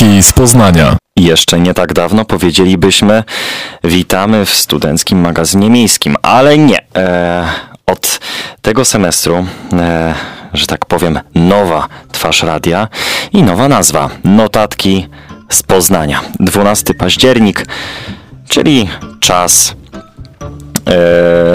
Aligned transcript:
Notatki 0.00 0.22
z 0.22 0.32
Poznania. 0.32 0.96
Jeszcze 1.16 1.60
nie 1.60 1.74
tak 1.74 1.92
dawno 1.92 2.24
powiedzielibyśmy 2.24 3.24
witamy 3.84 4.46
w 4.46 4.50
studenckim 4.50 5.20
magazynie 5.20 5.70
miejskim, 5.70 6.16
ale 6.22 6.58
nie. 6.58 6.78
E, 6.96 7.48
od 7.86 8.20
tego 8.62 8.84
semestru, 8.84 9.46
e, 9.72 10.14
że 10.54 10.66
tak 10.66 10.86
powiem, 10.86 11.20
nowa 11.34 11.88
twarz 12.12 12.42
radia 12.42 12.88
i 13.32 13.42
nowa 13.42 13.68
nazwa. 13.68 14.10
Notatki 14.24 15.08
z 15.48 15.62
Poznania. 15.62 16.20
12 16.40 16.94
październik, 16.94 17.66
czyli 18.48 18.88
czas 19.20 19.74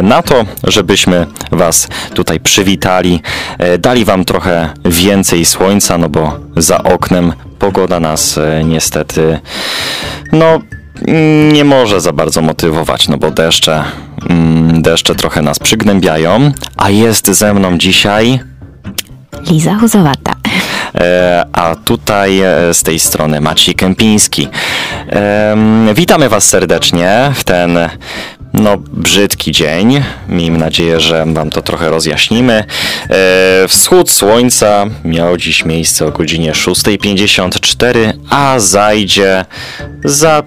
na 0.03 0.21
to, 0.21 0.45
żebyśmy 0.63 1.27
Was 1.51 1.87
tutaj 2.13 2.39
przywitali, 2.39 3.21
e, 3.57 3.77
dali 3.77 4.05
Wam 4.05 4.25
trochę 4.25 4.69
więcej 4.85 5.45
słońca, 5.45 5.97
no 5.97 6.09
bo 6.09 6.39
za 6.57 6.83
oknem 6.83 7.33
pogoda 7.59 7.99
nas 7.99 8.37
e, 8.37 8.63
niestety, 8.63 9.39
no 10.31 10.59
nie 11.53 11.63
może 11.63 12.01
za 12.01 12.11
bardzo 12.13 12.41
motywować, 12.41 13.07
no 13.07 13.17
bo 13.17 13.31
deszcze, 13.31 13.83
mm, 14.29 14.81
deszcze 14.81 15.15
trochę 15.15 15.41
nas 15.41 15.59
przygnębiają, 15.59 16.51
a 16.77 16.89
jest 16.89 17.27
ze 17.27 17.53
mną 17.53 17.77
dzisiaj 17.77 18.39
Liza 19.49 19.75
Huzowata. 19.75 20.35
E, 20.95 21.45
a 21.53 21.75
tutaj 21.75 22.39
e, 22.41 22.73
z 22.73 22.83
tej 22.83 22.99
strony 22.99 23.41
Maciej 23.41 23.75
Kępiński. 23.75 24.47
Em, 25.07 25.93
Witamy 25.93 26.29
Was 26.29 26.47
serdecznie 26.47 27.31
w 27.33 27.43
ten 27.43 27.77
no, 28.59 28.77
brzydki 28.77 29.51
dzień. 29.51 30.03
Miejmy 30.29 30.57
nadzieję, 30.57 30.99
że 30.99 31.25
Wam 31.25 31.49
to 31.49 31.61
trochę 31.61 31.89
rozjaśnimy. 31.89 32.63
E, 33.09 33.67
Wschód 33.67 34.11
słońca 34.11 34.85
miał 35.05 35.37
dziś 35.37 35.65
miejsce 35.65 36.05
o 36.05 36.11
godzinie 36.11 36.51
6.54, 36.51 38.13
a 38.29 38.59
zajdzie 38.59 39.45
za 40.03 40.43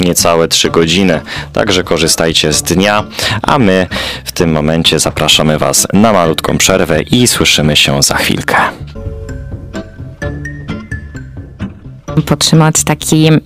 niecałe 0.00 0.48
3 0.48 0.70
godziny. 0.70 1.20
Także 1.52 1.84
korzystajcie 1.84 2.52
z 2.52 2.62
dnia, 2.62 3.04
a 3.42 3.58
my 3.58 3.86
w 4.24 4.32
tym 4.32 4.52
momencie 4.52 4.98
zapraszamy 4.98 5.58
Was 5.58 5.86
na 5.92 6.12
malutką 6.12 6.58
przerwę 6.58 7.02
i 7.02 7.26
słyszymy 7.26 7.76
się 7.76 8.02
za 8.02 8.16
chwilkę. 8.16 8.56
Podtrzymać 12.22 12.84
taki 12.84 13.26
mm, 13.28 13.40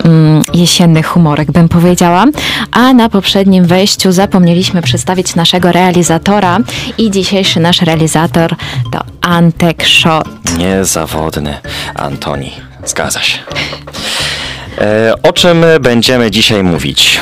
jesienny 0.54 1.02
humorek, 1.02 1.52
bym 1.52 1.68
powiedziała. 1.68 2.24
A 2.72 2.92
na 2.92 3.08
poprzednim 3.08 3.64
wejściu 3.66 4.12
zapomnieliśmy 4.12 4.82
przedstawić 4.82 5.34
naszego 5.34 5.72
realizatora 5.72 6.58
i 6.98 7.10
dzisiejszy 7.10 7.60
nasz 7.60 7.82
realizator 7.82 8.54
to 8.92 8.98
Antek 9.20 9.84
Szot. 9.84 10.28
Niezawodny 10.58 11.54
Antoni. 11.94 12.52
Zgadza 12.84 13.22
się. 13.22 13.38
E, 14.78 15.12
o 15.22 15.32
czym 15.32 15.64
będziemy 15.80 16.30
dzisiaj 16.30 16.62
mówić? 16.62 17.20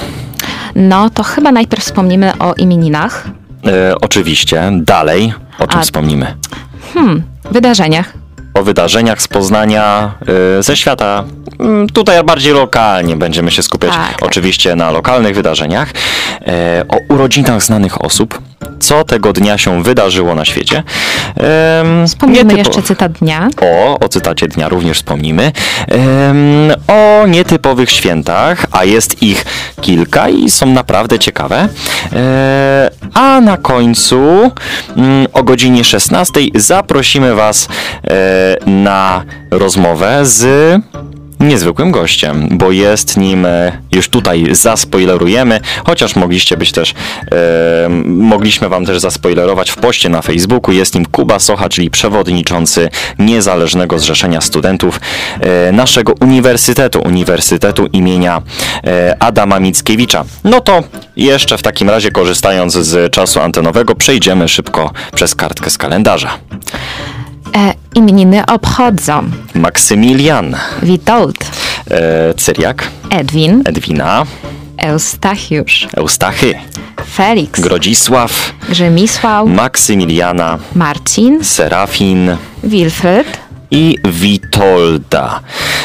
No 0.75 1.11
to 1.11 1.23
chyba 1.23 1.53
najpierw 1.53 1.85
wspomnimy 1.85 2.33
o 2.39 2.55
imieninach, 2.55 3.25
E, 3.67 3.95
oczywiście, 4.01 4.71
dalej 4.73 5.33
o 5.59 5.67
czym 5.67 5.81
A- 5.81 5.83
wspomnimy? 5.83 6.35
wydarzeniach. 7.51 8.13
O 8.59 8.63
wydarzeniach 8.63 9.23
z 9.23 9.29
Poznania, 9.29 10.15
e, 10.59 10.63
ze 10.63 10.77
świata. 10.77 11.25
Mm, 11.61 11.87
Tutaj 11.89 12.25
bardziej 12.25 12.53
lokalnie 12.53 13.17
będziemy 13.17 13.51
się 13.51 13.63
skupiać 13.63 13.91
Tak, 13.93 14.09
tak. 14.09 14.23
oczywiście 14.23 14.77
na 14.77 14.91
lokalnych 14.91 15.35
wydarzeniach, 15.35 15.93
e, 16.47 16.85
o 16.89 17.15
urodzinach 17.15 17.63
znanych 17.63 18.05
osób, 18.05 18.39
co 18.81 19.05
tego 19.05 19.33
dnia 19.33 19.59
się 19.59 19.83
wydarzyło 19.83 20.35
na 20.35 20.45
świecie. 20.45 20.83
Wspomnimy 22.07 22.55
jeszcze 22.55 22.83
cytat 22.83 23.13
dnia. 23.13 23.49
O, 23.63 23.99
o 23.99 24.09
cytacie 24.09 24.49
dnia 24.49 24.69
również 24.69 24.97
wspomnimy. 24.99 25.53
Em, 25.89 26.73
nietypowych 27.27 27.91
świętach, 27.91 28.67
a 28.73 28.85
jest 28.85 29.23
ich 29.23 29.45
kilka 29.81 30.29
i 30.29 30.51
są 30.51 30.67
naprawdę 30.67 31.19
ciekawe. 31.19 31.69
E, 32.13 32.91
a 33.15 33.41
na 33.41 33.57
końcu 33.57 34.51
mm, 34.97 35.27
o 35.33 35.43
godzinie 35.43 35.85
16 35.85 36.41
zaprosimy 36.55 37.35
Was 37.35 37.69
e, 38.05 38.57
na 38.67 39.25
rozmowę 39.51 40.27
z 40.27 40.47
niezwykłym 41.41 41.91
gościem, 41.91 42.49
bo 42.51 42.73
jest 42.73 43.17
nim, 43.17 43.47
e, 43.47 43.73
już 43.93 44.09
tutaj 44.09 44.47
zaspoilerujemy, 44.51 45.61
chociaż 45.85 46.17
mogliście 46.17 46.57
być 46.57 46.73
też, 46.73 46.95
e, 47.33 47.89
mogliśmy 48.05 48.69
wam 48.69 48.87
też 48.87 48.99
zaspoilerować 48.99 49.71
w 49.71 49.77
poście 49.77 50.09
na 50.09 50.23
Facebooku, 50.23 50.75
jest 50.75 50.95
nim 50.95 51.07
Kuba 51.07 51.39
Socha, 51.39 51.69
czyli 51.69 51.91
przewodniczący 51.91 52.91
Niezależnego 53.19 53.99
Zrzeszenia 53.99 54.41
Studentów 54.41 55.01
e, 55.41 55.73
naszego 55.73 56.13
uniwersytetu, 56.21 57.01
Uniwersytetu 57.01 57.87
imienia 57.87 58.43
e, 58.85 59.17
Adama 59.21 59.61
Mickiewicza. 59.61 60.25
No 60.45 60.61
to 60.61 60.83
jeszcze 61.17 61.59
w 61.59 61.63
takim 61.63 61.91
razie 61.91 62.11
korzystając 62.11 62.73
z 62.73 63.13
czasu 63.13 63.41
antenowego 63.41 63.95
przejdziemy 63.95 64.49
szybko 64.49 64.93
przez 65.15 65.35
kartkę 65.35 65.71
z 65.71 65.79
kalendarza. 65.79 66.39
E, 67.57 67.75
imieniny 67.95 68.47
obchodzą. 68.47 69.31
Maksymilian, 69.55 70.57
Witold, 70.83 71.47
e, 71.91 72.35
Cyriak, 72.35 72.91
Edwin, 73.11 73.63
Edwina, 73.65 74.27
Eustachiusz, 74.79 75.89
Eustachy, 75.97 76.55
Felix, 77.17 77.61
Grodzisław, 77.61 78.53
Grzemisław, 78.69 79.49
Maksymiliana, 79.49 80.59
Marcin, 80.75 81.45
Serafin. 81.45 82.37
Wilfred, 82.65 83.27
i 83.71 83.97
Witolda. 84.05 85.41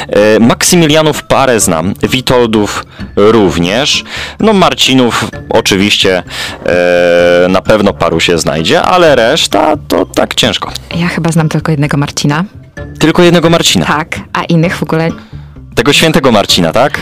E, 0.09 0.39
Maksymilianów 0.39 1.23
parę 1.23 1.59
znam, 1.59 1.93
Witoldów 2.09 2.85
również. 3.15 4.03
No 4.39 4.53
Marcinów 4.53 5.25
oczywiście 5.49 6.23
e, 6.65 7.47
na 7.49 7.61
pewno 7.61 7.93
paru 7.93 8.19
się 8.19 8.37
znajdzie, 8.39 8.81
ale 8.81 9.15
reszta 9.15 9.73
to 9.87 10.05
tak 10.05 10.35
ciężko. 10.35 10.71
Ja 10.95 11.07
chyba 11.07 11.31
znam 11.31 11.49
tylko 11.49 11.71
jednego 11.71 11.97
Marcina. 11.97 12.43
Tylko 12.99 13.23
jednego 13.23 13.49
Marcina. 13.49 13.85
Tak, 13.85 14.19
a 14.33 14.43
innych 14.43 14.77
w 14.77 14.83
ogóle. 14.83 15.09
Tego 15.75 15.93
świętego 15.93 16.31
Marcina, 16.31 16.71
tak? 16.73 16.99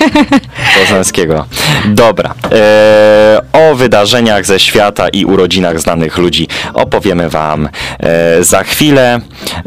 Poznańskiego. 0.80 1.46
Dobra. 1.88 2.34
E, 2.52 3.40
o 3.52 3.74
wydarzeniach 3.74 4.46
ze 4.46 4.60
świata 4.60 5.08
i 5.08 5.24
urodzinach 5.24 5.80
znanych 5.80 6.18
ludzi 6.18 6.48
opowiemy 6.74 7.30
Wam 7.30 7.68
e, 8.00 8.44
za 8.44 8.62
chwilę, 8.64 9.20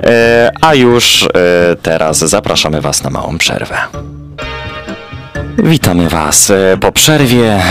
e, 0.03 0.51
a 0.61 0.75
już 0.75 1.23
e, 1.23 1.27
teraz 1.81 2.17
zapraszamy 2.17 2.81
Was 2.81 3.03
na 3.03 3.09
małą 3.09 3.37
przerwę. 3.37 3.77
Witamy 5.57 6.09
Was 6.09 6.49
e, 6.51 6.77
po 6.81 6.91
przerwie. 6.91 7.53
E, 7.53 7.61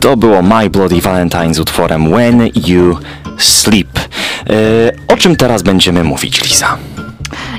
To 0.00 0.16
było 0.16 0.42
My 0.42 0.70
Bloody 0.70 1.00
Valentine 1.00 1.54
z 1.54 1.60
utworem 1.60 2.10
When 2.12 2.48
You 2.66 2.98
Sleep. 3.38 4.00
O 5.08 5.16
czym 5.16 5.36
teraz 5.36 5.62
będziemy 5.62 6.04
mówić, 6.04 6.42
Liza? 6.44 6.76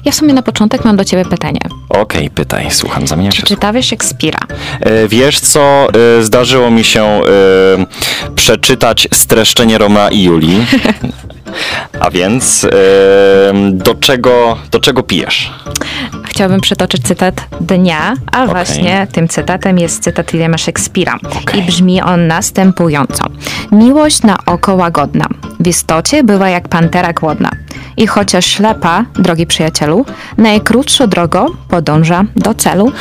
Ja 0.05 0.11
w 0.11 0.15
sumie 0.15 0.33
na 0.33 0.41
początek 0.41 0.85
mam 0.85 0.95
do 0.97 1.05
ciebie 1.05 1.25
pytanie. 1.25 1.59
Okej, 1.89 2.29
pytaj, 2.29 2.67
słucham, 2.71 3.07
zamieniam 3.07 3.31
się. 3.31 3.41
Czy 3.41 3.47
czytałeś 3.47 3.87
Szekspira? 3.87 4.39
E, 4.79 5.07
Wiesz 5.07 5.39
co, 5.39 5.87
e, 6.19 6.23
zdarzyło 6.23 6.71
mi 6.71 6.83
się 6.83 7.03
e, 7.03 7.21
przeczytać 8.35 9.07
streszczenie 9.13 9.77
Roma 9.77 10.09
i 10.09 10.23
Julii. 10.23 10.65
A 11.99 12.09
więc 12.11 12.63
e, 12.63 12.69
do 13.71 13.95
czego, 13.95 14.57
do 14.71 14.79
czego 14.79 15.03
pijesz? 15.03 15.51
Chciałabym 16.23 16.61
przytoczyć 16.61 17.03
cytat 17.07 17.47
dnia, 17.61 18.13
a 18.31 18.47
właśnie 18.47 19.07
tym 19.11 19.27
cytatem 19.27 19.79
jest 19.79 20.03
cytat 20.03 20.31
Williama 20.31 20.57
Szekspira. 20.57 21.19
Okej. 21.41 21.59
I 21.59 21.63
brzmi 21.63 22.01
on 22.01 22.27
następująco. 22.27 23.23
Miłość 23.71 24.21
na 24.21 24.37
oko 24.45 24.75
łagodna, 24.75 25.25
w 25.59 25.67
istocie 25.67 26.23
bywa 26.23 26.49
jak 26.49 26.67
pantera 26.67 27.13
głodna. 27.13 27.49
I 27.97 28.07
chociaż 28.07 28.45
ślepa, 28.45 29.05
drogi 29.13 29.45
przyjacielu, 29.47 30.05
najkrótszą 30.37 31.07
drogą 31.07 31.45
podąża 31.69 32.23
do 32.35 32.53
celu. 32.53 32.91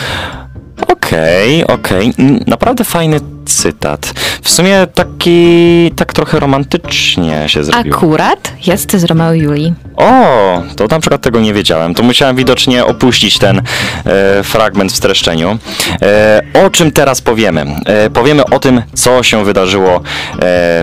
Okej, 0.88 1.66
okej. 1.66 2.12
Mm, 2.18 2.40
Naprawdę 2.46 2.84
fajny 2.84 3.20
cytat. 3.46 4.12
W 4.42 4.50
sumie 4.50 4.86
taki, 4.94 5.90
tak 5.96 6.12
trochę 6.12 6.40
romantycznie 6.40 7.44
się 7.48 7.64
zrobiło. 7.64 7.96
Akurat 7.96 8.52
jest 8.66 8.96
z 8.96 9.04
Romeo 9.04 9.32
i 9.32 9.38
Julii. 9.40 9.74
O, 9.96 10.62
to 10.76 10.86
na 10.86 11.00
przykład 11.00 11.22
tego 11.22 11.40
nie 11.40 11.54
wiedziałem. 11.54 11.94
To 11.94 12.02
musiałem 12.02 12.36
widocznie 12.36 12.84
opuścić 12.84 13.38
ten 13.38 13.58
e, 14.06 14.42
fragment 14.42 14.92
w 14.92 14.96
streszczeniu. 14.96 15.58
E, 16.02 16.42
o 16.66 16.70
czym 16.70 16.92
teraz 16.92 17.20
powiemy? 17.20 17.66
E, 17.86 18.10
powiemy 18.10 18.44
o 18.44 18.58
tym, 18.58 18.82
co 18.94 19.22
się 19.22 19.44
wydarzyło 19.44 19.96
e, 19.96 20.00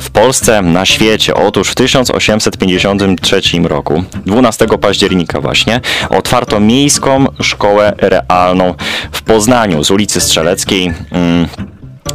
w 0.02 0.10
Polsce, 0.14 0.62
na 0.62 0.86
świecie. 0.86 1.36
Otóż 1.36 1.70
w 1.70 1.76
1853 1.76 3.42
roku, 3.64 4.04
12 4.26 4.68
października 4.82 5.42
właśnie, 5.42 5.82
otwarto 6.10 6.60
miejską 6.60 7.26
szkołę 7.42 7.94
realną 7.98 8.74
w 9.12 9.22
Poznaniu 9.22 9.81
z 9.82 9.92
ulicy 9.92 10.22
Strzeleckiej. 10.22 10.94
Mm, 11.12 11.48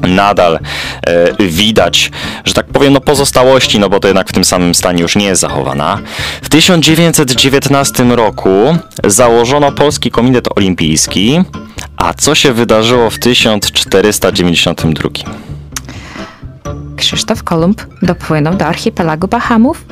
nadal 0.02 0.58
e, 1.06 1.48
widać, 1.48 2.10
że 2.44 2.54
tak 2.54 2.66
powiem, 2.66 2.92
no 2.92 3.00
pozostałości, 3.00 3.78
no 3.78 3.88
bo 3.88 4.00
to 4.00 4.08
jednak 4.08 4.28
w 4.28 4.32
tym 4.32 4.44
samym 4.44 4.74
stanie 4.74 5.02
już 5.02 5.16
nie 5.16 5.26
jest 5.26 5.40
zachowana. 5.40 5.98
W 6.42 6.48
1919 6.48 8.04
roku 8.04 8.76
założono 9.04 9.72
Polski 9.72 10.10
Komitet 10.10 10.48
Olimpijski, 10.56 11.40
a 11.96 12.14
co 12.14 12.34
się 12.34 12.52
wydarzyło 12.52 13.10
w 13.10 13.18
1492? 13.18 15.08
Krzysztof 16.96 17.42
Kolumb 17.42 17.82
dopłynął 18.02 18.54
do 18.54 18.66
archipelagu 18.66 19.28
Bahamów. 19.28 19.84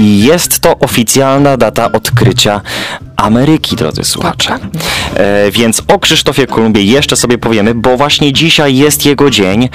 I 0.00 0.22
jest 0.22 0.60
to 0.60 0.78
oficjalna 0.78 1.56
data 1.56 1.92
odkrycia 1.92 2.60
Ameryki, 3.16 3.76
drodzy 3.76 4.04
słuchacze. 4.04 4.58
E, 5.14 5.50
więc 5.50 5.82
o 5.88 5.98
Krzysztofie 5.98 6.46
Kolumbie 6.46 6.84
jeszcze 6.84 7.16
sobie 7.16 7.38
powiemy, 7.38 7.74
bo 7.74 7.96
właśnie 7.96 8.32
dzisiaj 8.32 8.76
jest 8.76 9.06
jego 9.06 9.30
dzień. 9.30 9.64
E, 9.64 9.68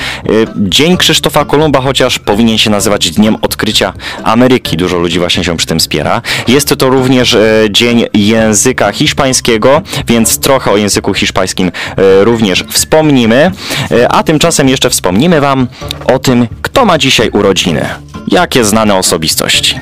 dzień 0.56 0.98
Krzysztofa 0.98 1.46
Kolumba, 1.46 1.82
chociaż 1.82 2.20
powinien 2.20 2.58
się 2.58 2.70
nazywać 2.70 3.12
Dniem 3.12 3.36
Odkrycia 3.42 3.94
Ameryki. 4.24 4.78
Dużo 4.78 4.98
ludzi 4.98 5.20
właśnie 5.20 5.44
się 5.44 5.58
przy 5.58 5.68
tym 5.68 5.80
wspiera. 5.80 6.22
Jest 6.48 6.76
to 6.76 6.90
również 6.90 7.34
e, 7.34 7.42
Dzień 7.72 8.06
Języka 8.14 8.92
Hiszpańskiego, 8.92 9.82
więc 10.08 10.40
trochę 10.40 10.72
o 10.72 10.78
języku 10.78 11.14
hiszpańskim 11.14 11.68
e, 11.68 12.24
również 12.24 12.64
wspomnimy. 12.70 13.52
E, 13.92 14.10
a 14.12 14.24
tymczasem 14.24 14.70
jeszcze 14.70 14.90
wspomnimy 14.90 15.42
Wam 15.42 15.68
o 16.14 16.20
tym, 16.20 16.48
kto 16.62 16.86
ma 16.86 16.98
dzisiaj 16.98 17.30
urodziny. 17.30 17.90
Jakie 18.28 18.66
znane 18.66 18.96
osobistości. 18.96 19.80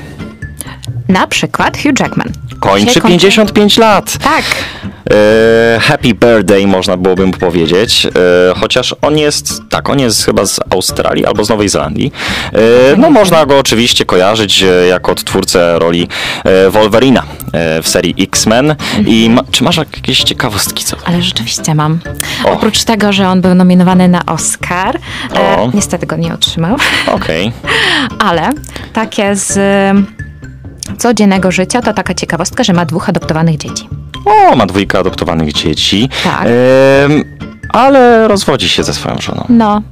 Na 1.08 1.26
przykład 1.26 1.78
Hugh 1.78 2.00
Jackman. 2.00 2.28
Kończy 2.60 2.94
Się 2.94 3.00
55 3.00 3.78
lat. 3.78 4.18
Tak. 4.18 4.44
E, 5.10 5.78
happy 5.80 6.14
birthday 6.14 6.66
można 6.66 6.96
byłoby 6.96 7.30
powiedzieć, 7.30 8.06
e, 8.06 8.10
chociaż 8.60 8.94
on 9.02 9.18
jest, 9.18 9.62
tak, 9.70 9.90
on 9.90 10.00
jest 10.00 10.24
chyba 10.24 10.46
z 10.46 10.60
Australii 10.70 11.26
albo 11.26 11.44
z 11.44 11.48
Nowej 11.48 11.68
Zelandii. 11.68 12.12
E, 12.52 12.96
no 12.96 13.10
można 13.10 13.46
go 13.46 13.58
oczywiście 13.58 14.04
kojarzyć 14.04 14.64
jako 14.88 15.12
odtwórcę 15.12 15.78
roli 15.78 16.08
Wolverina 16.70 17.22
w 17.82 17.88
serii 17.88 18.14
X-Men. 18.18 18.76
I 19.06 19.30
ma, 19.30 19.42
czy 19.50 19.64
masz 19.64 19.76
jakieś 19.76 20.22
ciekawostki 20.22 20.84
co? 20.84 20.96
Ale 21.04 21.22
rzeczywiście 21.22 21.74
mam. 21.74 21.98
O. 22.44 22.50
Oprócz 22.52 22.84
tego, 22.84 23.12
że 23.12 23.28
on 23.28 23.40
był 23.40 23.54
nominowany 23.54 24.08
na 24.08 24.26
Oscar, 24.26 24.98
niestety 25.74 26.06
go 26.06 26.16
nie 26.16 26.34
otrzymał, 26.34 26.76
Okej. 27.06 27.52
ale 28.28 28.50
takie 28.92 29.36
z 29.36 29.58
codziennego 30.98 31.52
życia 31.52 31.82
to 31.82 31.92
taka 31.92 32.14
ciekawostka, 32.14 32.64
że 32.64 32.72
ma 32.72 32.84
dwóch 32.84 33.08
adoptowanych 33.08 33.56
dzieci. 33.56 33.88
O, 34.24 34.56
ma 34.56 34.66
dwójkę 34.66 34.98
adoptowanych 34.98 35.52
dzieci. 35.52 36.08
Tak. 36.24 36.40
Em, 36.46 37.24
ale 37.68 38.28
rozwodzi 38.28 38.68
się 38.68 38.84
ze 38.84 38.94
swoją 38.94 39.16
żoną. 39.20 39.44
No, 39.48 39.82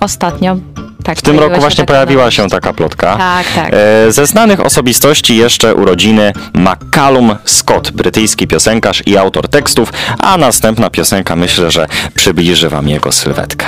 ostatnio 0.00 0.56
tak 1.04 1.18
W 1.18 1.22
tym 1.22 1.38
roku 1.38 1.60
właśnie 1.60 1.84
taka 1.84 1.92
pojawiła 1.92 2.22
nowość. 2.22 2.36
się 2.36 2.48
taka 2.48 2.72
plotka. 2.72 3.16
Tak, 3.16 3.46
tak. 3.54 3.70
E, 3.74 4.12
Ze 4.12 4.26
znanych 4.26 4.60
osobistości 4.66 5.36
jeszcze 5.36 5.74
urodziny 5.74 6.32
ma 6.54 6.76
Callum 6.94 7.36
Scott, 7.44 7.90
brytyjski 7.90 8.46
piosenkarz 8.46 9.02
i 9.06 9.16
autor 9.16 9.48
tekstów, 9.48 9.92
a 10.18 10.36
następna 10.36 10.90
piosenka 10.90 11.36
myślę, 11.36 11.70
że 11.70 11.86
przybliży 12.14 12.68
wam 12.68 12.88
jego 12.88 13.12
sylwetkę. 13.12 13.66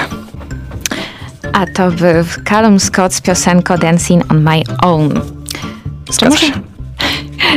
A 1.53 1.67
to 1.67 1.91
był 1.91 2.25
Callum 2.49 2.81
Scott 2.81 3.15
z 3.15 3.21
piosenką 3.21 3.77
Dancing 3.79 4.25
on 4.32 4.43
My 4.43 4.62
Own. 4.82 5.21
Zgadza 6.11 6.37
się. 6.37 6.53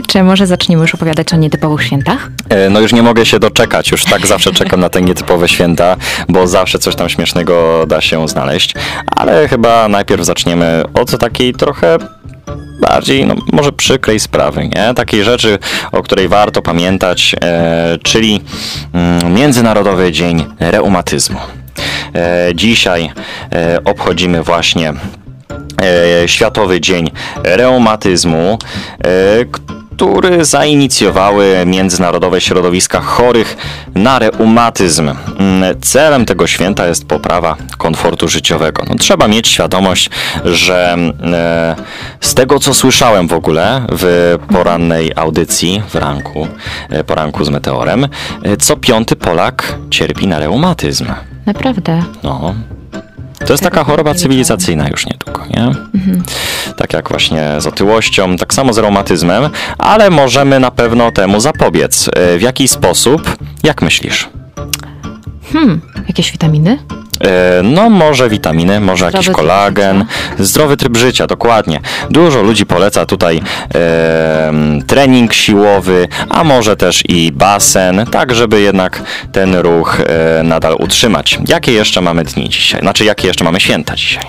Czy 0.07 0.23
może 0.23 0.47
zaczniemy 0.47 0.81
już 0.81 0.95
opowiadać 0.95 1.33
o 1.33 1.35
nietypowych 1.35 1.83
świętach? 1.83 2.29
E, 2.49 2.69
No 2.69 2.79
już 2.79 2.93
nie 2.93 3.03
mogę 3.03 3.25
się 3.25 3.39
doczekać, 3.39 3.91
już 3.91 4.03
tak 4.05 4.27
zawsze 4.27 4.51
czekam 4.51 4.79
na 4.79 4.89
te 4.89 5.01
nietypowe 5.01 5.47
święta, 5.47 5.97
bo 6.29 6.47
zawsze 6.47 6.79
coś 6.79 6.95
tam 6.95 7.09
śmiesznego 7.09 7.85
da 7.87 8.01
się 8.01 8.27
znaleźć, 8.27 8.73
ale 9.15 9.47
chyba 9.47 9.87
najpierw 9.87 10.25
zaczniemy 10.25 10.83
od 10.93 11.17
takiej 11.17 11.53
trochę 11.53 11.97
bardziej, 12.81 13.25
no 13.25 13.35
może 13.53 13.71
przykrej 13.71 14.19
sprawy, 14.19 14.69
nie? 14.75 14.93
Takiej 14.93 15.23
rzeczy, 15.23 15.59
o 15.91 16.03
której 16.03 16.27
warto 16.27 16.61
pamiętać, 16.61 17.35
e, 17.43 17.97
czyli 18.03 18.41
mm, 18.93 19.33
Międzynarodowy 19.33 20.11
Dzień 20.11 20.45
Reumatyzmu. 20.59 21.39
E, 22.15 22.49
dzisiaj 22.55 23.11
e, 23.51 23.79
obchodzimy 23.85 24.43
właśnie 24.43 24.93
Światowy 26.25 26.81
Dzień 26.81 27.11
Reumatyzmu, 27.43 28.57
e, 29.03 29.45
który 29.95 30.45
zainicjowały 30.45 31.55
międzynarodowe 31.65 32.41
środowiska 32.41 33.01
chorych 33.01 33.57
na 33.95 34.19
reumatyzm. 34.19 35.09
Mm, 35.09 35.81
Celem 35.81 36.25
tego 36.25 36.47
święta 36.47 36.87
jest 36.87 37.05
poprawa 37.05 37.55
komfortu 37.77 38.27
życiowego. 38.27 38.83
No, 38.89 38.95
trzeba 38.95 39.27
mieć 39.27 39.47
świadomość, 39.47 40.09
że 40.45 40.97
e, 41.23 41.75
z 42.21 42.33
tego 42.33 42.59
co 42.59 42.73
słyszałem 42.73 43.27
w 43.27 43.33
ogóle 43.33 43.81
w 43.91 44.37
porannej 44.53 45.11
audycji 45.15 45.81
w 45.89 45.95
ranku, 45.95 46.47
e, 46.89 47.03
poranku 47.03 47.45
z 47.45 47.49
Meteorem, 47.49 48.07
e, 48.43 48.57
co 48.57 48.77
piąty 48.77 49.15
Polak 49.15 49.75
cierpi 49.89 50.27
na 50.27 50.39
reumatyzm. 50.39 51.05
Naprawdę. 51.45 52.03
No. 52.23 52.55
To 53.45 53.53
jest 53.53 53.63
taka 53.63 53.83
choroba 53.83 54.13
cywilizacyjna 54.13 54.87
już 54.89 55.05
niedługo, 55.05 55.43
nie? 55.49 55.71
Tak 56.77 56.93
jak 56.93 57.09
właśnie 57.09 57.51
z 57.59 57.67
otyłością, 57.67 58.37
tak 58.37 58.53
samo 58.53 58.73
z 58.73 58.77
reumatyzmem, 58.77 59.49
ale 59.77 60.09
możemy 60.09 60.59
na 60.59 60.71
pewno 60.71 61.11
temu 61.11 61.39
zapobiec. 61.39 62.09
E, 62.15 62.37
W 62.37 62.41
jaki 62.41 62.67
sposób? 62.67 63.37
Jak 63.63 63.81
myślisz? 63.81 64.29
Hmm, 65.53 65.81
jakieś 66.07 66.31
witaminy? 66.31 66.77
E, 67.23 67.63
No, 67.63 67.89
może 67.89 68.29
witaminy, 68.29 68.79
może 68.79 69.05
jakiś 69.05 69.25
tryb 69.25 69.35
kolagen, 69.35 70.05
zdrowy 70.39 70.77
tryb 70.77 70.97
życia, 70.97 71.27
dokładnie. 71.27 71.79
Dużo 72.09 72.41
ludzi 72.41 72.65
poleca 72.65 73.05
tutaj 73.05 73.41
e, 73.75 74.51
trening 74.87 75.33
siłowy, 75.33 76.07
a 76.29 76.43
może 76.43 76.75
też 76.75 77.03
i 77.09 77.31
basen, 77.31 78.05
tak 78.11 78.35
żeby 78.35 78.61
jednak 78.61 79.01
ten 79.31 79.55
ruch 79.55 79.99
e, 79.99 80.43
nadal 80.43 80.75
utrzymać. 80.79 81.39
Jakie 81.47 81.71
jeszcze 81.71 82.01
mamy 82.01 82.23
dni 82.23 82.49
dzisiaj? 82.49 82.81
Znaczy, 82.81 83.05
jakie 83.05 83.27
jeszcze 83.27 83.43
mamy 83.43 83.59
święta 83.59 83.95
dzisiaj? 83.95 84.23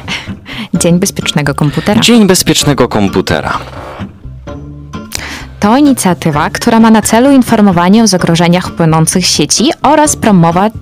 Dzień 0.74 0.98
Bezpiecznego 0.98 1.54
Komputera. 1.54 2.00
Dzień 2.00 2.26
bezpiecznego 2.26 2.88
komputera. 2.88 3.58
To 5.60 5.76
inicjatywa, 5.76 6.50
która 6.50 6.80
ma 6.80 6.90
na 6.90 7.02
celu 7.02 7.30
informowanie 7.30 8.02
o 8.02 8.06
zagrożeniach 8.06 8.70
płynących 8.70 9.26
sieci 9.26 9.70
oraz 9.82 10.16
promować 10.16 10.72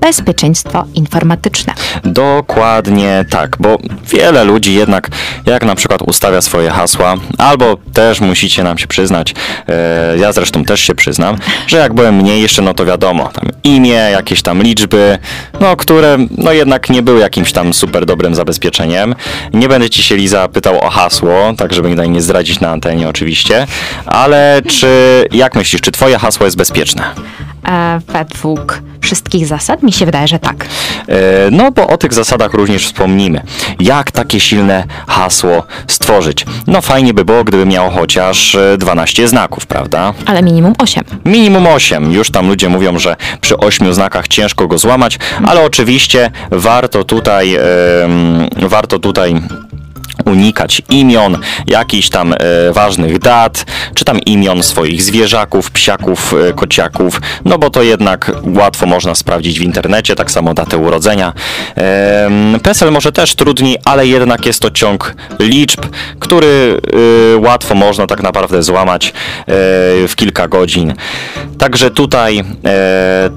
bezpieczeństwo 0.00 0.84
informatyczne. 0.94 1.74
Dokładnie 2.04 3.24
tak, 3.30 3.56
bo 3.60 3.78
wiele 4.10 4.44
ludzi 4.44 4.74
jednak, 4.74 5.08
jak 5.46 5.64
na 5.64 5.74
przykład 5.74 6.02
ustawia 6.02 6.40
swoje 6.40 6.70
hasła, 6.70 7.14
albo 7.38 7.76
też 7.92 8.20
musicie 8.20 8.62
nam 8.62 8.78
się 8.78 8.86
przyznać, 8.86 9.34
e, 9.68 10.18
ja 10.18 10.32
zresztą 10.32 10.64
też 10.64 10.80
się 10.80 10.94
przyznam, 10.94 11.36
że 11.66 11.76
jak 11.76 11.94
byłem 11.94 12.16
mniejszy, 12.16 12.62
no 12.62 12.74
to 12.74 12.84
wiadomo, 12.84 13.28
tam 13.28 13.44
imię, 13.64 13.92
jakieś 14.12 14.42
tam 14.42 14.62
liczby, 14.62 15.18
no 15.60 15.76
które 15.76 16.18
no 16.38 16.52
jednak 16.52 16.90
nie 16.90 17.02
były 17.02 17.20
jakimś 17.20 17.52
tam 17.52 17.74
super 17.74 18.06
dobrym 18.06 18.34
zabezpieczeniem. 18.34 19.14
Nie 19.52 19.68
będę 19.68 19.90
ci 19.90 20.02
się 20.02 20.16
Liza 20.16 20.48
pytał 20.48 20.84
o 20.84 20.90
hasło, 20.90 21.54
tak 21.56 21.72
żeby 21.74 21.90
tutaj 21.90 22.10
nie 22.10 22.22
zdradzić 22.22 22.60
na 22.60 22.70
antenie 22.70 23.08
oczywiście, 23.08 23.66
ale 24.06 24.62
czy, 24.68 24.88
jak 25.32 25.54
myślisz, 25.54 25.80
czy 25.80 25.92
twoje 25.92 26.18
hasło 26.18 26.44
jest 26.44 26.56
bezpieczne? 26.56 27.04
E, 27.68 28.00
według 28.06 28.82
wszystkich 29.00 29.46
zasad 29.46 29.82
mi 29.82 29.92
się 29.92 30.06
wydaje, 30.06 30.28
że 30.28 30.38
tak. 30.38 30.66
E, 31.08 31.50
No, 31.50 31.70
bo 31.70 31.86
o 31.86 31.96
tych 31.96 32.12
zasadach 32.14 32.54
również 32.54 32.86
wspomnimy. 32.86 33.40
Jak 33.80 34.10
takie 34.10 34.40
silne 34.40 34.84
hasło 35.06 35.62
stworzyć? 35.86 36.44
No, 36.66 36.80
fajnie 36.80 37.14
by 37.14 37.24
było, 37.24 37.44
gdyby 37.44 37.66
miało 37.66 37.90
chociaż 37.90 38.54
e, 38.54 38.76
12 38.78 39.28
znaków, 39.28 39.66
prawda? 39.66 40.14
Ale 40.26 40.42
minimum 40.42 40.72
8. 40.78 41.04
Minimum 41.24 41.66
8. 41.66 42.12
Już 42.12 42.30
tam 42.30 42.48
ludzie 42.48 42.68
mówią, 42.68 42.98
że 42.98 43.16
przy 43.40 43.56
8 43.56 43.94
znakach 43.94 44.28
ciężko 44.28 44.68
go 44.68 44.78
złamać, 44.78 45.18
ale 45.46 45.62
oczywiście 45.64 46.30
warto 46.50 47.04
tutaj, 47.04 47.58
warto 48.56 48.98
tutaj 48.98 49.34
unikać 50.28 50.82
imion, 50.90 51.38
jakichś 51.66 52.08
tam 52.08 52.32
e, 52.32 52.36
ważnych 52.72 53.18
dat, 53.18 53.64
czy 53.94 54.04
tam 54.04 54.20
imion 54.20 54.62
swoich 54.62 55.02
zwierzaków, 55.02 55.70
psiaków, 55.70 56.34
e, 56.48 56.52
kociaków, 56.52 57.20
no 57.44 57.58
bo 57.58 57.70
to 57.70 57.82
jednak 57.82 58.32
łatwo 58.44 58.86
można 58.86 59.14
sprawdzić 59.14 59.58
w 59.58 59.62
internecie, 59.62 60.14
tak 60.14 60.30
samo 60.30 60.54
datę 60.54 60.78
urodzenia. 60.78 61.32
PESEL 62.62 62.92
może 62.92 63.12
też 63.12 63.34
trudniej, 63.34 63.76
ale 63.84 64.06
jednak 64.06 64.46
jest 64.46 64.62
to 64.62 64.70
ciąg 64.70 65.14
liczb, 65.38 65.86
który 66.18 66.80
e, 67.34 67.38
łatwo 67.38 67.74
można 67.74 68.06
tak 68.06 68.22
naprawdę 68.22 68.62
złamać 68.62 69.12
w 70.08 70.12
kilka 70.16 70.48
godzin. 70.48 70.94
Także 71.58 71.90
tutaj 71.90 72.44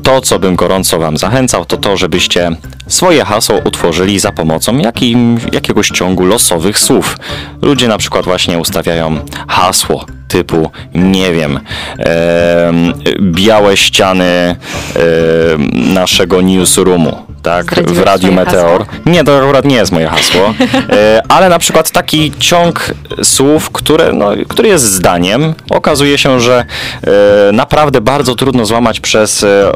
to, 0.03 0.21
co 0.21 0.39
bym 0.39 0.55
gorąco 0.55 0.99
Wam 0.99 1.17
zachęcał, 1.17 1.65
to 1.65 1.77
to, 1.77 1.97
żebyście 1.97 2.51
swoje 2.91 3.25
hasło 3.25 3.59
utworzyli 3.63 4.19
za 4.19 4.31
pomocą 4.31 4.77
jakim, 4.77 5.39
jakiegoś 5.51 5.87
ciągu 5.87 6.25
losowych 6.25 6.79
słów. 6.79 7.17
Ludzie 7.61 7.87
na 7.87 7.97
przykład 7.97 8.25
właśnie 8.25 8.59
ustawiają 8.59 9.19
hasło 9.47 10.05
typu, 10.31 10.71
nie 10.95 11.33
wiem, 11.33 11.59
em, 11.97 12.93
białe 13.21 13.77
ściany 13.77 14.55
em, 14.95 15.93
naszego 15.93 16.41
newsroomu. 16.41 17.25
tak, 17.43 17.89
w 17.89 17.99
Radiu 17.99 18.33
Meteor. 18.33 18.85
hasło? 18.85 19.01
Nie, 19.05 19.23
to 19.23 19.37
akurat 19.37 19.65
nie 19.65 19.75
jest 19.75 19.91
moje 19.91 20.07
hasło, 20.07 20.41
e, 20.89 21.21
ale 21.29 21.49
na 21.49 21.59
przykład 21.59 21.91
taki 21.91 22.31
ciąg 22.39 22.93
słów, 23.23 23.69
które, 23.69 24.13
no, 24.13 24.31
który 24.47 24.69
jest 24.69 24.83
zdaniem, 24.85 25.53
okazuje 25.69 26.17
się, 26.17 26.39
że 26.39 26.65
e, 27.03 27.51
naprawdę 27.51 28.01
bardzo 28.01 28.35
trudno 28.35 28.65
złamać 28.65 28.99
przez 28.99 29.43
e, 29.43 29.47
e, 29.47 29.71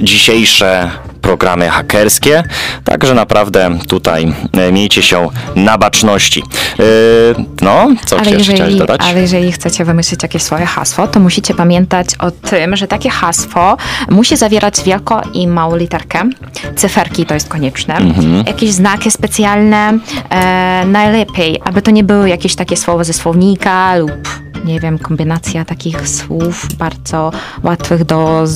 dzisiejsze 0.00 0.90
programy 1.22 1.68
hakerskie, 1.68 2.42
także 2.84 3.14
naprawdę 3.14 3.78
tutaj 3.88 4.34
e, 4.52 4.72
miejcie 4.72 5.02
się 5.02 5.28
na 5.56 5.78
baczności. 5.78 6.42
E, 6.42 6.84
no, 7.62 7.88
co 8.06 8.18
Ale 8.18 8.30
jeszcze 8.30 8.42
chciałeś 8.42 8.60
jeżeli, 8.60 8.78
dodać? 8.78 9.00
ale 9.04 9.20
jeżeli 9.20 9.52
chcecie 9.52 9.84
wymyślić 9.84 10.22
jakieś 10.22 10.42
swoje 10.42 10.66
hasło, 10.66 11.06
to 11.06 11.20
musicie 11.20 11.54
pamiętać 11.54 12.08
o 12.18 12.30
tym, 12.30 12.76
że 12.76 12.86
takie 12.86 13.10
hasło 13.10 13.76
musi 14.10 14.36
zawierać 14.36 14.82
wielko 14.82 15.22
i 15.32 15.48
małą 15.48 15.76
literkę. 15.76 16.22
Cyferki 16.76 17.26
to 17.26 17.34
jest 17.34 17.48
konieczne. 17.48 17.96
Mhm. 17.96 18.44
Jakieś 18.46 18.70
znaki 18.70 19.10
specjalne. 19.10 19.98
E, 20.30 20.84
najlepiej, 20.86 21.60
aby 21.64 21.82
to 21.82 21.90
nie 21.90 22.04
były 22.04 22.28
jakieś 22.28 22.54
takie 22.54 22.76
słowa 22.76 23.04
ze 23.04 23.12
słownika 23.12 23.96
lub 23.96 24.42
nie 24.64 24.80
wiem, 24.80 24.98
kombinacja 24.98 25.64
takich 25.64 26.08
słów 26.08 26.74
bardzo 26.74 27.32
łatwych 27.62 28.04
do 28.04 28.46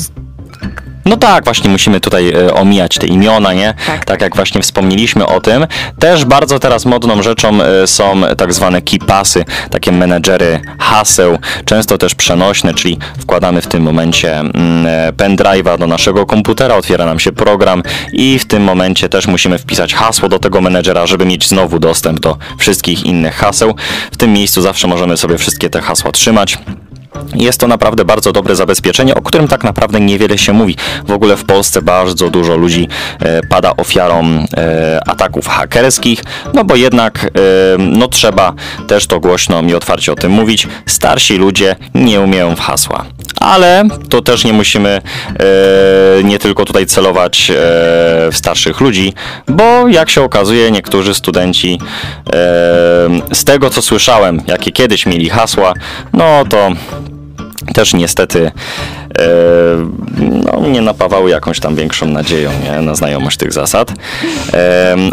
No 1.06 1.16
tak, 1.16 1.44
właśnie 1.44 1.70
musimy 1.70 2.00
tutaj 2.00 2.28
e, 2.28 2.54
omijać 2.54 2.98
te 2.98 3.06
imiona, 3.06 3.52
nie? 3.52 3.74
Tak. 3.86 4.04
tak 4.04 4.20
jak 4.20 4.36
właśnie 4.36 4.62
wspomnieliśmy 4.62 5.26
o 5.26 5.40
tym. 5.40 5.66
Też 5.98 6.24
bardzo 6.24 6.58
teraz 6.58 6.86
modną 6.86 7.22
rzeczą 7.22 7.62
e, 7.62 7.86
są 7.86 8.22
tak 8.36 8.52
zwane 8.52 8.82
keypassy, 8.82 9.44
takie 9.70 9.92
menedżery 9.92 10.60
haseł, 10.78 11.38
często 11.64 11.98
też 11.98 12.14
przenośne, 12.14 12.74
czyli 12.74 12.98
wkładamy 13.18 13.62
w 13.62 13.66
tym 13.66 13.82
momencie 13.82 14.38
mm, 14.38 14.86
e, 14.86 15.12
pendrive'a 15.12 15.78
do 15.78 15.86
naszego 15.86 16.26
komputera, 16.26 16.74
otwiera 16.74 17.04
nam 17.04 17.20
się 17.20 17.32
program 17.32 17.82
i 18.12 18.38
w 18.38 18.46
tym 18.46 18.62
momencie 18.62 19.08
też 19.08 19.26
musimy 19.26 19.58
wpisać 19.58 19.94
hasło 19.94 20.28
do 20.28 20.38
tego 20.38 20.60
menedżera, 20.60 21.06
żeby 21.06 21.26
mieć 21.26 21.48
znowu 21.48 21.78
dostęp 21.78 22.20
do 22.20 22.36
wszystkich 22.58 23.04
innych 23.04 23.34
haseł. 23.34 23.74
W 24.12 24.16
tym 24.16 24.32
miejscu 24.32 24.62
zawsze 24.62 24.88
możemy 24.88 25.16
sobie 25.16 25.38
wszystkie 25.38 25.70
te 25.70 25.80
hasła 25.80 26.12
trzymać. 26.12 26.58
Jest 27.34 27.60
to 27.60 27.66
naprawdę 27.66 28.04
bardzo 28.04 28.32
dobre 28.32 28.56
zabezpieczenie, 28.56 29.14
o 29.14 29.22
którym 29.22 29.48
tak 29.48 29.64
naprawdę 29.64 30.00
niewiele 30.00 30.38
się 30.38 30.52
mówi. 30.52 30.76
W 31.06 31.10
ogóle 31.10 31.36
w 31.36 31.44
Polsce 31.44 31.82
bardzo 31.82 32.30
dużo 32.30 32.56
ludzi 32.56 32.88
e, 33.20 33.40
pada 33.42 33.76
ofiarą 33.76 34.24
e, 34.56 35.00
ataków 35.06 35.46
hakerskich, 35.46 36.24
no 36.54 36.64
bo 36.64 36.76
jednak 36.76 37.24
e, 37.24 37.28
no 37.78 38.08
trzeba 38.08 38.54
też 38.86 39.06
to 39.06 39.20
głośno 39.20 39.62
i 39.62 39.74
otwarcie 39.74 40.12
o 40.12 40.14
tym 40.14 40.32
mówić. 40.32 40.68
Starsi 40.86 41.36
ludzie 41.36 41.76
nie 41.94 42.20
umieją 42.20 42.56
w 42.56 42.60
hasła. 42.60 43.04
Ale 43.40 43.84
to 44.08 44.22
też 44.22 44.44
nie 44.44 44.52
musimy 44.52 44.88
e, 46.18 46.24
nie 46.24 46.38
tylko 46.38 46.64
tutaj 46.64 46.86
celować 46.86 47.50
e, 47.50 47.54
w 48.30 48.36
starszych 48.36 48.80
ludzi, 48.80 49.12
bo 49.48 49.88
jak 49.88 50.10
się 50.10 50.22
okazuje, 50.22 50.70
niektórzy 50.70 51.14
studenci 51.14 51.78
e, 52.26 52.36
z 53.32 53.44
tego 53.44 53.70
co 53.70 53.82
słyszałem, 53.82 54.42
jakie 54.46 54.72
kiedyś 54.72 55.06
mieli 55.06 55.28
hasła, 55.28 55.72
no 56.12 56.44
to 56.48 56.70
też 57.74 57.94
niestety 57.94 58.46
e, 58.46 59.22
no, 60.18 60.68
nie 60.68 60.82
napawały 60.82 61.30
jakąś 61.30 61.60
tam 61.60 61.76
większą 61.76 62.06
nadzieją 62.06 62.50
nie, 62.64 62.80
na 62.80 62.94
znajomość 62.94 63.36
tych 63.36 63.52
zasad. 63.52 63.92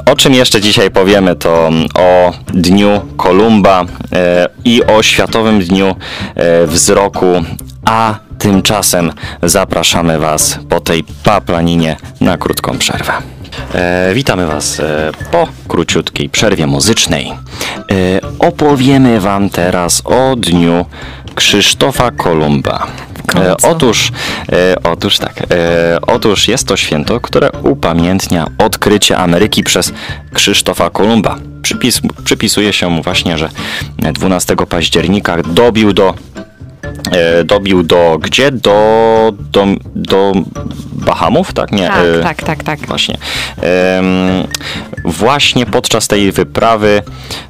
O 0.05 0.15
czym 0.15 0.33
jeszcze 0.33 0.61
dzisiaj 0.61 0.91
powiemy, 0.91 1.35
to 1.35 1.69
o 1.95 2.31
Dniu 2.47 3.01
Kolumba 3.17 3.85
e, 4.11 4.47
i 4.65 4.83
o 4.83 5.03
Światowym 5.03 5.59
Dniu 5.59 5.95
e, 6.35 6.67
Wzroku, 6.67 7.43
a 7.85 8.15
tymczasem 8.39 9.11
zapraszamy 9.43 10.19
Was 10.19 10.59
po 10.69 10.79
tej 10.79 11.03
paplaninie 11.23 11.95
na 12.21 12.37
krótką 12.37 12.77
przerwę. 12.77 13.13
E, 13.73 14.11
witamy 14.13 14.47
Was 14.47 14.79
e, 14.79 15.11
po 15.31 15.47
króciutkiej 15.67 16.29
przerwie 16.29 16.67
muzycznej. 16.67 17.31
E, 17.31 17.33
opowiemy 18.39 19.19
Wam 19.19 19.49
teraz 19.49 20.01
o 20.05 20.35
dniu 20.35 20.85
Krzysztofa 21.35 22.11
Kolumba. 22.11 22.87
E, 23.35 23.55
otóż, 23.63 24.11
e, 24.51 24.75
otóż 24.83 25.17
tak, 25.17 25.33
e, 25.51 25.97
otóż 26.07 26.47
jest 26.47 26.67
to 26.67 26.77
święto, 26.77 27.19
które 27.19 27.49
upamiętnia 27.63 28.47
odkrycie 28.57 29.17
Ameryki 29.17 29.63
przez 29.63 29.93
Krzysztofa 30.33 30.89
Kolumba. 30.89 31.35
Przypis, 31.61 32.01
przypisuje 32.23 32.73
się 32.73 32.89
mu 32.89 33.03
właśnie, 33.03 33.37
że 33.37 33.49
12 34.13 34.55
października 34.55 35.37
dobił 35.41 35.93
do 35.93 36.13
e, 37.11 37.43
dobił 37.43 37.83
do 37.83 38.17
gdzie? 38.21 38.51
Do, 38.51 39.33
do, 39.51 39.65
do 39.95 40.31
Bahamów, 40.93 41.53
tak? 41.53 41.71
Nie. 41.71 41.87
Tak, 41.87 42.05
e, 42.05 42.23
tak, 42.23 42.43
tak, 42.43 42.63
tak. 42.63 42.79
Właśnie. 42.79 43.17
Em, 43.61 44.07
właśnie 45.05 45.65
podczas 45.65 46.07
tej 46.07 46.31
wyprawy, 46.31 47.01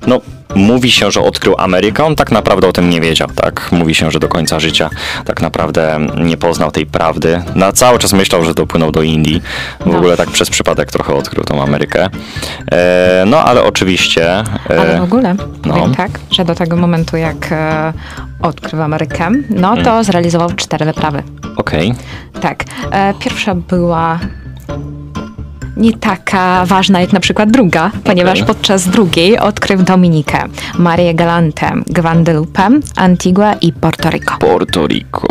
no, 0.07 0.21
mówi 0.55 0.91
się, 0.91 1.12
że 1.12 1.22
odkrył 1.22 1.55
Amerykę. 1.57 2.03
On 2.05 2.15
tak 2.15 2.31
naprawdę 2.31 2.67
o 2.67 2.72
tym 2.74 2.89
nie 2.89 3.01
wiedział, 3.01 3.27
tak? 3.36 3.69
Mówi 3.72 3.95
się, 3.95 4.12
że 4.12 4.19
do 4.19 4.27
końca 4.27 4.60
życia 4.60 4.89
tak 5.25 5.41
naprawdę 5.41 6.00
nie 6.17 6.38
poznał 6.38 6.72
tej 6.72 6.86
prawdy. 6.86 7.41
Na 7.55 7.72
cały 7.72 8.00
czas 8.00 8.13
myślał, 8.13 8.45
że 8.45 8.53
dopłynął 8.53 8.91
do 8.91 9.01
Indii. 9.01 9.41
W 9.79 9.86
No. 9.86 9.98
ogóle 9.98 10.17
tak 10.17 10.29
przez 10.31 10.50
przypadek 10.50 10.91
trochę 10.91 11.13
odkrył 11.13 11.43
tą 11.43 11.63
Amerykę. 11.63 12.10
E, 12.72 13.24
no, 13.27 13.39
ale 13.43 13.63
oczywiście... 13.63 14.29
e, 14.69 14.79
Ale 14.79 15.00
w 15.00 15.03
ogóle 15.03 15.36
no. 15.65 15.89
tak, 15.98 16.12
że 16.31 16.45
do 16.45 16.55
tego 16.55 16.75
momentu, 16.75 17.17
jak 17.17 17.51
e, 17.51 17.93
odkrył 18.41 18.81
Amerykę, 18.81 19.29
no 19.50 19.75
to 19.77 19.91
Mm. 19.91 20.03
zrealizował 20.03 20.50
cztery 20.53 20.86
wyprawy. 20.86 21.24
Okej. 21.57 21.93
Tak. 22.41 22.63
E, 22.91 23.13
pierwsza 23.19 23.55
była 23.55 24.19
nie 25.77 25.94
taka 25.94 26.65
ważna 26.65 27.01
jak 27.01 27.13
na 27.13 27.20
przykład 27.20 27.51
druga, 27.51 27.92
ponieważ 28.03 28.44
podczas 28.44 28.88
drugiej 28.88 29.39
odkrył 29.39 29.84
Dominikę, 29.84 30.44
Marię 30.77 31.13
Galantę, 31.13 31.72
Guadalupe, 31.88 32.70
Antigua 32.96 33.53
i 33.53 33.74
Porto 33.74 34.10
Rico. 34.10 34.38
Porto 34.39 34.88
Rico. 34.88 35.27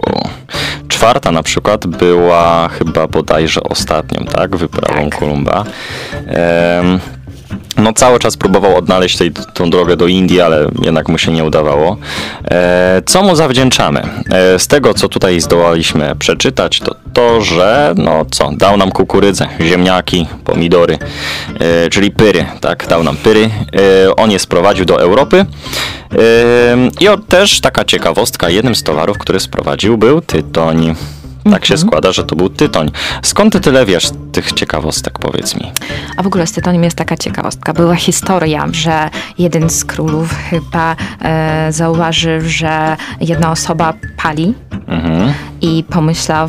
Czwarta 0.88 1.32
na 1.32 1.42
przykład 1.42 1.86
była 1.86 2.68
chyba 2.68 3.08
bodajże 3.08 3.62
ostatnią, 3.62 4.24
tak? 4.24 4.56
Wyprawą 4.56 5.10
Tak. 5.10 5.18
Kolumba. 5.20 5.64
Em, 6.26 7.00
no 7.76 7.92
cały 7.92 8.18
czas 8.18 8.36
próbował 8.36 8.76
odnaleźć 8.76 9.16
tej, 9.16 9.32
tą 9.32 9.70
drogę 9.70 9.96
do 9.96 10.06
Indii, 10.06 10.40
ale 10.40 10.68
jednak 10.82 11.08
mu 11.08 11.18
się 11.18 11.32
nie 11.32 11.44
udawało. 11.44 11.96
E, 12.50 13.02
co 13.06 13.22
mu 13.22 13.36
zawdzięczamy? 13.36 14.02
E, 14.30 14.58
z 14.58 14.66
tego, 14.66 14.94
co 14.94 15.08
tutaj 15.08 15.40
zdołaliśmy 15.40 16.16
przeczytać, 16.16 16.80
to 16.80 17.02
to, 17.12 17.40
że 17.40 17.94
no 17.96 18.24
co, 18.30 18.50
dał 18.52 18.76
nam 18.76 18.90
kukurydzę, 18.90 19.48
ziemniaki, 19.60 20.26
pomidory, 20.44 20.98
e, 21.60 21.90
czyli 21.90 22.10
pyry, 22.10 22.44
tak, 22.60 22.86
dał 22.86 23.02
nam 23.02 23.16
pyry. 23.16 23.50
E, 24.06 24.16
on 24.16 24.30
je 24.30 24.38
sprowadził 24.38 24.84
do 24.84 25.00
Europy. 25.00 25.36
E, 25.38 25.46
I 27.00 27.08
o, 27.08 27.18
też 27.18 27.60
taka 27.60 27.84
ciekawostka, 27.84 28.50
jednym 28.50 28.74
z 28.74 28.82
towarów, 28.82 29.18
który 29.18 29.40
sprowadził 29.40 29.98
był 29.98 30.20
tytoń. 30.20 30.94
Tak 31.50 31.66
się 31.66 31.78
składa, 31.78 32.12
że 32.12 32.24
to 32.24 32.36
był 32.36 32.48
tytoń. 32.48 32.90
Skąd 33.22 33.52
ty 33.52 33.60
tyle 33.60 33.86
wiesz 33.86 34.10
tych 34.32 34.52
ciekawostek, 34.52 35.18
powiedz 35.18 35.56
mi? 35.56 35.72
A 36.16 36.22
w 36.22 36.26
ogóle 36.26 36.46
z 36.46 36.52
tytoniem 36.52 36.84
jest 36.84 36.96
taka 36.96 37.16
ciekawostka. 37.16 37.72
Była 37.72 37.94
historia, 37.94 38.68
że 38.72 39.10
jeden 39.38 39.70
z 39.70 39.84
królów 39.84 40.34
chyba 40.50 40.96
e, 41.22 41.72
zauważył, 41.72 42.40
że 42.40 42.96
jedna 43.20 43.50
osoba 43.50 43.94
pali 44.16 44.54
Mhm. 44.86 45.32
i 45.60 45.84
pomyślał, 45.90 46.48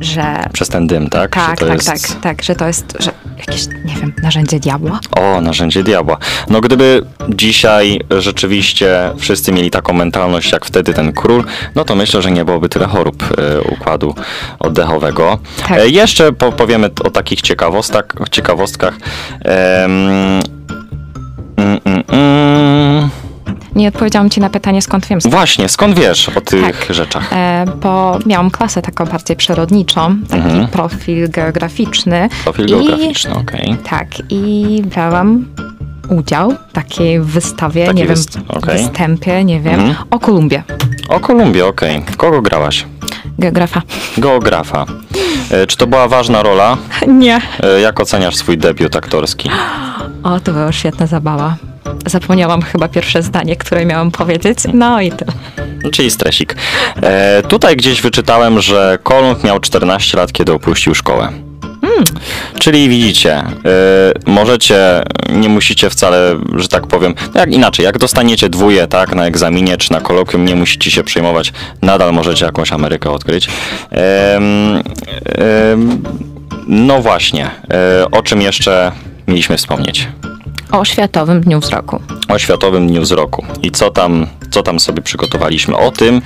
że 0.00 0.44
Przez 0.52 0.68
ten 0.68 0.86
dym, 0.86 1.08
tak? 1.10 1.30
Tak, 1.30 1.58
tak, 1.58 1.68
jest... 1.72 1.86
tak, 2.12 2.20
tak, 2.20 2.42
że 2.42 2.54
to 2.54 2.66
jest 2.66 2.96
że 3.00 3.10
jakieś, 3.46 3.66
nie 3.84 3.94
wiem, 4.00 4.12
narzędzie 4.22 4.60
diabła. 4.60 5.00
O, 5.16 5.40
narzędzie 5.40 5.82
diabła. 5.82 6.16
No 6.48 6.60
gdyby 6.60 7.02
dzisiaj 7.28 8.00
rzeczywiście 8.18 9.10
wszyscy 9.18 9.52
mieli 9.52 9.70
taką 9.70 9.92
mentalność 9.92 10.52
jak 10.52 10.64
wtedy 10.64 10.94
ten 10.94 11.12
król, 11.12 11.44
no 11.74 11.84
to 11.84 11.94
myślę, 11.94 12.22
że 12.22 12.30
nie 12.30 12.44
byłoby 12.44 12.68
tyle 12.68 12.86
chorób 12.86 13.24
e, 13.38 13.60
układu 13.60 14.14
oddechowego. 14.58 15.38
Tak. 15.68 15.78
E, 15.78 15.88
jeszcze 15.88 16.32
po, 16.32 16.52
powiemy 16.52 16.90
o 17.04 17.10
takich 17.10 17.42
ciekawostkach. 17.42 18.04
ciekawostkach. 18.30 18.94
Em, 19.44 19.90
mm, 21.56 21.80
mm, 21.84 22.02
mm. 22.08 22.41
Nie 23.76 23.88
odpowiedziałam 23.88 24.30
ci 24.30 24.40
na 24.40 24.50
pytanie, 24.50 24.82
skąd 24.82 25.06
wiem. 25.06 25.18
Właśnie, 25.24 25.68
skąd 25.68 25.98
wiesz 25.98 26.28
o 26.28 26.40
tych 26.40 26.78
Tak. 26.86 26.94
rzeczach? 26.96 27.32
E, 27.32 27.64
bo 27.82 28.18
miałam 28.26 28.50
klasę 28.50 28.82
taką 28.82 29.04
bardziej 29.06 29.36
przyrodniczą, 29.36 30.16
taki 30.30 30.42
Mhm. 30.42 30.68
profil 30.68 31.30
geograficzny. 31.30 32.28
Profil 32.44 32.66
geograficzny, 32.66 33.34
okej. 33.34 33.76
Tak, 33.90 34.06
i 34.30 34.82
brałam 34.94 35.44
udział 36.08 36.54
w 36.68 36.72
takiej 36.72 37.20
wystawie, 37.20 37.86
Taki 37.86 37.96
nie 37.98 38.06
wiem, 38.06 38.16
wyst- 38.16 38.38
okej. 38.48 38.78
występie, 38.78 39.44
nie 39.44 39.60
wiem, 39.60 39.80
Mhm. 39.80 39.94
o 40.10 40.18
Kolumbii. 40.18 40.62
O 41.08 41.20
Kolumbii, 41.20 41.62
okej. 41.62 42.02
Kogo 42.16 42.42
grałaś? 42.42 42.84
Geografa. 43.38 43.82
Geografa. 44.18 44.84
E, 45.50 45.66
czy 45.66 45.76
to 45.76 45.86
była 45.86 46.08
ważna 46.08 46.42
rola? 46.42 46.76
Nie. 47.08 47.40
E, 47.62 47.80
jak 47.80 48.00
oceniasz 48.00 48.36
swój 48.36 48.58
debiut 48.58 48.96
aktorski? 48.96 49.50
O, 50.22 50.40
to 50.40 50.52
była 50.52 50.72
świetna 50.72 51.06
zabawa. 51.06 51.56
Zapomniałam 52.06 52.62
chyba 52.62 52.88
pierwsze 52.88 53.22
zdanie, 53.22 53.56
które 53.56 53.86
miałam 53.86 54.10
powiedzieć. 54.10 54.58
No 54.74 55.00
i 55.00 55.10
tyle. 55.10 55.32
Czyli 55.92 56.10
stresik. 56.10 56.56
E, 57.02 57.42
tutaj 57.48 57.76
gdzieś 57.76 58.02
wyczytałem, 58.02 58.60
że 58.60 58.98
Kolumb 59.02 59.44
miał 59.44 59.60
14 59.60 60.16
lat, 60.16 60.32
kiedy 60.32 60.52
opuścił 60.52 60.94
szkołę. 60.94 61.32
Czyli 62.58 62.88
widzicie, 62.88 63.40
y, 63.40 64.30
możecie, 64.30 65.02
nie 65.32 65.48
musicie 65.48 65.90
wcale, 65.90 66.38
że 66.56 66.68
tak 66.68 66.86
powiem, 66.86 67.14
no 67.34 67.40
jak 67.40 67.52
inaczej, 67.52 67.84
jak 67.84 67.98
dostaniecie 67.98 68.48
dwóje, 68.48 68.86
tak, 68.86 69.14
na 69.14 69.26
egzaminie 69.26 69.76
czy 69.76 69.92
na 69.92 70.00
kolokwium, 70.00 70.44
nie 70.44 70.56
musicie 70.56 70.90
się 70.90 71.04
przejmować, 71.04 71.52
nadal 71.82 72.12
możecie 72.12 72.44
jakąś 72.44 72.72
Amerykę 72.72 73.10
odkryć. 73.10 73.48
No 76.66 77.02
właśnie, 77.02 77.50
y, 78.02 78.10
o 78.10 78.22
czym 78.22 78.42
jeszcze 78.42 78.92
mieliśmy 79.28 79.56
wspomnieć? 79.56 80.08
O 80.72 80.84
Światowym 80.84 81.40
Dniu 81.40 81.60
Wzroku. 81.60 82.00
o 82.28 82.38
Światowym 82.38 82.86
Dniu 82.86 83.02
Wzroku 83.02 83.44
i 83.62 83.70
co 83.70 83.90
tam, 83.90 84.26
co 84.50 84.62
tam 84.62 84.80
sobie 84.80 85.02
przygotowaliśmy. 85.02 85.76
O 85.76 85.90
tym 85.90 86.14
em, 86.14 86.22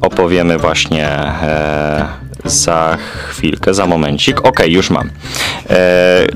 opowiemy 0.00 0.58
właśnie 0.58 1.08
e, 1.08 2.06
za 2.44 2.98
chwilkę, 3.28 3.74
za 3.74 3.86
momencik. 3.86 4.40
Okej, 4.46 4.72
już 4.72 4.90
mam. 4.90 5.10
E, 5.70 6.26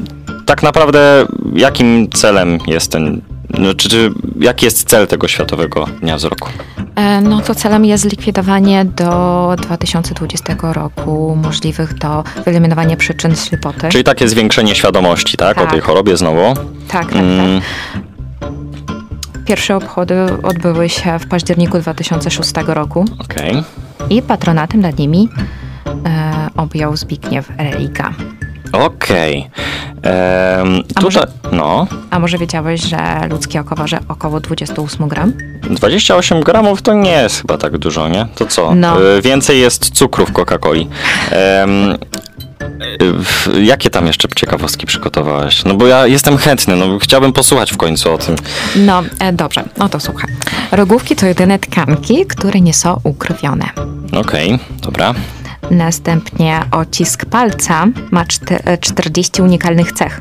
tak 0.47 0.63
naprawdę 0.63 1.27
jakim 1.55 2.11
celem 2.11 2.59
jest 2.67 2.93
ten, 2.93 3.21
no, 3.59 3.75
czy, 3.75 3.89
czy 3.89 4.11
jaki 4.41 4.65
jest 4.65 4.89
cel 4.89 5.07
tego 5.07 5.29
Światowego 5.29 5.85
Dnia 6.01 6.17
Wzroku? 6.17 6.49
E, 6.97 7.21
No 7.21 7.41
to 7.41 7.55
celem 7.55 7.85
jest 7.85 8.03
zlikwidowanie 8.03 8.85
do 8.85 9.55
2020 9.63 10.57
roku 10.63 11.39
możliwych 11.43 11.95
do 11.99 12.25
wyeliminowania 12.45 12.97
przyczyn 12.97 13.37
ślepoty. 13.37 13.89
Czyli 13.89 14.05
takie 14.05 14.29
zwiększenie 14.29 14.75
świadomości, 14.75 15.37
tak, 15.37 15.59
o 15.59 15.61
Tak. 15.61 15.71
tej 15.71 15.81
chorobie 15.81 16.17
znowu. 16.17 16.55
Tak, 16.89 17.07
tak, 17.07 17.13
Mm, 17.13 17.61
tak. 17.61 18.51
Pierwsze 19.47 19.77
obchody 19.77 20.15
odbyły 20.43 20.89
się 20.89 21.19
w 21.19 21.27
październiku 21.27 21.79
2006 21.79 22.53
roku 22.67 23.05
Okej. 23.19 23.63
i 24.11 24.23
patronatem 24.23 24.81
nad 24.81 24.99
nimi 24.99 25.29
e, 26.07 26.49
objął 26.57 26.97
Zbigniew 26.97 27.51
Religa. 27.59 28.13
Okej. 28.73 29.51
A 30.95 31.01
Tutaj, 31.01 31.23
no, 31.53 31.87
A 32.11 32.19
może 32.19 32.39
wiedziałeś, 32.39 32.81
że 32.81 32.99
ludzkie 33.31 33.61
oko 33.61 33.77
waży 33.77 33.99
około 34.09 34.41
28 34.41 35.09
gram? 35.09 35.33
28 35.71 36.41
gramów 36.41 36.83
to 36.83 36.95
nie 36.95 37.11
jest 37.11 37.41
chyba 37.41 37.59
tak 37.59 37.79
dużo, 37.79 38.09
nie? 38.09 38.27
To 38.35 38.47
co? 38.47 38.75
No. 38.75 39.03
Y, 39.19 39.23
Więcej 39.23 39.61
jest 39.61 39.91
cukru 39.91 40.27
w 40.27 40.33
Coca-Coli. 40.33 40.87
Em, 41.31 41.99
w- 43.25 43.59
jakie 43.63 43.91
tam 43.91 44.07
jeszcze 44.07 44.29
ciekawostki 44.37 44.87
przygotowałeś? 44.87 45.65
No 45.65 45.75
bo 45.75 45.87
ja 45.87 46.07
jestem 46.07 46.37
chętny, 46.37 46.77
no 46.77 46.99
chciałbym 46.99 47.33
posłuchać 47.33 47.73
w 47.73 47.77
końcu 47.77 48.13
o 48.13 48.19
tym. 48.19 48.37
No, 48.77 49.03
e, 49.21 49.33
dobrze, 49.33 49.65
no 49.79 49.89
to 49.89 50.01
słuchaj. 50.01 50.31
Rogówki 50.73 51.17
to 51.17 51.27
jedyne 51.27 51.59
tkanki, 51.59 52.27
które 52.27 52.61
nie 52.61 52.75
są 52.75 53.01
ukrwione. 53.05 53.65
Okej, 54.13 54.59
dobra. 54.83 55.15
Następnie 55.71 56.61
odcisk 56.71 57.25
palca 57.25 57.87
ma 58.11 58.25
czte- 58.25 58.61
e, 58.65 58.79
40 58.79 59.43
unikalnych 59.43 59.93
cech. 59.93 60.21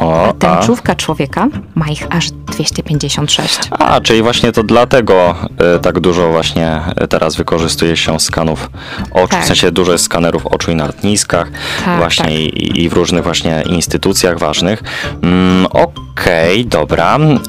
O, 0.00 0.28
a, 0.28 0.32
Tęczówka 0.32 0.94
człowieka 0.94 1.48
ma 1.74 1.88
ich 1.88 2.06
aż 2.10 2.30
256. 2.30 3.58
a, 3.70 4.00
czyli 4.00 4.22
właśnie 4.22 4.52
to 4.52 4.62
dlatego 4.62 5.34
y, 5.76 5.80
tak 5.80 6.00
dużo 6.00 6.28
właśnie 6.30 6.80
y, 7.04 7.08
teraz 7.08 7.36
wykorzystuje 7.36 7.96
się 7.96 8.20
skanów 8.20 8.70
oczu, 9.12 9.28
Tak. 9.28 9.42
w 9.42 9.46
sensie 9.46 9.72
dużo 9.72 9.92
jest 9.92 10.04
skanerów 10.04 10.46
oczu 10.46 10.70
i 10.70 10.74
na 10.74 10.86
lotniskach, 10.86 11.50
Tak, 11.84 11.98
właśnie 11.98 12.24
tak. 12.24 12.34
I, 12.34 12.82
i 12.82 12.88
w 12.88 12.92
różnych 12.92 13.24
właśnie 13.24 13.62
instytucjach 13.66 14.38
ważnych. 14.38 14.82
Mm, 15.22 15.66
Okej, 15.66 16.66
dobra. 16.66 17.16
Ym, 17.16 17.40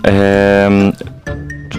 w 0.91 1.12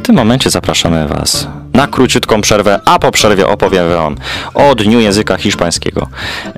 tym 0.04 0.16
momencie 0.16 0.50
zapraszamy 0.50 1.08
Was 1.08 1.46
na 1.72 1.86
króciutką 1.86 2.40
przerwę, 2.40 2.80
a 2.84 2.98
po 2.98 3.10
przerwie 3.10 3.46
opowiem 3.46 3.88
Wam 3.90 4.16
o 4.54 4.74
Dniu 4.74 5.00
Języka 5.00 5.36
Hiszpańskiego 5.36 6.08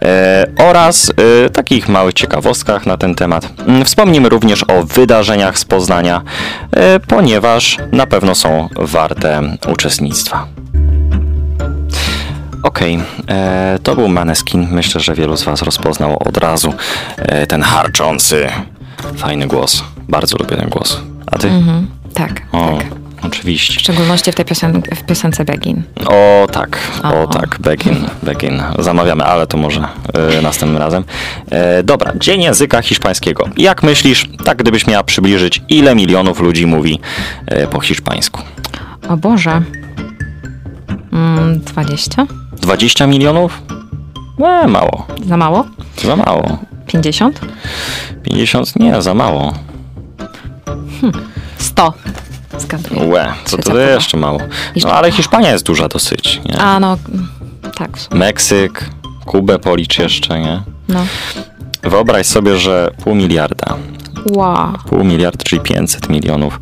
e, 0.02 0.46
oraz 0.58 1.12
e, 1.46 1.50
takich 1.50 1.88
małych 1.88 2.14
ciekawostkach 2.14 2.86
na 2.86 2.96
ten 2.96 3.14
temat. 3.14 3.48
Mm, 3.66 3.84
Wspomnimy 3.84 4.28
również 4.28 4.64
o 4.68 4.84
wydarzeniach 4.84 5.58
z 5.58 5.64
Poznania, 5.64 6.22
e, 6.72 7.00
ponieważ 7.00 7.76
na 7.92 8.06
pewno 8.06 8.34
są 8.34 8.68
warte 8.76 9.42
uczestnictwa. 9.72 10.46
Okej, 12.62 12.98
e, 13.28 13.78
to 13.82 13.94
był 13.96 14.08
Maneskin. 14.08 14.68
Myślę, 14.70 15.00
że 15.00 15.14
wielu 15.14 15.36
z 15.36 15.42
Was 15.42 15.62
rozpoznało 15.62 16.18
od 16.18 16.36
razu 16.36 16.74
e, 17.16 17.46
ten 17.46 17.62
harczący, 17.62 18.46
fajny 19.16 19.46
głos. 19.46 19.84
Bardzo 20.08 20.36
lubię 20.36 20.56
ten 20.56 20.68
głos. 20.68 21.00
A 21.26 21.38
Ty? 21.38 21.48
Mhm, 21.48 21.86
tak, 22.14 22.42
O, 22.52 22.78
tak. 22.78 23.05
Oczywiście. 23.22 23.74
W 23.74 23.80
szczególności 23.80 24.32
w 24.32 24.34
tej 24.34 24.44
piosen- 24.44 24.94
w 24.96 25.02
piosence 25.02 25.44
Begin. 25.44 25.82
O 26.06 26.46
tak, 26.52 26.78
O, 27.02 27.22
o 27.22 27.26
tak, 27.26 27.56
Begin, 27.60 27.96
Begin. 28.22 28.62
Zamawiamy, 28.78 29.24
ale 29.24 29.46
to 29.46 29.56
może 29.58 29.88
e, 30.38 30.42
następnym 30.42 30.82
razem. 30.82 31.04
E, 31.50 31.82
dobra, 31.82 32.12
Dzień 32.20 32.42
Języka 32.42 32.82
Hiszpańskiego. 32.82 33.48
Jak 33.56 33.82
myślisz, 33.82 34.24
tak 34.44 34.58
gdybyś 34.58 34.86
miała 34.86 35.02
przybliżyć, 35.04 35.62
ile 35.68 35.94
milionów 35.94 36.40
ludzi 36.40 36.66
mówi 36.66 37.00
e, 37.46 37.66
po 37.66 37.80
hiszpańsku? 37.80 38.42
O 39.08 39.16
Boże. 39.16 39.62
Mm, 41.12 41.60
20? 41.60 42.26
20 42.62 43.06
milionów? 43.06 43.62
Nie, 44.38 44.68
mało. 44.68 45.06
Za 45.26 45.36
mało? 45.36 45.64
Za 46.04 46.16
mało. 46.16 46.58
50? 46.86 47.40
50? 48.22 48.76
Nie, 48.76 49.02
za 49.02 49.14
mało. 49.14 49.54
100. 51.58 51.92
Zgaduję. 52.58 53.04
Łe, 53.06 53.32
co 53.44 53.48
Trzecia 53.56 53.62
to 53.62 53.70
próba. 53.70 53.84
jeszcze 53.86 54.16
mało. 54.16 54.40
No 54.84 54.92
ale 54.92 55.12
Hiszpania 55.12 55.52
jest 55.52 55.64
duża 55.64 55.88
dosyć, 55.88 56.40
nie? 56.44 56.58
A 56.58 56.80
no, 56.80 56.98
tak. 57.74 57.96
w 57.96 58.00
sumie. 58.00 58.18
Meksyk, 58.20 58.90
Kubę 59.26 59.58
policz 59.58 59.98
jeszcze, 59.98 60.40
nie? 60.40 60.62
No. 60.88 61.06
Wyobraź 61.82 62.26
sobie, 62.26 62.56
że 62.58 62.90
pół 63.04 63.14
miliarda 63.14 63.76
Wow. 64.30 64.72
pół 64.88 65.04
miliard, 65.04 65.44
czyli 65.44 65.62
500 65.62 66.08
milionów 66.08 66.60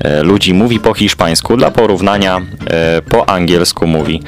e, 0.00 0.22
ludzi 0.22 0.54
mówi 0.54 0.80
po 0.80 0.94
hiszpańsku. 0.94 1.56
Dla 1.56 1.70
porównania 1.70 2.40
e, 2.66 3.02
po 3.02 3.28
angielsku 3.28 3.86
mówi 3.86 4.22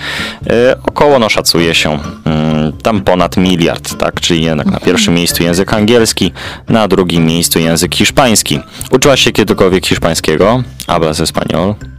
e, 0.47 0.77
około, 0.87 1.19
no 1.19 1.29
szacuje 1.29 1.75
się, 1.75 1.99
mm, 2.25 2.73
tam 2.73 3.01
ponad 3.01 3.37
miliard, 3.37 3.99
tak? 3.99 4.21
Czyli 4.21 4.43
jednak 4.43 4.67
na 4.67 4.81
pierwszym 4.81 5.15
miejscu 5.15 5.43
język 5.43 5.73
angielski, 5.73 6.33
na 6.69 6.89
drugim 6.89 7.27
miejscu 7.27 7.59
język 7.59 7.95
hiszpański. 7.95 8.61
Uczyłaś 8.91 9.21
się 9.21 9.33
kiedykolwiek 9.33 9.87
hiszpańskiego? 9.87 10.63
Hablas 10.87 11.21
español? 11.21 11.94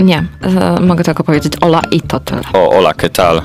Nie, 0.00 0.24
e, 0.42 0.80
mogę 0.80 1.04
tylko 1.04 1.24
powiedzieć 1.24 1.52
Ola 1.60 1.82
i 1.90 2.00
to 2.00 2.20
tyle. 2.20 2.40
O, 2.52 2.70
hola, 2.74 2.92
¿qué 2.94 3.10
tal? 3.10 3.42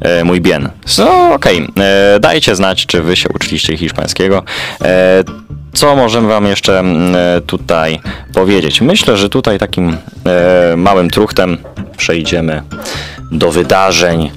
E, 0.00 0.40
bien. 0.40 0.68
So, 0.86 1.34
okej. 1.34 1.68
E, 1.80 2.20
Dajcie 2.20 2.56
znać, 2.56 2.86
czy 2.86 3.02
wy 3.02 3.16
się 3.16 3.28
uczyliście 3.28 3.76
hiszpańskiego. 3.76 4.42
E, 4.84 5.24
co 5.72 5.96
możemy 5.96 6.28
wam 6.28 6.46
jeszcze 6.46 6.80
e, 6.80 7.40
tutaj 7.46 8.00
powiedzieć? 8.34 8.80
Myślę, 8.80 9.16
że 9.16 9.28
tutaj 9.28 9.58
takim 9.58 9.96
e, 10.26 10.76
małym 10.76 11.10
truchtem 11.10 11.58
przejdziemy 11.96 12.62
do 13.32 13.50
wydarzeń 13.50 14.30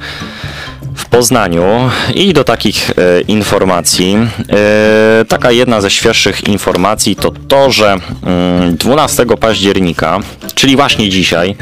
w 0.96 1.06
Poznaniu 1.06 1.90
i 2.16 2.34
do 2.34 2.44
takich 2.44 2.90
e, 2.90 3.22
informacji. 3.22 4.18
E, 4.50 5.26
taka 5.26 5.52
jedna 5.52 5.82
ze 5.82 5.90
świeższych 5.90 6.44
informacji 6.48 7.16
to 7.16 7.32
to, 7.48 7.72
że 7.72 7.98
mm, 8.24 8.76
12 8.76 9.26
października, 9.40 10.20
czyli 10.56 10.76
właśnie 10.76 11.10
dzisiaj, 11.10 11.56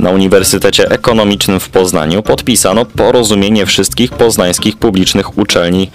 na 0.00 0.10
Uniwersytecie 0.10 0.90
Ekonomicznym 0.90 1.60
w 1.60 1.68
Poznaniu 1.68 2.22
podpisano 2.22 2.84
porozumienie 2.84 3.66
wszystkich 3.66 4.10
poznańskich 4.10 4.76
publicznych 4.76 5.38
uczelni 5.38 5.90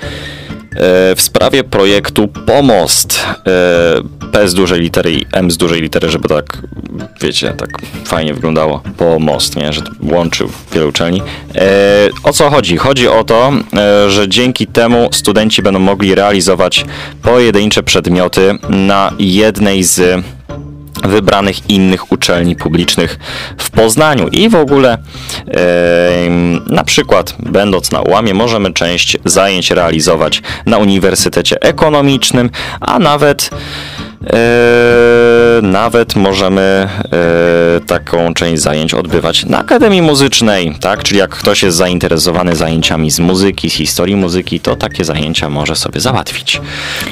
w 1.16 1.22
sprawie 1.22 1.64
projektu 1.64 2.28
Pomost. 2.28 3.26
E, 3.48 4.28
P 4.32 4.50
z 4.50 4.54
dużej 4.54 4.82
litery 4.82 5.12
i 5.12 5.26
M 5.32 5.52
z 5.52 5.58
dużej 5.58 5.82
litery, 5.82 6.10
żeby 6.10 6.28
tak, 6.28 6.58
wiecie, 7.22 7.54
tak 7.58 7.70
fajnie 8.06 8.34
wyglądało. 8.34 8.82
Pomost, 8.98 9.56
nie? 9.56 9.74
Że 9.74 9.82
łączył 10.02 10.50
wiele 10.74 10.88
uczelni. 10.88 11.22
E, 11.56 12.10
o 12.24 12.34
co 12.34 12.50
chodzi? 12.50 12.78
Chodzi 12.78 13.08
o 13.08 13.24
to, 13.24 13.54
e, 13.78 14.10
że 14.10 14.30
dzięki 14.30 14.68
temu 14.68 15.10
studenci 15.12 15.62
będą 15.62 15.80
mogli 15.80 16.16
realizować 16.16 16.86
pojedyncze 17.22 17.84
przedmioty 17.84 18.58
na 18.70 19.14
jednej 19.20 19.84
z 19.84 20.24
wybranych 21.04 21.70
innych 21.70 22.12
uczelni 22.12 22.56
publicznych 22.56 23.20
w 23.58 23.70
Poznaniu. 23.70 24.28
I 24.28 24.50
w 24.50 24.56
ogóle 24.56 24.98
em, 25.48 26.62
na 26.68 26.84
przykład 26.84 27.36
będąc 27.40 27.92
na 27.92 28.02
ułamie 28.02 28.34
możemy 28.34 28.74
część 28.74 29.18
zajęć 29.26 29.72
realizować 29.72 30.42
na 30.66 30.78
Uniwersytecie 30.78 31.62
Ekonomicznym, 31.62 32.50
a 32.82 33.00
nawet 33.00 33.50
nawet 35.62 36.16
możemy 36.16 36.62
e, 36.62 37.80
taką 37.88 38.34
część 38.34 38.62
zajęć 38.62 38.94
odbywać 38.94 39.46
na 39.46 39.58
Akademii 39.58 40.02
Muzycznej, 40.02 40.76
tak? 40.82 41.04
Czyli 41.04 41.20
jak 41.20 41.30
ktoś 41.30 41.64
jest 41.64 41.78
zainteresowany 41.78 42.56
zajęciami 42.56 43.12
z 43.12 43.20
muzyki, 43.20 43.70
z 43.70 43.74
historii 43.74 44.16
muzyki, 44.16 44.60
to 44.60 44.76
takie 44.76 45.06
zajęcia 45.06 45.50
może 45.50 45.76
sobie 45.76 46.00
załatwić. 46.00 46.62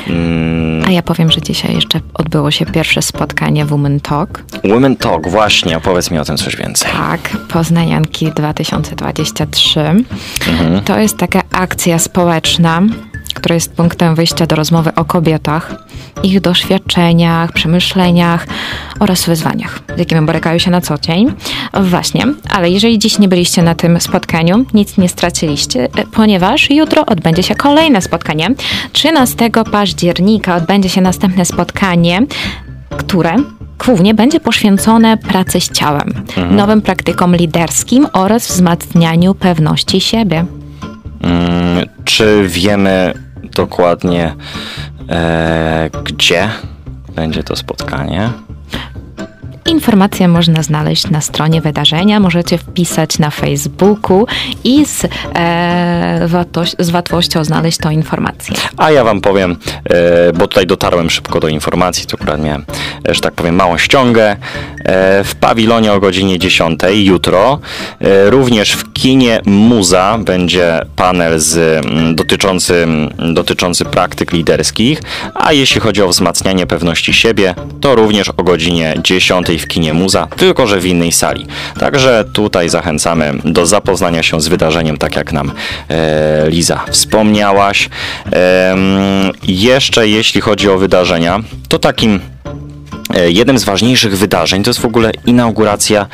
Mm. 0.07 0.83
A 0.87 0.91
ja 0.91 1.01
powiem, 1.01 1.31
że 1.31 1.41
dzisiaj 1.41 1.75
jeszcze 1.75 1.99
odbyło 2.13 2.51
się 2.51 2.65
pierwsze 2.65 3.01
spotkanie 3.01 3.65
Women 3.65 3.99
Talk. 3.99 4.43
Women 4.63 4.95
Talk, 4.95 5.29
właśnie, 5.29 5.77
opowiedz 5.77 6.11
mi 6.11 6.19
o 6.19 6.25
tym 6.25 6.37
coś 6.37 6.55
więcej. 6.55 6.91
Tak, 6.91 7.37
Poznanianki 7.47 8.31
2023. 8.31 9.79
Mhm. 9.79 10.83
To 10.83 10.99
jest 10.99 11.17
taka 11.17 11.41
akcja 11.51 11.99
społeczna, 11.99 12.81
która 13.39 13.55
jest 13.55 13.73
punktem 13.73 14.15
wyjścia 14.15 14.45
do 14.45 14.55
rozmowy 14.55 14.95
o 14.95 15.05
kobietach, 15.05 15.75
ich 16.23 16.41
doświadczeniach, 16.41 17.51
przemyśleniach 17.51 18.47
oraz 18.99 19.25
wyzwaniach, 19.25 19.79
z 19.95 19.99
jakimi 19.99 20.21
borykają 20.21 20.57
się 20.57 20.71
na 20.71 20.81
co 20.81 20.97
dzień. 20.97 21.33
Właśnie, 21.73 22.25
ale 22.49 22.69
jeżeli 22.69 22.99
dziś 22.99 23.19
nie 23.19 23.27
byliście 23.27 23.63
na 23.63 23.75
tym 23.75 24.01
spotkaniu, 24.01 24.65
nic 24.73 24.97
nie 24.97 25.09
straciliście, 25.09 25.87
ponieważ 26.11 26.69
jutro 26.69 27.05
odbędzie 27.05 27.43
się 27.43 27.55
kolejne 27.55 28.01
spotkanie. 28.01 28.49
13 28.91 29.49
października 29.71 30.55
odbędzie 30.55 30.89
się 30.89 31.01
następne 31.01 31.45
spotkanie, 31.45 32.21
które 32.97 33.35
głównie 33.85 34.13
będzie 34.13 34.39
poświęcone 34.39 35.17
pracy 35.17 35.61
z 35.61 35.71
ciałem, 35.71 36.13
mhm. 36.17 36.55
nowym 36.55 36.81
praktykom 36.81 37.35
liderskim 37.35 38.07
oraz 38.13 38.47
wzmacnianiu 38.47 39.35
pewności 39.35 40.01
siebie. 40.01 40.45
Hmm, 41.21 41.85
czy 42.05 42.47
wiemy 42.47 43.13
dokładnie, 43.59 44.35
e, 45.09 45.89
gdzie 46.03 46.49
będzie 47.15 47.43
to 47.43 47.55
spotkanie? 47.55 48.29
Informacje 49.69 50.27
można 50.27 50.63
znaleźć 50.63 51.09
na 51.09 51.21
stronie 51.21 51.61
wydarzenia, 51.61 52.19
możecie 52.19 52.57
wpisać 52.57 53.19
na 53.19 53.29
Facebooku 53.29 54.27
i 54.63 54.85
z, 54.85 55.05
e, 55.35 56.27
z 56.79 56.91
łatwością 56.93 57.43
znaleźć 57.43 57.77
tą 57.77 57.89
informację. 57.89 58.55
A 58.77 58.91
ja 58.91 59.03
Wam 59.03 59.21
powiem, 59.21 59.57
e, 59.83 60.33
bo 60.33 60.47
tutaj 60.47 60.67
dotarłem 60.67 61.09
szybko 61.09 61.39
do 61.39 61.47
informacji, 61.47 62.07
to 62.07 62.17
akurat 62.17 62.41
miałem, 62.41 62.65
e, 63.09 63.13
że 63.13 63.21
tak 63.21 63.33
powiem, 63.33 63.55
małą 63.55 63.77
ściągę. 63.77 64.37
E, 64.85 65.23
w 65.23 65.35
pawilonie 65.35 65.93
o 65.93 65.99
godzinie 65.99 66.39
10 66.39 66.79
jutro, 67.05 67.59
e, 68.01 68.29
również 68.29 68.71
w 68.71 68.93
kinie 68.93 69.41
Muza 69.45 70.17
będzie 70.17 70.79
panel 70.95 71.39
z, 71.39 71.85
dotyczący, 72.15 72.87
dotyczący 73.33 73.85
praktyk 73.85 74.31
liderskich, 74.31 75.01
a 75.33 75.53
jeśli 75.53 75.81
chodzi 75.81 76.01
o 76.01 76.07
wzmacnianie 76.07 76.67
pewności 76.67 77.13
siebie, 77.13 77.55
to 77.81 77.95
również 77.95 78.29
o 78.29 78.43
godzinie 78.43 78.95
10 79.03 79.58
w 79.59 79.67
kinie 79.67 79.93
Muza, 79.93 80.27
tylko 80.37 80.67
że 80.67 80.79
w 80.79 80.85
innej 80.85 81.11
sali. 81.11 81.45
Także 81.79 82.25
tutaj 82.33 82.69
zachęcamy 82.69 83.33
do 83.45 83.65
zapoznania 83.65 84.23
się 84.23 84.41
z 84.41 84.47
wydarzeniem, 84.47 84.97
tak 84.97 85.15
jak 85.15 85.33
nam 85.33 85.51
e, 85.89 86.49
Liza 86.49 86.85
wspomniałaś. 86.91 87.89
E, 88.33 88.75
jeszcze 89.47 90.07
jeśli 90.07 90.41
chodzi 90.41 90.69
o 90.69 90.77
wydarzenia, 90.77 91.39
to 91.67 91.79
takim 91.79 92.19
e, 93.15 93.31
Jednym 93.31 93.59
z 93.59 93.63
ważniejszych 93.63 94.17
wydarzeń 94.17 94.63
to 94.63 94.69
jest 94.69 94.79
w 94.79 94.85
ogóle 94.85 95.11
inauguracja, 95.25 96.07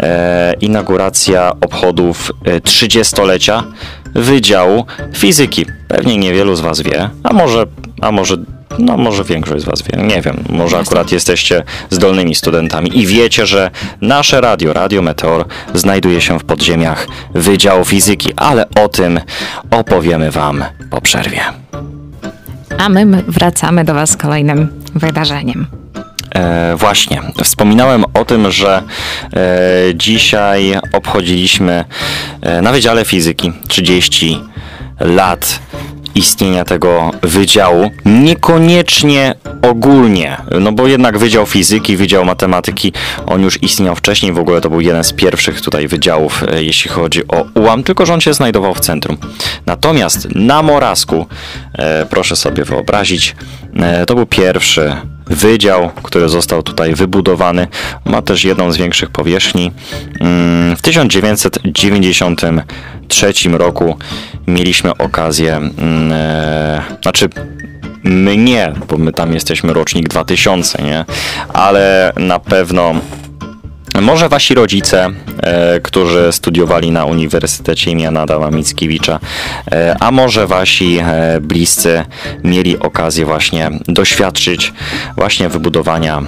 e, 0.00 0.54
inauguracja 0.60 1.52
obchodów 1.60 2.32
30-lecia 2.44 3.62
e, 3.66 3.92
Wydziału 4.14 4.86
Fizyki. 5.16 5.66
Pewnie 5.88 6.18
niewielu 6.18 6.56
z 6.56 6.60
Was 6.60 6.80
wie, 6.80 7.10
a 7.22 7.32
może, 7.32 7.66
a 8.00 8.12
może 8.12 8.36
no 8.78 8.96
może 8.96 9.24
większość 9.24 9.62
z 9.62 9.66
Was 9.66 9.82
wie, 9.82 10.02
nie 10.02 10.22
wiem, 10.22 10.44
może 10.48 10.78
akurat 10.78 11.12
jesteście 11.12 11.62
zdolnymi 11.90 12.34
studentami 12.34 12.98
i 12.98 13.06
wiecie, 13.06 13.46
że 13.46 13.70
nasze 14.00 14.40
radio, 14.40 14.72
Radio 14.72 15.02
Meteor, 15.02 15.44
znajduje 15.74 16.20
się 16.20 16.38
w 16.38 16.44
podziemiach 16.44 17.06
Wydziału 17.34 17.84
Fizyki, 17.84 18.32
ale 18.36 18.68
o 18.84 18.88
tym 18.88 19.20
opowiemy 19.70 20.30
Wam 20.30 20.64
po 20.90 21.00
przerwie. 21.00 21.40
A 22.78 22.88
my 22.88 23.06
wracamy 23.28 23.84
do 23.84 23.94
Was 23.94 24.10
z 24.10 24.16
kolejnym 24.16 24.68
wydarzeniem. 24.94 25.66
E, 26.34 26.76
właśnie, 26.76 27.22
wspominałem 27.44 28.04
o 28.14 28.24
tym, 28.24 28.50
że 28.50 28.82
e, 29.36 29.94
dzisiaj 29.94 30.74
obchodziliśmy 30.92 31.84
e, 32.40 32.62
na 32.62 32.72
Wydziale 32.72 33.04
Fizyki 33.04 33.52
30 33.68 34.40
lat 35.00 35.60
istnienia 36.14 36.64
tego 36.64 37.10
wydziału, 37.22 37.90
niekoniecznie 38.04 39.34
ogólnie, 39.62 40.36
no 40.60 40.72
bo 40.72 40.86
jednak 40.86 41.18
Wydział 41.18 41.46
Fizyki, 41.46 41.96
Wydział 41.96 42.24
Matematyki, 42.24 42.92
on 43.26 43.42
już 43.42 43.62
istniał 43.62 43.96
wcześniej, 43.96 44.32
w 44.32 44.38
ogóle 44.38 44.60
to 44.60 44.70
był 44.70 44.80
jeden 44.80 45.04
z 45.04 45.12
pierwszych 45.12 45.60
tutaj 45.60 45.88
wydziałów, 45.88 46.44
e, 46.52 46.62
jeśli 46.62 46.90
chodzi 46.90 47.28
o 47.28 47.44
UAM, 47.54 47.82
tylko 47.82 48.06
że 48.06 48.14
on 48.14 48.20
się 48.20 48.34
znajdował 48.34 48.74
w 48.74 48.80
centrum. 48.80 49.16
Natomiast 49.66 50.28
na 50.34 50.62
Morasku, 50.62 51.26
e, 51.78 52.06
proszę 52.06 52.36
sobie 52.36 52.64
wyobrazić, 52.64 53.36
e, 53.76 54.06
to 54.06 54.14
był 54.14 54.26
pierwszy 54.26 54.96
wydział, 55.32 55.90
który 56.02 56.28
został 56.28 56.62
tutaj 56.62 56.94
wybudowany. 56.94 57.66
Ma 58.04 58.22
też 58.22 58.44
jedną 58.44 58.72
z 58.72 58.76
większych 58.76 59.10
powierzchni. 59.10 59.72
Mm, 60.20 60.76
w 60.76 60.82
1993 60.82 63.58
roku 63.58 63.96
mieliśmy 64.46 64.96
okazję, 64.96 65.56
mm, 65.56 66.12
e, 66.12 66.82
znaczy 67.02 67.28
my 68.04 68.36
nie, 68.36 68.72
bo 68.88 68.98
my 68.98 69.12
tam 69.12 69.34
jesteśmy 69.34 69.72
rocznik 69.72 70.08
2000, 70.08 70.82
nie? 70.82 71.04
Ale 71.52 72.12
na 72.16 72.38
pewno 72.38 72.94
może 74.00 74.28
wasi 74.28 74.54
rodzice, 74.54 75.10
e, 75.42 75.80
którzy 75.80 76.32
studiowali 76.32 76.90
na 76.90 77.04
Uniwersytecie 77.04 77.90
imienia 77.90 78.20
Adama 78.20 78.50
Mickiewicza, 78.50 79.18
e, 79.72 79.96
a 80.00 80.10
może 80.10 80.46
wasi 80.46 80.98
e, 80.98 81.40
bliscy 81.40 82.04
mieli 82.44 82.78
okazję 82.78 83.24
właśnie 83.24 83.70
doświadczyć 83.88 84.72
właśnie 85.16 85.48
wybudowania 85.48 86.22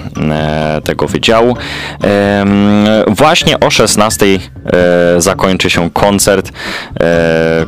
tego 0.84 1.06
wydziału. 1.08 1.56
Właśnie 3.06 3.60
o 3.60 3.70
16 3.70 4.26
e, 4.26 5.20
zakończy 5.20 5.70
się 5.70 5.90
koncert, 5.90 6.52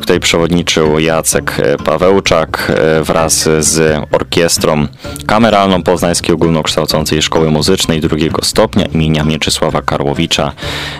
której 0.01 0.19
przewodniczył 0.19 0.99
Jacek 0.99 1.55
Pawełczak 1.85 2.71
wraz 3.01 3.49
z 3.59 4.03
orkiestrą 4.11 4.87
kameralną 5.27 5.83
Poznańskiej 5.83 6.35
Ogólnokształcącej 6.35 7.21
Szkoły 7.21 7.51
Muzycznej 7.51 8.01
drugiego 8.01 8.45
stopnia 8.45 8.85
imienia 8.85 9.23
Mieczysława 9.23 9.81
Karłowicza. 9.87 10.51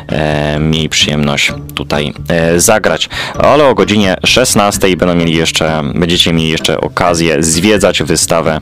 E, 0.09 0.59
mieli 0.59 0.89
przyjemność 0.89 1.53
tutaj 1.75 2.13
e, 2.29 2.59
zagrać. 2.59 3.09
Ale 3.39 3.65
o 3.65 3.75
godzinie 3.75 4.17
16 4.25 4.97
będą 4.97 5.15
mieli 5.15 5.35
jeszcze, 5.35 5.81
będziecie 5.95 6.33
mieli 6.33 6.49
jeszcze 6.49 6.81
okazję 6.81 7.43
zwiedzać 7.43 8.03
wystawę 8.03 8.61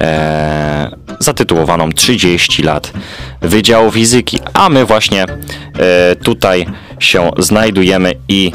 e, 0.00 0.90
zatytułowaną 1.18 1.92
30 1.92 2.62
lat 2.62 2.92
Wydziału 3.40 3.90
Fizyki. 3.90 4.38
A 4.54 4.68
my 4.68 4.84
właśnie 4.84 5.24
e, 5.24 6.16
tutaj 6.16 6.66
się 6.98 7.30
znajdujemy 7.38 8.14
i 8.28 8.52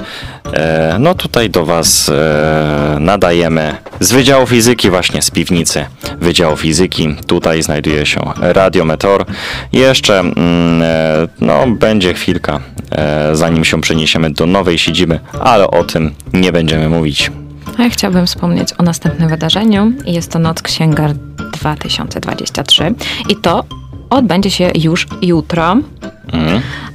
e, 0.54 0.98
no 1.00 1.16
tutaj 1.16 1.50
do 1.50 1.66
Was 1.66 2.10
e, 2.10 2.98
nadajemy 3.00 3.76
z 4.00 4.12
Wydziału 4.12 4.48
Fizyki, 4.48 4.90
właśnie 4.90 5.22
z 5.22 5.32
piwnicy 5.32 5.86
Wydziału 6.22 6.58
Fizyki. 6.58 7.16
Tutaj 7.28 7.64
znajduje 7.64 8.06
się 8.06 8.22
Radio 8.40 8.86
Meteor. 8.86 9.26
Jeszcze 9.74 10.20
mm, 10.20 10.82
e, 10.82 10.99
no, 11.42 11.68
będzie 11.68 12.14
chwilka, 12.14 12.60
e, 12.92 13.36
zanim 13.36 13.66
się 13.66 13.82
przeniesiemy 13.82 14.32
do 14.32 14.46
nowej 14.46 14.78
siedziby, 14.78 15.20
ale 15.42 15.68
o 15.68 15.84
tym 15.84 16.12
nie 16.34 16.52
będziemy 16.52 16.90
mówić. 16.90 17.32
A 17.78 17.84
ja 17.84 17.90
chciałabym 17.90 18.28
wspomnieć 18.28 18.70
o 18.78 18.84
następnym 18.84 19.30
wydarzeniu. 19.30 19.92
Jest 20.06 20.32
to 20.32 20.40
Noc 20.40 20.62
Księgar 20.62 21.14
2023 21.62 22.94
i 23.30 23.36
to 23.36 23.64
odbędzie 24.10 24.52
się 24.52 24.72
już 24.76 25.08
jutro. 25.22 25.78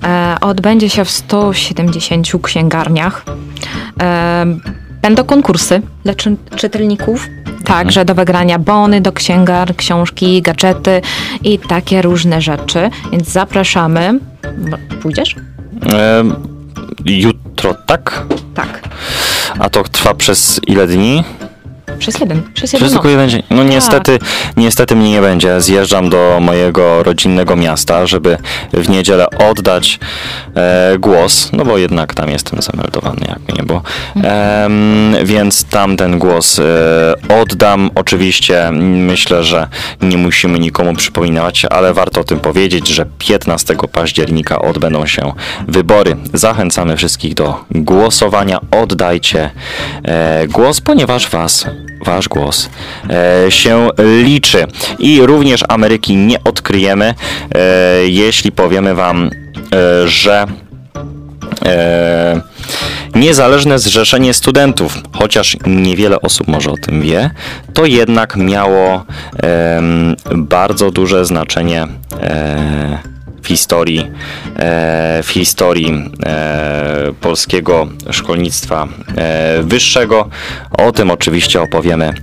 E, 0.04 0.36
odbędzie 0.40 0.90
się 0.90 1.04
w 1.04 1.10
170 1.10 2.28
księgarniach. 2.42 3.24
Będą 5.04 5.24
konkursy 5.24 5.82
dla 6.04 6.14
czy 6.14 6.36
czytelników. 6.56 7.28
Także 7.64 8.04
do 8.04 8.14
wygrania 8.14 8.58
bony 8.58 9.00
do 9.00 9.12
księgar, 9.12 9.76
książki, 9.76 10.42
gadżety 10.42 11.00
i 11.42 11.58
takie 11.58 12.02
różne 12.02 12.40
rzeczy. 12.40 12.90
Więc 13.12 13.28
zapraszamy. 13.28 14.20
Pójdziesz? 15.02 15.36
E, 15.92 16.24
jutro, 17.04 17.74
tak? 17.86 18.26
Tak. 18.54 18.80
A 19.58 19.70
to 19.70 19.82
trwa 19.82 20.14
przez 20.14 20.60
ile 20.66 20.86
dni? 20.86 21.24
Przez 21.98 22.20
jeden. 22.20 22.42
Przez 22.54 22.72
jeden 22.72 22.88
Przez 22.88 22.92
tylko 22.92 23.08
jeden 23.08 23.30
dzień. 23.30 23.42
No 23.50 23.64
niestety, 23.64 24.18
niestety 24.56 24.96
mnie 24.96 25.10
nie 25.10 25.20
będzie. 25.20 25.60
Zjeżdżam 25.60 26.10
do 26.10 26.38
mojego 26.40 27.02
rodzinnego 27.02 27.56
miasta, 27.56 28.06
żeby 28.06 28.36
w 28.72 28.88
niedzielę 28.88 29.26
oddać 29.30 29.98
e, 30.54 30.96
głos, 30.98 31.50
no 31.52 31.64
bo 31.64 31.78
jednak 31.78 32.14
tam 32.14 32.30
jestem 32.30 32.62
zameldowany, 32.62 33.26
jak 33.28 33.58
nie 33.58 33.64
było. 33.64 33.82
Em, 34.22 35.16
więc 35.24 35.64
tam 35.64 35.96
ten 35.96 36.18
głos 36.18 36.58
e, 36.58 36.62
oddam. 37.40 37.90
Oczywiście 37.94 38.70
myślę, 38.82 39.44
że 39.44 39.68
nie 40.02 40.16
musimy 40.16 40.58
nikomu 40.58 40.94
przypominać, 40.94 41.64
ale 41.64 41.94
warto 41.94 42.20
o 42.20 42.24
tym 42.24 42.40
powiedzieć, 42.40 42.88
że 42.88 43.06
15 43.18 43.76
października 43.92 44.58
odbędą 44.58 45.06
się 45.06 45.32
wybory. 45.68 46.16
Zachęcamy 46.32 46.96
wszystkich 46.96 47.34
do 47.34 47.64
głosowania. 47.70 48.58
Oddajcie 48.70 49.50
e, 50.04 50.48
głos, 50.48 50.80
ponieważ 50.80 51.28
was 51.30 51.66
wasz 52.04 52.28
głos 52.28 52.70
e, 53.10 53.50
się 53.50 53.88
liczy. 53.98 54.66
I 54.98 55.20
również 55.22 55.64
Ameryki 55.68 56.16
nie 56.16 56.44
odkryjemy, 56.44 57.14
e, 57.54 57.64
jeśli 58.06 58.52
powiemy 58.52 58.94
wam, 58.94 59.30
e, 59.74 60.08
że 60.08 60.46
e, 61.66 62.40
niezależne 63.14 63.78
zrzeszenie 63.78 64.34
studentów, 64.34 64.98
chociaż 65.12 65.56
niewiele 65.66 66.20
osób 66.20 66.48
może 66.48 66.70
o 66.70 66.76
tym 66.76 67.02
wie, 67.02 67.30
to 67.74 67.86
jednak 67.86 68.36
miało 68.36 69.04
bardzo 70.34 70.90
duże 70.90 71.24
znaczenie 71.24 71.86
e, 72.22 73.13
w 73.44 73.46
historii, 73.46 74.10
e, 74.56 75.22
w 75.22 75.28
historii 75.28 76.10
e, 76.26 77.12
polskiego 77.20 77.88
szkolnictwa 78.10 78.88
e, 79.16 79.62
wyższego. 79.62 80.28
O 80.78 80.92
tym 80.92 81.10
oczywiście 81.10 81.62
opowiemy 81.62 82.14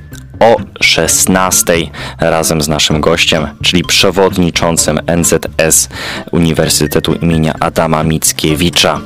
o 0.41 0.55
16 0.81 1.73
razem 2.19 2.61
z 2.61 2.67
naszym 2.67 3.01
gościem, 3.01 3.47
czyli 3.63 3.83
przewodniczącym 3.83 4.99
NZS 5.17 5.89
Uniwersytetu 6.31 7.13
imienia 7.13 7.53
Adama 7.59 8.03
Mickiewicza, 8.03 8.99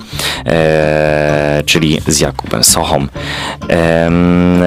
e, 0.46 1.64
czyli 1.66 2.02
z 2.08 2.20
Jakubem 2.20 2.64
Sochą. 2.64 3.08
Em, 3.68 4.64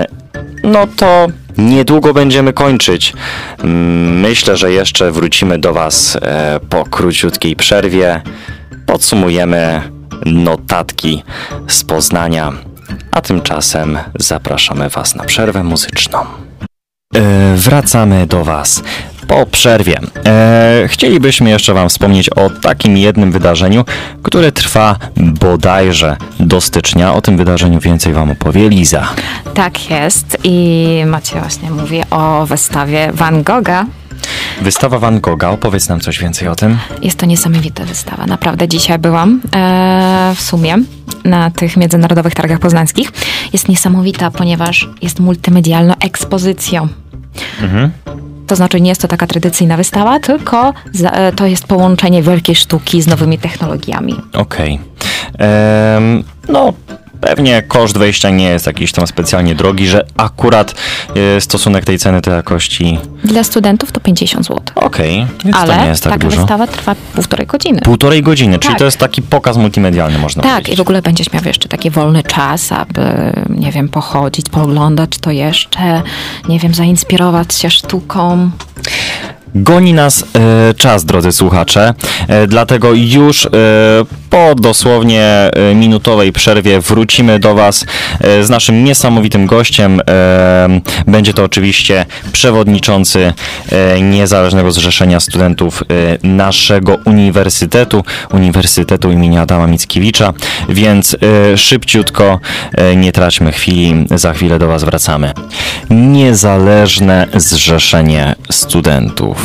no 0.64 0.86
to 0.96 1.26
niedługo 1.58 2.14
będziemy 2.14 2.52
kończyć. 2.52 3.12
Myślę, 4.04 4.56
że 4.56 4.72
jeszcze 4.72 5.12
wrócimy 5.12 5.58
do 5.58 5.72
Was 5.72 6.18
e, 6.22 6.60
po 6.70 6.84
króciutkiej 6.84 7.56
przerwie. 7.56 8.20
Podsumujemy 8.86 9.82
notatki 10.26 11.22
z 11.68 11.84
Poznania, 11.84 12.52
a 13.10 13.20
tymczasem 13.20 13.98
zapraszamy 14.18 14.88
Was 14.88 15.14
na 15.14 15.24
przerwę 15.24 15.62
muzyczną. 15.64 16.47
E, 17.14 17.54
wracamy 17.56 18.26
do 18.26 18.44
Was 18.44 18.82
po 19.28 19.46
przerwie. 19.46 20.00
E, 20.26 20.84
chcielibyśmy 20.88 21.50
jeszcze 21.50 21.74
Wam 21.74 21.88
wspomnieć 21.88 22.30
o 22.30 22.50
takim 22.50 22.96
jednym 22.96 23.32
wydarzeniu, 23.32 23.84
które 24.22 24.52
trwa 24.52 24.96
bodajże 25.16 26.16
do 26.40 26.60
stycznia. 26.60 27.14
O 27.14 27.20
tym 27.20 27.36
wydarzeniu 27.36 27.80
więcej 27.80 28.12
Wam 28.12 28.30
opowie 28.30 28.68
Liza. 28.68 29.08
Tak 29.54 29.90
jest 29.90 30.38
i 30.44 30.86
Macie 31.06 31.40
właśnie 31.40 31.70
mówi 31.70 32.02
o 32.10 32.46
wystawie 32.46 33.10
Van 33.14 33.42
Gogha. 33.42 33.86
Wystawa 34.62 34.98
Van 34.98 35.20
Gogha, 35.20 35.50
opowiedz 35.50 35.88
nam 35.88 36.00
coś 36.00 36.18
więcej 36.18 36.48
o 36.48 36.54
tym. 36.54 36.78
Jest 37.02 37.18
to 37.18 37.26
niesamowita 37.26 37.84
wystawa. 37.84 38.26
Naprawdę 38.26 38.68
dzisiaj 38.68 38.98
byłam 38.98 39.40
e, 39.54 40.32
w 40.36 40.40
sumie 40.40 40.76
na 41.24 41.50
tych 41.50 41.76
międzynarodowych 41.76 42.34
targach 42.34 42.58
poznańskich. 42.58 43.12
Jest 43.52 43.68
niesamowita, 43.68 44.30
ponieważ 44.30 44.88
jest 45.02 45.20
multimedialną 45.20 45.94
ekspozycją. 46.00 46.88
To 48.46 48.56
znaczy 48.56 48.80
nie 48.80 48.88
jest 48.88 49.00
to 49.00 49.08
taka 49.08 49.26
tradycyjna 49.26 49.76
wystawa, 49.76 50.20
tylko 50.20 50.74
za, 50.92 51.10
e, 51.10 51.32
to 51.32 51.46
jest 51.46 51.66
połączenie 51.66 52.22
wielkiej 52.22 52.54
sztuki 52.54 53.02
z 53.02 53.06
nowymi 53.06 53.38
technologiami. 53.38 54.14
Okej. 54.32 54.74
Em, 54.74 54.80
No, 56.48 56.72
pewnie 57.20 57.62
koszt 57.62 57.98
wejścia 57.98 58.30
nie 58.30 58.44
jest 58.44 58.66
jakiś 58.66 58.92
tam 58.92 59.06
specjalnie 59.06 59.54
drogi, 59.54 59.88
że 59.88 60.06
akurat 60.16 60.74
e, 61.36 61.40
stosunek 61.40 61.84
tej 61.84 61.98
ceny 61.98 62.20
do 62.20 62.30
jakości. 62.30 62.98
Dla 63.24 63.44
studentów 63.44 63.92
to 63.92 64.00
50 64.00 64.46
zł. 64.46 64.60
Okej, 64.74 65.16
więc 65.44 65.56
to 65.56 65.66
nie 65.66 65.72
Ale 65.74 65.88
jest 65.88 66.02
tak 66.04 66.12
taka 66.12 66.24
dużo. 66.24 66.40
wystawa 66.40 66.66
trwa 66.66 66.94
półtorej 67.14 67.46
godziny. 67.46 67.80
Półtorej 67.80 68.22
godziny, 68.22 68.58
czyli 68.58 68.72
Tak. 68.72 68.78
to 68.78 68.84
jest 68.84 68.98
taki 68.98 69.22
pokaz 69.22 69.56
multimedialny, 69.56 70.18
można 70.18 70.42
Tak, 70.42 70.50
i 70.52 70.54
powiedzieć. 70.54 70.76
w 70.76 70.80
ogóle 70.80 71.02
będziesz 71.02 71.32
miał 71.32 71.42
jeszcze 71.44 71.68
taki 71.68 71.90
wolny 71.90 72.22
czas, 72.22 72.72
aby, 72.72 73.32
nie 73.50 73.72
wiem, 73.72 73.88
pochodzić, 73.88 74.48
pooglądać 74.50 75.10
to 75.20 75.30
jeszcze, 75.30 76.02
nie 76.48 76.58
wiem, 76.58 76.74
zainspirować 76.74 77.54
się 77.54 77.70
sztuką. 77.70 78.50
Goni 79.54 79.92
nas 79.92 80.22
e, 80.22 80.74
czas, 80.74 81.04
drodzy 81.04 81.32
słuchacze, 81.32 81.94
e, 82.28 82.46
dlatego 82.46 82.92
już 82.94 83.46
e, 83.46 83.50
po 84.30 84.54
dosłownie 84.54 85.22
e, 85.22 85.74
minutowej 85.74 86.32
przerwie 86.32 86.80
wrócimy 86.80 87.38
do 87.38 87.54
Was 87.54 87.86
e, 88.20 88.44
z 88.44 88.50
naszym 88.50 88.84
niesamowitym 88.84 89.46
gościem. 89.46 90.00
E, 90.10 90.80
będzie 91.06 91.34
to 91.34 91.44
oczywiście 91.44 92.06
przewodniczący 92.32 93.32
Niezależnego 94.02 94.72
Zrzeszenia 94.72 95.20
Studentów 95.20 95.84
naszego 96.22 96.98
uniwersytetu, 97.04 98.04
Uniwersytetu 98.32 99.12
imienia 99.12 99.42
Adama 99.42 99.66
Mickiewicza, 99.66 100.32
więc 100.68 101.16
szybciutko, 101.56 102.40
nie 102.96 103.12
traćmy 103.12 103.52
chwili, 103.52 104.06
za 104.14 104.32
chwilę 104.32 104.58
do 104.58 104.68
Was 104.68 104.84
wracamy. 104.84 105.32
Niezależne 105.90 107.26
Zrzeszenie 107.34 108.34
Studentów. 108.50 109.37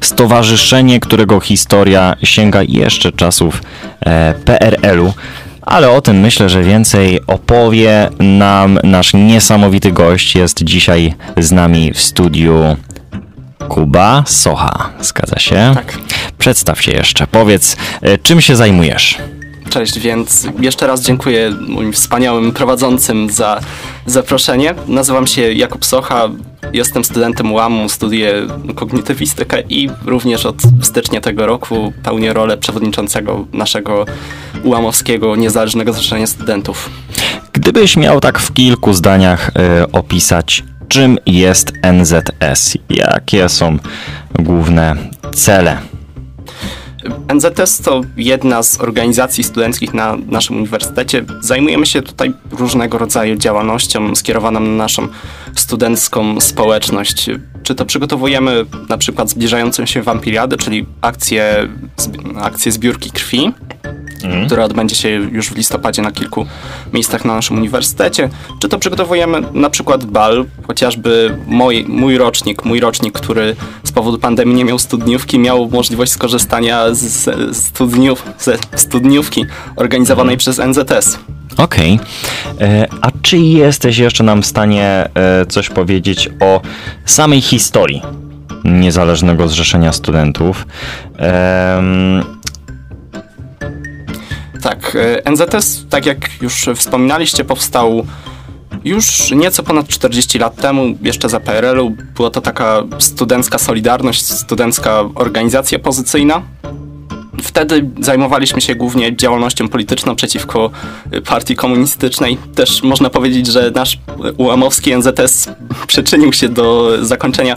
Stowarzyszenie, 0.00 1.00
którego 1.00 1.40
historia 1.40 2.14
sięga 2.22 2.62
jeszcze 2.62 3.12
czasów 3.12 3.62
e, 4.00 4.34
PRL-u. 4.44 5.12
Ale 5.62 5.90
o 5.90 6.00
tym 6.00 6.20
myślę, 6.20 6.48
że 6.48 6.62
więcej 6.62 7.20
opowie 7.26 8.10
nam 8.18 8.78
nasz 8.84 9.14
niesamowity 9.14 9.92
gość. 9.92 10.34
Jest 10.34 10.64
dzisiaj 10.64 11.14
z 11.36 11.52
nami 11.52 11.92
w 11.92 12.00
studiu 12.00 12.76
Kuba 13.68 14.22
Socha. 14.26 14.90
Zgadza 15.00 15.38
się? 15.38 15.72
Tak. 15.74 15.98
Przedstaw 16.38 16.82
się 16.82 16.92
jeszcze. 16.92 17.26
Powiedz, 17.26 17.76
e, 18.02 18.18
czym 18.18 18.40
się 18.40 18.56
zajmujesz? 18.56 19.18
Cześć, 19.70 19.98
więc 19.98 20.48
jeszcze 20.60 20.86
raz 20.86 21.00
dziękuję 21.00 21.50
moim 21.68 21.92
wspaniałym 21.92 22.52
prowadzącym 22.52 23.30
za 23.30 23.60
zaproszenie. 24.06 24.74
Nazywam 24.86 25.26
się 25.26 25.52
Jakub 25.52 25.84
Socha, 25.84 26.28
jestem 26.72 27.04
studentem 27.04 27.52
UAM-u, 27.52 27.88
studiuję 27.88 28.46
kognitywistykę 28.74 29.62
i 29.68 29.90
również 30.04 30.46
od 30.46 30.56
stycznia 30.82 31.20
tego 31.20 31.46
roku 31.46 31.92
pełnię 32.02 32.32
rolę 32.32 32.56
przewodniczącego 32.56 33.46
naszego 33.52 34.04
ułamowskiego 34.64 35.36
Niezależnego 35.36 35.92
Zrzeszenia 35.92 36.26
Studentów. 36.26 36.90
Gdybyś 37.52 37.96
miał 37.96 38.20
tak 38.20 38.38
w 38.38 38.52
kilku 38.52 38.92
zdaniach 38.92 39.50
e, 39.56 39.92
opisać, 39.92 40.64
czym 40.88 41.18
jest 41.26 41.72
NZS, 41.92 42.76
jakie 42.90 43.48
są 43.48 43.78
główne 44.38 44.96
cele? 45.34 45.97
NZS 47.34 47.80
to 47.80 48.00
jedna 48.16 48.62
z 48.62 48.80
organizacji 48.80 49.44
studenckich 49.44 49.94
na 49.94 50.16
naszym 50.26 50.56
uniwersytecie. 50.56 51.24
Zajmujemy 51.40 51.86
się 51.86 52.02
tutaj 52.02 52.32
różnego 52.50 52.98
rodzaju 52.98 53.36
działalnością 53.36 54.14
skierowaną 54.14 54.60
na 54.60 54.76
naszą 54.76 55.08
studencką 55.54 56.40
społeczność. 56.40 57.30
Czy 57.62 57.74
to 57.74 57.84
przygotowujemy 57.84 58.64
na 58.88 58.98
przykład 58.98 59.30
zbliżającą 59.30 59.86
się 59.86 60.02
wampiriadę, 60.02 60.56
czyli 60.56 60.86
akcję, 61.00 61.68
akcję 62.40 62.72
zbiórki 62.72 63.10
krwi, 63.10 63.52
która 64.46 64.64
odbędzie 64.64 64.96
się 64.96 65.08
już 65.08 65.48
w 65.48 65.56
listopadzie 65.56 66.02
na 66.02 66.12
kilku 66.12 66.46
miejscach 66.92 67.24
na 67.24 67.34
naszym 67.34 67.56
uniwersytecie. 67.56 68.28
Czy 68.60 68.68
to 68.68 68.78
przygotowujemy 68.78 69.42
na 69.52 69.70
przykład 69.70 70.04
bal, 70.04 70.44
chociażby 70.66 71.38
mój, 71.46 71.84
mój 71.88 72.18
rocznik, 72.18 72.64
mój 72.64 72.80
rocznik, 72.80 73.14
który 73.14 73.56
z 73.84 73.92
powodu 73.92 74.18
pandemii 74.18 74.54
nie 74.54 74.64
miał 74.64 74.78
studniówki, 74.78 75.38
miał 75.38 75.68
możliwość 75.70 76.12
skorzystania 76.12 76.94
z, 76.94 77.00
z 77.56 77.56
studniów, 77.56 78.22
ze 78.38 78.56
studniówki 78.76 79.44
organizowanej 79.76 80.36
przez 80.36 80.58
NZS. 80.58 81.18
Okej. 81.56 82.00
E, 82.60 82.86
A 83.00 83.10
czy 83.22 83.38
jesteś 83.38 83.98
jeszcze 83.98 84.24
nam 84.24 84.42
w 84.42 84.46
stanie 84.46 85.08
e, 85.14 85.46
coś 85.46 85.68
powiedzieć 85.68 86.30
o 86.40 86.60
samej 87.04 87.40
historii 87.40 88.02
Niezależnego 88.64 89.48
Zrzeszenia 89.48 89.92
Studentów? 89.92 90.66
Em, 91.16 92.24
Tak, 94.62 94.96
e, 95.24 95.30
NZS, 95.30 95.86
tak 95.90 96.06
jak 96.06 96.18
już 96.42 96.68
wspominaliście, 96.76 97.44
powstał 97.44 98.06
już 98.84 99.30
nieco 99.30 99.62
ponad 99.62 99.88
40 99.88 100.38
lat 100.38 100.56
temu, 100.56 100.98
jeszcze 101.02 101.28
za 101.28 101.40
PRL-u. 101.40 101.90
Była 101.90 102.30
to 102.30 102.40
taka 102.40 102.82
studencka 102.98 103.58
solidarność, 103.58 104.26
studencka 104.26 105.00
organizacja 105.14 105.78
pozycyjna. 105.78 106.42
Wtedy 107.42 107.90
zajmowaliśmy 108.00 108.60
się 108.60 108.74
głównie 108.74 109.16
działalnością 109.16 109.68
polityczną 109.68 110.16
przeciwko 110.16 110.70
y, 111.14 111.20
partii 111.20 111.56
komunistycznej. 111.56 112.38
Też 112.54 112.82
można 112.82 113.10
powiedzieć, 113.10 113.46
że 113.46 113.72
nasz 113.74 113.98
ułamowski 114.36 114.96
NZS 114.96 115.48
przyczynił 115.86 116.32
się 116.32 116.48
do 116.48 116.96
zakończenia, 117.06 117.56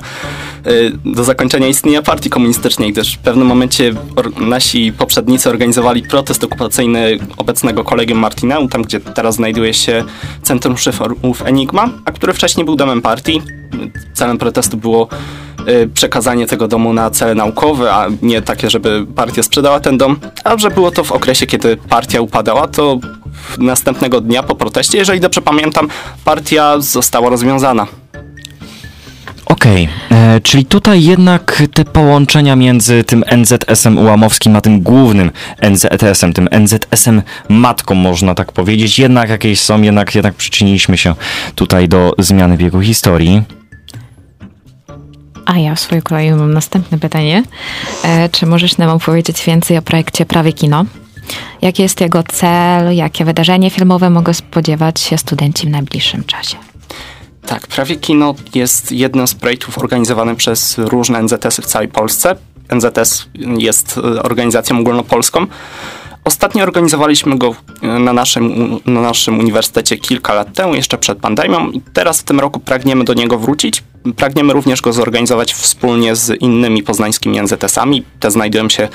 y, 0.67 0.91
do 1.06 1.24
zakończenia 1.24 1.67
istnienia 1.67 2.02
partii 2.02 2.30
komunistycznej, 2.30 2.91
gdyż 2.91 3.15
w 3.15 3.17
pewnym 3.17 3.48
momencie 3.48 3.94
nasi 4.39 4.94
poprzednicy 4.94 5.50
organizowali 5.50 6.02
protest 6.02 6.44
okupacyjny 6.44 7.17
obecnego 7.38 7.84
kolegium 7.84 8.20
Martineu, 8.20 8.67
tam 8.67 8.82
gdzie 8.82 9.00
teraz 9.00 9.36
znajduje 9.36 9.74
się 9.74 10.04
Centrum 10.44 10.78
Szyfrów 10.78 11.41
Enigma, 11.46 11.89
a 12.06 12.12
który 12.12 12.34
wcześniej 12.34 12.65
był 12.65 12.76
domem 12.76 13.02
partii. 13.02 13.41
Celem 14.13 14.38
protestu 14.38 14.78
było 14.78 15.08
Y, 15.51 15.51
przekazanie 15.93 16.47
tego 16.47 16.67
domu 16.67 16.93
na 16.93 17.10
cele 17.10 17.36
naukowe, 17.36 17.93
a 17.93 18.08
nie 18.21 18.41
takie, 18.41 18.69
żeby 18.69 19.06
partia 19.15 19.43
sprzedała 19.43 19.80
ten 19.80 19.97
dom, 19.97 20.19
a 20.43 20.58
że 20.58 20.71
było 20.71 20.91
to 20.91 21.04
w 21.04 21.12
okresie, 21.12 21.45
kiedy 21.45 21.78
partia 21.78 22.21
upadała, 22.21 22.67
to 22.67 23.00
następnego 23.58 24.21
dnia 24.21 24.43
po 24.43 24.56
proteście, 24.56 24.97
jeżeli 24.97 25.19
dobrze 25.19 25.41
pamiętam, 25.41 25.88
partia 26.26 26.80
została 26.80 27.30
rozwiązana. 27.30 27.88
Okej, 29.45 29.89
okay. 30.08 30.17
E, 30.17 30.41
czyli 30.41 30.65
tutaj 30.65 31.04
jednak 31.04 31.63
te 31.74 31.86
połączenia 31.86 32.56
między 32.56 33.04
tym 33.04 33.24
NZS-em 33.38 33.97
ułamowskim 33.97 34.56
a 34.56 34.62
tym 34.62 34.82
głównym 34.82 35.32
NZS-em, 35.62 36.34
tym 36.34 36.50
NZS-em 36.52 37.21
matką 37.50 37.95
można 37.95 38.36
tak 38.36 38.52
powiedzieć, 38.52 39.00
jednak 39.00 39.30
jakieś 39.30 39.60
są, 39.60 39.82
jednak, 39.82 40.15
jednak 40.15 40.34
przyczyniliśmy 40.34 40.97
się 40.97 41.15
tutaj 41.56 41.88
do 41.88 42.13
zmiany 42.19 42.58
biegu 42.58 42.82
historii. 42.82 43.61
A 45.52 45.58
ja 45.60 45.76
w 45.76 45.80
swojej 45.80 46.02
kolei 46.02 46.32
mam 46.32 46.54
następne 46.54 47.00
pytanie. 47.00 47.44
E, 48.04 48.30
czy 48.30 48.46
możesz 48.46 48.78
nam 48.78 48.90
opowiedzieć 48.90 49.44
więcej 49.46 49.78
o 49.78 49.82
projekcie 49.82 50.26
Prawie 50.26 50.54
Kino? 50.54 50.86
Jaki 51.62 51.82
jest 51.82 52.02
jego 52.02 52.24
cel? 52.24 52.96
Jakie 52.96 53.26
wydarzenie 53.26 53.70
filmowe 53.70 54.10
mogą 54.10 54.34
spodziewać 54.34 55.02
się 55.02 55.18
studenci 55.18 55.68
w 55.68 55.70
najbliższym 55.70 56.24
czasie? 56.24 56.58
Tak, 57.46 57.68
Prawie 57.68 57.96
Kino 57.96 58.36
jest 58.56 58.92
jednym 58.92 59.28
z 59.28 59.36
projektów 59.36 59.78
organizowanych 59.78 60.38
przez 60.38 60.78
różne 60.78 61.24
NZS-y 61.24 61.62
w 61.62 61.66
całej 61.66 61.88
Polsce. 61.88 62.36
NZS 62.76 63.26
jest 63.58 63.98
e, 63.98 64.24
organizacją 64.24 64.80
ogólnopolską. 64.80 65.48
Ostatnio 66.24 66.64
organizowaliśmy 66.64 67.38
go 67.38 67.56
e, 67.82 67.88
na 67.88 68.14
naszym, 68.14 68.80
na 68.86 69.02
naszym 69.02 69.40
uniwersytecie 69.40 69.98
kilka 69.98 70.34
lat 70.34 70.54
temu, 70.54 70.76
jeszcze 70.76 70.98
przed 70.98 71.20
pandemią 71.20 71.72
i 71.72 71.82
teraz 71.82 72.22
w 72.22 72.24
tym 72.24 72.40
roku 72.40 72.60
pragniemy 72.60 73.04
do 73.04 73.14
niego 73.14 73.38
wrócić. 73.38 73.84
Pragniemy 74.16 74.54
również 74.54 74.82
go 74.82 74.94
zorganizować 74.94 75.54
wspólnie 75.54 76.16
z 76.16 76.42
innymi 76.42 76.84
poznańskimi 76.84 77.40
NZS-ami. 77.42 78.04
Te 78.20 78.32
znajdują 78.32 78.70
się 78.70 78.90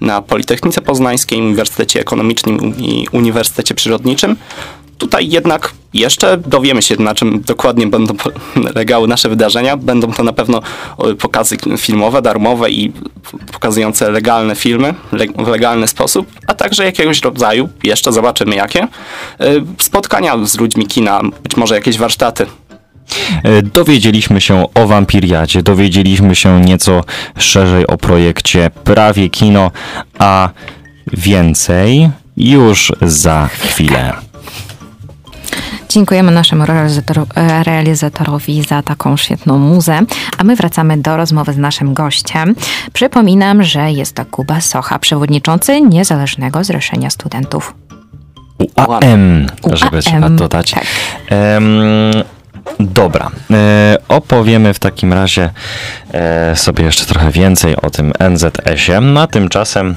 na 0.00 0.22
Politechnice 0.22 0.80
Poznańskiej, 0.80 1.40
Uniwersytecie 1.40 2.00
Ekonomicznym 2.00 2.76
i 2.78 3.06
Uniwersytecie 3.12 3.74
Przyrodniczym. 3.74 4.36
Tutaj 4.98 5.28
jednak 5.28 5.72
jeszcze 5.94 6.36
dowiemy 6.36 6.82
się, 6.82 6.96
na 6.96 7.14
czym 7.14 7.40
dokładnie 7.40 7.86
będą 7.86 8.14
legały 8.74 9.08
nasze 9.08 9.28
wydarzenia. 9.28 9.76
Będą 9.76 10.12
to 10.12 10.22
na 10.22 10.32
pewno 10.32 10.62
pokazy 11.20 11.56
filmowe, 11.78 12.22
darmowe 12.22 12.70
i 12.70 12.92
pokazujące 13.52 14.10
legalne 14.10 14.54
filmy 14.56 14.94
w 15.38 15.48
legalny 15.48 15.88
sposób, 15.88 16.26
a 16.46 16.54
także 16.54 16.84
jakiegoś 16.84 17.22
rodzaju, 17.22 17.68
jeszcze 17.84 18.12
zobaczymy 18.12 18.56
jakie, 18.56 18.82
e, 18.82 18.88
spotkania 19.78 20.46
z 20.46 20.58
ludźmi 20.58 20.86
kina, 20.86 21.20
być 21.42 21.56
może 21.56 21.74
jakieś 21.74 21.98
warsztaty. 21.98 22.46
E, 23.42 23.62
dowiedzieliśmy 23.62 24.40
się 24.40 24.66
o 24.74 24.86
Wampiriadzie, 24.86 25.62
dowiedzieliśmy 25.62 26.34
się 26.34 26.60
nieco 26.60 27.04
szerzej 27.38 27.86
o 27.86 27.96
projekcie 27.96 28.70
Prawie 28.84 29.30
Kino, 29.30 29.70
a 30.18 30.48
więcej 31.12 32.10
już 32.36 32.92
za 33.02 33.48
chwilę. 33.52 34.12
Dziękujemy 35.88 36.32
naszemu 36.32 36.64
e, 36.64 37.64
realizatorowi 37.64 38.62
za 38.62 38.82
taką 38.82 39.16
świetną 39.16 39.58
muzę, 39.58 40.00
a 40.38 40.44
my 40.44 40.56
wracamy 40.56 40.96
do 40.96 41.16
rozmowy 41.16 41.52
z 41.52 41.58
naszym 41.58 41.94
gościem. 41.94 42.54
Przypominam, 42.92 43.62
że 43.62 43.92
jest 43.92 44.14
to 44.14 44.24
Kuba 44.24 44.60
Socha, 44.60 44.98
przewodniczący 44.98 45.80
Niezależnego 45.80 46.64
Zrzeszenia 46.64 47.10
Studentów. 47.10 47.74
UAM, 48.76 49.46
żeby 49.72 50.02
trzeba 50.02 50.30
dodać. 50.30 50.70
Tak. 50.70 50.84
Um, 51.30 52.24
Dobra, 52.80 53.30
e, 53.50 53.98
opowiemy 54.08 54.74
w 54.74 54.78
takim 54.78 55.12
razie 55.12 55.50
e, 56.12 56.56
sobie 56.56 56.84
jeszcze 56.84 57.06
trochę 57.06 57.30
więcej 57.30 57.76
o 57.76 57.90
tym 57.90 58.12
NZS-ie, 58.18 59.18
a 59.18 59.26
tymczasem 59.26 59.96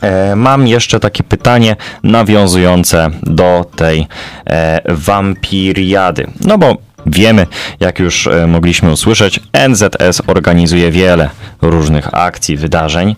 E, 0.00 0.36
mam 0.36 0.66
jeszcze 0.66 1.00
takie 1.00 1.22
pytanie 1.22 1.76
nawiązujące 2.02 3.10
do 3.22 3.66
tej 3.76 4.06
e, 4.46 4.80
wampiriady. 4.94 6.26
No 6.40 6.58
bo 6.58 6.76
wiemy, 7.10 7.46
jak 7.80 7.98
już 7.98 8.26
e, 8.26 8.46
mogliśmy 8.46 8.92
usłyszeć, 8.92 9.40
NZS 9.68 10.22
organizuje 10.26 10.90
wiele 10.90 11.30
różnych 11.62 12.14
akcji, 12.14 12.56
wydarzeń. 12.56 13.16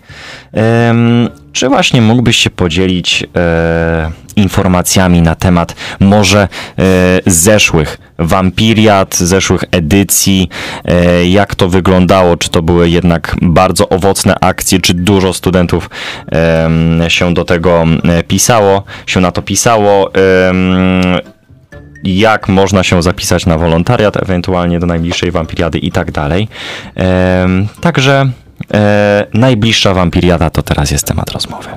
Czy 1.51 1.69
właśnie 1.69 2.01
mógłbyś 2.01 2.37
się 2.37 2.49
podzielić 2.49 3.23
e, 3.35 4.11
informacjami 4.35 5.21
na 5.21 5.35
temat 5.35 5.75
może 5.99 6.41
e, 6.41 6.47
zeszłych 7.25 7.97
wampiriat, 8.19 9.15
zeszłych 9.15 9.63
edycji, 9.71 10.49
jak 11.29 11.55
to 11.55 11.69
wyglądało, 11.69 12.37
czy 12.37 12.49
to 12.49 12.61
były 12.61 12.89
jednak 12.89 13.35
bardzo 13.41 13.89
owocne 13.89 14.35
akcje, 14.41 14.79
czy 14.79 14.93
dużo 14.93 15.33
studentów 15.33 15.89
się 17.07 17.33
do 17.33 17.45
tego 17.45 17.85
pisało, 18.27 18.83
się 19.05 19.21
na 19.21 19.31
to 19.31 19.41
pisało, 19.41 20.11
jak 22.03 22.49
można 22.49 22.83
się 22.83 23.03
zapisać 23.03 23.45
na 23.45 23.57
wolontariat, 23.57 24.17
ewentualnie 24.17 24.79
do 24.79 24.85
najbliższej 24.85 25.31
wampiriady 25.31 25.77
i 25.77 25.91
tak 25.91 26.11
dalej. 26.11 26.47
Także 27.81 28.29
e, 28.73 29.27
najbliższa 29.33 29.93
wampiriada 29.93 30.49
to 30.49 30.63
teraz 30.63 30.91
jest 30.91 31.07
temat 31.07 31.31
rozmowy. 31.31 31.69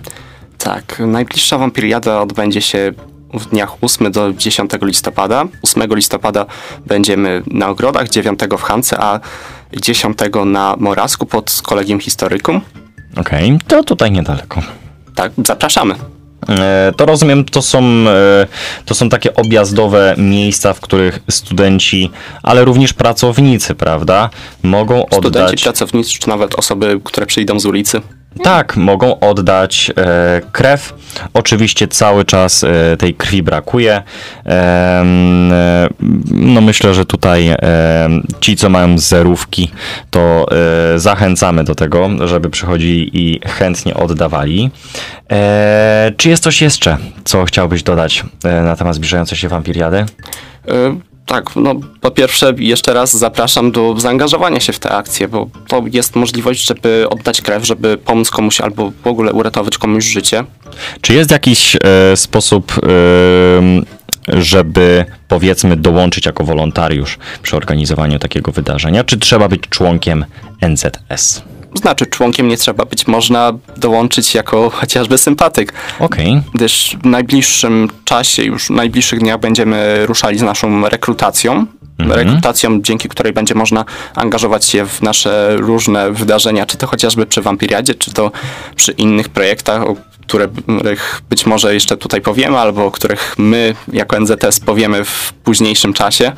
Tak, 0.59 1.03
najbliższa 1.07 1.59
wampiriada 1.59 2.21
odbędzie 2.21 2.63
się 2.63 2.93
w 3.35 3.47
dniach 3.47 3.71
8 3.81 4.13
do 4.13 4.33
10 4.33 4.71
listopada. 4.83 5.45
8 5.63 5.95
listopada 5.95 6.47
będziemy 6.87 7.43
na 7.47 7.69
ogrodach, 7.69 8.09
9 8.09 8.41
w 8.59 8.63
Hance, 8.63 8.99
a 9.01 9.21
10 9.81 10.19
na 10.47 10.75
Moravsku 10.79 11.27
pod 11.27 11.61
Kolegium 11.63 12.01
Historykum. 12.01 12.61
Okej, 13.17 13.47
okay, 13.47 13.59
to 13.69 13.85
tutaj 13.85 14.11
niedaleko. 14.11 14.63
Tak, 15.15 15.33
zapraszamy. 15.45 15.95
E, 16.49 16.93
to 16.97 17.07
rozumiem, 17.07 17.45
to 17.45 17.63
są, 17.63 17.85
e, 17.85 18.47
to 18.85 18.95
są 18.95 19.09
takie 19.09 19.35
objazdowe 19.35 20.15
miejsca, 20.19 20.73
w 20.73 20.81
których 20.81 21.19
studenci, 21.31 22.11
ale 22.43 22.65
również 22.65 22.93
pracownicy, 22.93 23.75
prawda, 23.75 24.31
mogą 24.63 25.07
oddać... 25.07 25.19
Studenci, 25.19 25.65
pracownicy, 25.65 26.11
czy 26.11 26.29
nawet 26.29 26.55
osoby, 26.55 27.01
które 27.05 27.27
przyjdą 27.27 27.61
z 27.61 27.67
ulicy. 27.67 28.01
Tak, 28.43 28.77
mogą 28.77 29.21
oddać 29.21 29.93
e, 29.97 30.41
krew. 30.53 30.95
Oczywiście 31.35 31.89
cały 31.89 32.25
czas 32.25 32.65
e, 32.65 32.97
tej 32.97 33.15
krwi 33.15 33.43
brakuje. 33.43 34.03
E, 34.47 35.05
no 36.31 36.61
myślę, 36.61 36.95
że 36.95 37.05
tutaj 37.05 37.57
ci, 38.41 38.57
co 38.57 38.69
mają 38.69 38.99
zerówki, 38.99 39.71
to 40.11 40.47
e, 40.95 40.99
zachęcamy 40.99 41.65
do 41.65 41.75
tego, 41.75 42.29
żeby 42.29 42.51
przychodzili 42.51 43.11
i 43.13 43.41
chętnie 43.49 43.95
oddawali. 43.95 44.71
E, 45.33 46.13
czy 46.17 46.29
jest 46.29 46.43
coś 46.43 46.63
jeszcze, 46.63 46.97
co 47.25 47.45
chciałbyś 47.45 47.83
dodać 47.83 48.25
e, 48.45 48.63
na 48.63 48.77
temat 48.77 48.95
zbliżającej 48.95 49.39
się 49.39 49.49
wampiriady? 49.49 50.05
Tak, 51.27 51.57
no 51.57 51.75
po 52.01 52.11
pierwsze 52.11 52.55
jeszcze 52.59 52.95
raz 52.95 53.17
zapraszam 53.17 53.73
do 53.73 53.95
zaangażowania 54.01 54.61
się 54.61 54.73
w 54.73 54.79
te 54.79 54.91
akcje, 54.91 55.29
bo 55.29 55.49
to 55.69 55.83
jest 55.93 56.17
możliwość, 56.17 56.67
żeby 56.67 57.07
oddać 57.11 57.41
krew, 57.41 57.67
żeby 57.67 57.99
pomóc 57.99 58.31
komuś 58.31 58.61
albo 58.61 58.93
w 59.05 59.07
ogóle 59.07 59.33
uratować 59.33 59.79
komuś 59.79 60.05
życie. 60.05 60.45
Czy 61.01 61.15
jest 61.15 61.31
jakiś 61.31 61.77
e, 61.77 62.17
sposób, 62.17 62.73
e, 62.73 64.41
żeby 64.41 65.05
powiedzmy 65.29 65.77
dołączyć 65.77 66.27
jako 66.27 66.45
wolontariusz 66.45 67.19
przy 67.43 67.57
organizowaniu 67.57 68.19
takiego 68.19 68.53
wydarzenia? 68.53 69.05
Czy 69.05 69.19
trzeba 69.19 69.49
być 69.49 69.63
członkiem 69.71 70.25
NZS? 70.63 71.43
znaczy 71.77 72.06
członkiem 72.17 72.49
nie 72.49 72.57
trzeba 72.57 72.85
być, 72.85 73.07
można 73.07 73.53
dołączyć 73.77 74.35
jako 74.35 74.71
chociażby 74.81 75.19
sympatyk. 75.19 75.73
Okej. 76.01 76.31
Okay. 76.31 76.43
Gdyż 76.55 76.97
w 77.03 77.07
najbliższym 77.07 77.89
czasie, 78.05 78.43
już 78.43 78.67
w 78.67 78.71
najbliższych 78.71 79.19
dniach 79.19 79.41
będziemy 79.41 80.07
ruszali 80.07 80.39
z 80.39 80.43
naszą 80.43 80.89
rekrutacją. 80.89 81.67
Mhm. 81.99 82.21
Rekrutacją, 82.21 82.83
dzięki 82.83 83.09
której 83.09 83.33
będzie 83.33 83.55
można 83.55 83.85
angażować 84.15 84.65
się 84.65 84.87
w 84.87 85.03
nasze 85.03 85.57
różne 85.57 86.11
wydarzenia, 86.13 86.67
czy 86.67 86.77
to 86.77 86.87
chociażby 86.87 87.27
przy 87.27 87.43
Wampiriadzie, 87.43 87.95
czy 87.95 88.13
to 88.13 88.33
przy 88.77 88.93
innych 88.93 89.29
projektach, 89.29 89.83
o 89.83 89.97
których 90.27 91.23
być 91.31 91.47
może 91.47 91.75
jeszcze 91.75 91.97
tutaj 91.97 92.21
powiemy, 92.21 92.59
albo 92.59 92.87
o 92.87 92.91
których 92.91 93.35
my 93.39 93.75
jako 93.93 94.21
NZS 94.21 94.61
powiemy 94.61 95.05
w 95.05 95.33
późniejszym 95.45 95.93
czasie. 95.93 96.33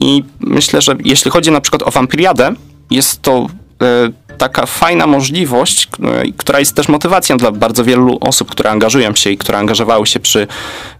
I 0.00 0.24
myślę, 0.40 0.82
że 0.82 0.96
jeśli 1.04 1.30
chodzi 1.30 1.50
na 1.50 1.60
przykład 1.60 1.82
o 1.82 1.90
Wampiriadę, 1.90 2.54
jest 2.90 3.22
to 3.22 3.46
E, 3.82 4.08
taka 4.38 4.66
fajna 4.66 5.06
możliwość, 5.06 5.86
k- 5.86 5.98
która 6.36 6.58
jest 6.58 6.76
też 6.76 6.88
motywacją 6.88 7.36
dla 7.36 7.52
bardzo 7.52 7.84
wielu 7.84 8.18
osób, 8.20 8.50
które 8.50 8.70
angażują 8.70 9.14
się 9.14 9.30
i 9.30 9.38
które 9.38 9.58
angażowały 9.58 10.06
się 10.06 10.20
przy 10.20 10.46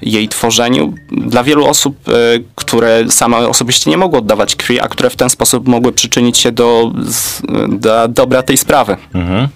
jej 0.03 0.29
tworzeniu. 0.29 0.94
Dla 1.12 1.44
wielu 1.44 1.66
osób, 1.66 1.96
e, 2.09 2.12
które 2.55 3.05
same 3.09 3.37
osobiście 3.37 3.90
nie 3.90 3.96
mogły 3.96 4.18
oddawać 4.18 4.57
krwi, 4.57 4.80
a 4.80 4.89
które 4.89 5.11
w 5.11 5.16
ten 5.16 5.30
sposób 5.30 5.68
mogły 5.68 5.93
przyczynić 5.93 6.39
się 6.39 6.53
do, 6.53 6.93
do 7.68 8.09
dobra 8.09 8.43
tej 8.43 8.57
sprawy. 8.57 8.97
Mhm. 9.14 9.49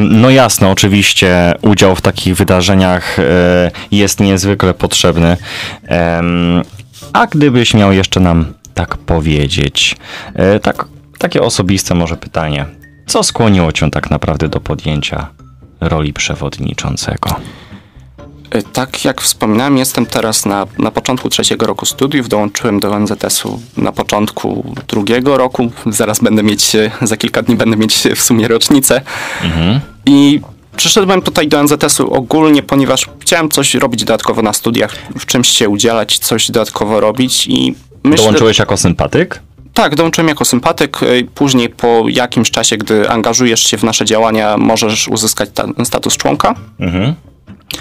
No 0.00 0.30
jasne, 0.30 0.68
oczywiście 0.68 1.54
udział 1.62 1.96
w 1.96 2.00
takich 2.00 2.36
wydarzeniach 2.36 3.18
e, 3.18 3.70
jest 3.90 4.20
niezwykle 4.20 4.74
potrzebny. 4.74 5.36
A 7.12 7.26
gdybyś 7.26 7.74
miał 7.74 7.92
jeszcze 7.92 8.20
nam 8.20 8.46
tak 8.74 8.96
powiedzieć, 8.96 9.96
e, 10.34 10.60
tak, 10.60 10.84
takie 11.18 11.42
osobiste 11.42 11.94
może 11.94 12.16
pytanie, 12.16 12.66
co 13.10 13.22
skłoniło 13.22 13.72
cię 13.72 13.90
tak 13.90 14.10
naprawdę 14.10 14.48
do 14.48 14.60
podjęcia 14.60 15.28
roli 15.80 16.12
przewodniczącego? 16.12 17.30
E, 18.50 18.62
Tak 18.62 19.04
jak 19.04 19.20
wspominałem, 19.20 19.78
jestem 19.78 20.06
teraz 20.06 20.46
na, 20.46 20.66
na 20.78 20.90
początku 20.90 21.28
trzeciego 21.28 21.66
roku 21.66 21.86
studiów. 21.86 22.28
Dołączyłem 22.28 22.80
do 22.80 22.98
NZS-u 23.00 23.60
na 23.76 23.92
początku 23.92 24.74
drugiego 24.88 25.36
roku. 25.36 25.70
Zaraz 25.86 26.20
będę 26.20 26.42
mieć, 26.42 26.74
e, 26.74 26.90
za 27.02 27.16
kilka 27.16 27.42
dni 27.42 27.56
będę 27.56 27.76
mieć 27.76 28.08
w 28.16 28.22
sumie 28.22 28.48
rocznicę. 28.48 29.00
I 30.06 30.40
przyszedłem 30.76 31.22
tutaj 31.22 31.48
do 31.48 31.62
NZS-u 31.62 32.14
ogólnie, 32.14 32.62
ponieważ 32.62 33.08
chciałem 33.20 33.48
coś 33.48 33.74
robić 33.74 34.04
dodatkowo 34.04 34.42
na 34.42 34.52
studiach, 34.52 34.96
w 35.18 35.26
czymś 35.26 35.48
się 35.48 35.68
udzielać, 35.68 36.18
coś 36.18 36.50
dodatkowo 36.50 37.00
robić 37.00 37.46
i 37.46 37.74
myślę... 38.04 38.24
Dołączyłeś 38.24 38.58
jako 38.58 38.76
sympatyk? 38.76 39.40
Tak, 39.74 39.94
dołączyłem 39.94 40.28
jako 40.28 40.44
sympatyk. 40.44 41.02
y, 41.02 41.26
Później 41.34 41.68
po 41.68 42.04
jakimś 42.08 42.50
czasie, 42.50 42.76
gdy 42.76 43.10
angażujesz 43.10 43.60
się 43.66 43.78
w 43.78 43.82
nasze 43.84 44.04
działania, 44.04 44.56
możesz 44.56 45.08
uzyskać 45.08 45.50
ta, 45.54 45.64
status 45.84 46.16
członka. 46.16 46.54
Mhm. 46.80 47.14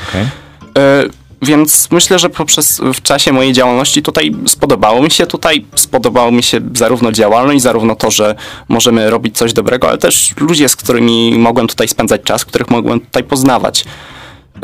Okej. 0.10 0.24
Y, 0.24 1.10
Więc 1.42 1.88
myślę, 1.92 2.20
że 2.20 2.30
poprzez 2.30 2.82
w 2.94 3.02
czasie 3.02 3.32
mojej 3.34 3.54
działalności 3.54 4.02
tutaj 4.02 4.36
spodobało 4.48 5.02
mi 5.02 5.12
się 5.12 5.26
tutaj, 5.26 5.66
spodobało 5.76 6.32
mi 6.32 6.44
się 6.44 6.62
zarówno 6.76 7.12
działalność, 7.12 7.62
zarówno 7.62 7.96
to, 7.96 8.12
że 8.12 8.36
możemy 8.68 9.10
robić 9.10 9.38
coś 9.38 9.54
dobrego, 9.54 9.90
ale 9.90 9.98
też 9.98 10.34
ludzie, 10.38 10.70
z 10.70 10.76
którymi 10.76 11.38
mogłem 11.38 11.68
tutaj 11.68 11.88
spędzać 11.88 12.22
czas, 12.24 12.46
których 12.46 12.70
mogłem 12.70 13.00
tutaj 13.00 13.24
poznawać. 13.24 13.86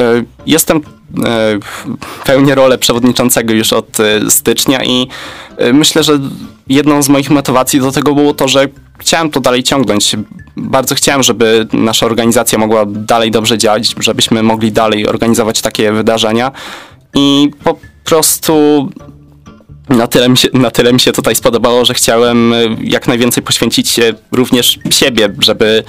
Y, 0.02 0.26
Jestem 0.46 0.78
y, 0.78 0.82
pełnię 2.26 2.56
rolę 2.56 2.78
przewodniczącego 2.78 3.54
już 3.54 3.74
od 3.74 4.00
y, 4.00 4.32
stycznia 4.32 4.84
i 4.84 5.08
myślę, 5.74 6.04
że 6.04 6.20
jedną 6.68 7.02
z 7.02 7.10
moich 7.10 7.30
motywacji 7.30 7.80
do 7.80 7.92
tego 7.92 8.16
było 8.16 8.34
to, 8.34 8.48
że 8.48 8.68
chciałem 9.00 9.30
to 9.30 9.40
dalej 9.40 9.64
ciągnąć. 9.64 10.16
Bardzo 10.58 10.96
chciałem, 10.96 11.24
żeby 11.24 11.68
nasza 11.74 12.06
organizacja 12.06 12.58
mogła 12.58 12.86
dalej 12.86 13.32
dobrze 13.32 13.58
działać, 13.58 13.96
żebyśmy 14.00 14.44
mogli 14.44 14.72
dalej 14.72 15.08
organizować 15.08 15.62
takie 15.62 15.92
wydarzenia 15.92 16.52
i 17.16 17.52
po 17.64 17.78
prostu 18.04 18.90
na 19.90 20.08
tyle, 20.08 20.30
mi 20.30 20.38
się, 20.38 20.50
na 20.54 20.72
tyle 20.72 20.94
mi 20.94 21.00
się 21.00 21.12
tutaj 21.12 21.36
spodobało, 21.36 21.86
że 21.86 21.94
chciałem 21.94 22.54
jak 22.84 23.08
najwięcej 23.08 23.44
poświęcić 23.44 23.90
się 23.90 24.14
również 24.32 24.80
siebie, 24.90 25.30
żeby 25.40 25.84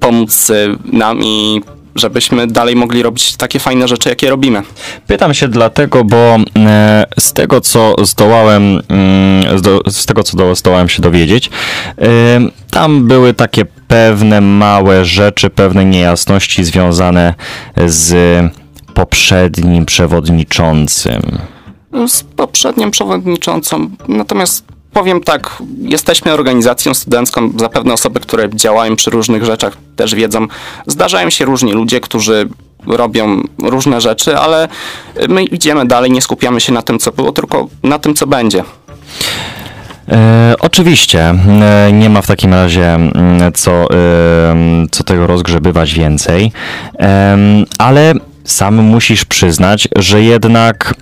pomóc 0.00 0.52
nam 0.84 1.20
i 1.22 1.60
żebyśmy 1.94 2.46
dalej 2.46 2.76
mogli 2.76 3.02
robić 3.02 3.36
takie 3.36 3.58
fajne 3.58 3.88
rzeczy, 3.88 4.08
jakie 4.08 4.30
robimy. 4.30 4.62
Pytam 5.06 5.34
się 5.34 5.48
dlatego, 5.48 6.04
bo 6.04 6.36
e, 6.56 7.04
z 7.18 7.32
tego, 7.32 7.60
co 7.60 7.94
zdołałem, 8.04 8.62
mm, 8.88 9.58
z 9.86 10.06
tego, 10.06 10.22
co 10.22 10.36
do, 10.36 10.54
zdołałem 10.54 10.88
się 10.88 11.02
dowiedzieć, 11.02 11.50
e, 11.98 12.08
tam 12.70 13.08
były 13.08 13.34
takie 13.34 13.64
pewne 13.88 14.40
małe 14.40 15.04
rzeczy, 15.04 15.50
pewne 15.50 15.84
niejasności 15.84 16.64
związane 16.64 17.34
z 17.86 18.14
poprzednim 18.94 19.86
przewodniczącym. 19.86 21.22
z 22.08 22.22
poprzednią 22.22 22.90
przewodniczącą. 22.90 23.90
Natomiast 24.08 24.64
powiem 24.92 25.20
tak, 25.20 25.62
jesteśmy 25.78 26.32
organizacją 26.32 26.94
studencką, 26.94 27.52
zapewne 27.58 27.92
osoby, 27.92 28.20
które 28.20 28.50
działają 28.54 28.96
przy 28.96 29.10
różnych 29.10 29.44
rzeczach 29.44 29.76
też 29.96 30.14
wiedzą. 30.14 30.46
Zdarzają 30.86 31.30
się 31.30 31.44
różni 31.44 31.72
ludzie, 31.72 32.00
którzy 32.00 32.48
robią 32.86 33.42
różne 33.62 34.00
rzeczy, 34.00 34.38
ale 34.38 34.68
my 35.28 35.44
idziemy 35.44 35.86
dalej, 35.86 36.10
nie 36.10 36.22
skupiamy 36.22 36.60
się 36.60 36.72
na 36.72 36.82
tym, 36.82 36.98
co 36.98 37.12
było, 37.12 37.32
tylko 37.32 37.68
na 37.82 37.98
tym, 37.98 38.14
co 38.14 38.26
będzie. 38.26 38.64
E, 40.08 40.54
oczywiście, 40.60 41.34
e, 41.60 41.92
nie 41.92 42.10
ma 42.10 42.22
w 42.22 42.26
takim 42.26 42.54
razie 42.54 42.98
co, 43.54 43.72
e, 43.72 43.86
co 44.90 45.04
tego 45.04 45.26
rozgrzebywać 45.26 45.94
więcej, 45.94 46.52
Em, 47.02 47.64
ale 47.78 48.14
sam 48.44 48.74
musisz 48.74 49.24
przyznać, 49.24 49.88
że 49.96 50.22
jednak 50.22 50.94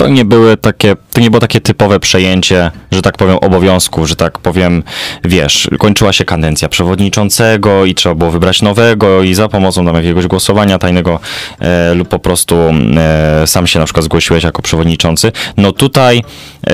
to 0.00 0.08
nie 0.08 0.24
były 0.24 0.56
takie, 0.56 0.96
to 1.12 1.20
nie 1.20 1.30
było 1.30 1.40
takie 1.40 1.60
typowe 1.60 2.00
przejęcie, 2.00 2.70
że 2.92 3.02
tak 3.02 3.16
powiem, 3.16 3.36
obowiązków, 3.36 4.08
że 4.08 4.16
tak 4.16 4.38
powiem, 4.38 4.82
wiesz, 5.24 5.70
kończyła 5.78 6.12
się 6.12 6.24
kadencja 6.24 6.68
przewodniczącego 6.68 7.84
i 7.84 7.94
trzeba 7.94 8.14
było 8.14 8.30
wybrać 8.30 8.62
nowego 8.62 9.22
i 9.22 9.34
za 9.34 9.48
pomocą 9.48 9.86
tam 9.86 9.94
jakiegoś 9.94 10.26
głosowania 10.26 10.78
tajnego 10.78 11.20
e, 11.60 11.94
lub 11.94 12.08
po 12.08 12.18
prostu 12.18 12.56
e, 12.96 13.46
sam 13.46 13.66
się 13.66 13.78
na 13.78 13.84
przykład 13.84 14.04
zgłosiłeś 14.04 14.44
jako 14.44 14.62
przewodniczący. 14.62 15.32
No 15.56 15.72
tutaj 15.72 16.22
e, 16.66 16.72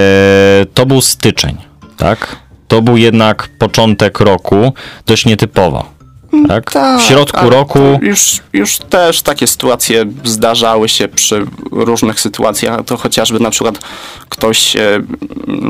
to 0.74 0.86
był 0.86 1.00
styczeń, 1.00 1.56
tak? 1.96 2.36
To 2.68 2.82
był 2.82 2.96
jednak 2.96 3.48
początek 3.58 4.20
roku, 4.20 4.72
dość 5.06 5.26
nietypowo. 5.26 5.95
Tak? 6.48 6.72
Tak, 6.72 7.00
w 7.00 7.02
środku 7.02 7.38
ale 7.38 7.50
roku. 7.50 7.78
Już, 8.02 8.40
już 8.52 8.78
też 8.78 9.22
takie 9.22 9.46
sytuacje 9.46 10.04
zdarzały 10.24 10.88
się 10.88 11.08
przy 11.08 11.46
różnych 11.70 12.20
sytuacjach. 12.20 12.84
To 12.84 12.96
chociażby 12.96 13.40
na 13.40 13.50
przykład 13.50 13.78
ktoś 14.28 14.76
e, 14.76 15.02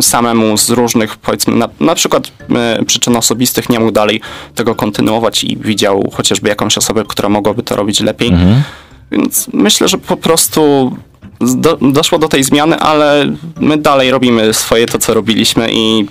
samemu 0.00 0.58
z 0.58 0.70
różnych, 0.70 1.16
powiedzmy, 1.16 1.54
na, 1.54 1.68
na 1.80 1.94
przykład 1.94 2.32
e, 2.54 2.84
przyczyn 2.84 3.16
osobistych 3.16 3.68
nie 3.68 3.80
mógł 3.80 3.92
dalej 3.92 4.20
tego 4.54 4.74
kontynuować 4.74 5.44
i 5.44 5.56
widział 5.56 6.10
chociażby 6.14 6.48
jakąś 6.48 6.78
osobę, 6.78 7.04
która 7.08 7.28
mogłaby 7.28 7.62
to 7.62 7.76
robić 7.76 8.00
lepiej. 8.00 8.28
Mhm. 8.28 8.62
Więc 9.10 9.48
myślę, 9.52 9.88
że 9.88 9.98
po 9.98 10.16
prostu 10.16 10.92
do, 11.40 11.76
doszło 11.76 12.18
do 12.18 12.28
tej 12.28 12.44
zmiany, 12.44 12.78
ale 12.78 13.26
my 13.60 13.76
dalej 13.76 14.10
robimy 14.10 14.54
swoje 14.54 14.86
to, 14.86 14.98
co 14.98 15.14
robiliśmy 15.14 15.68
i 15.72 16.06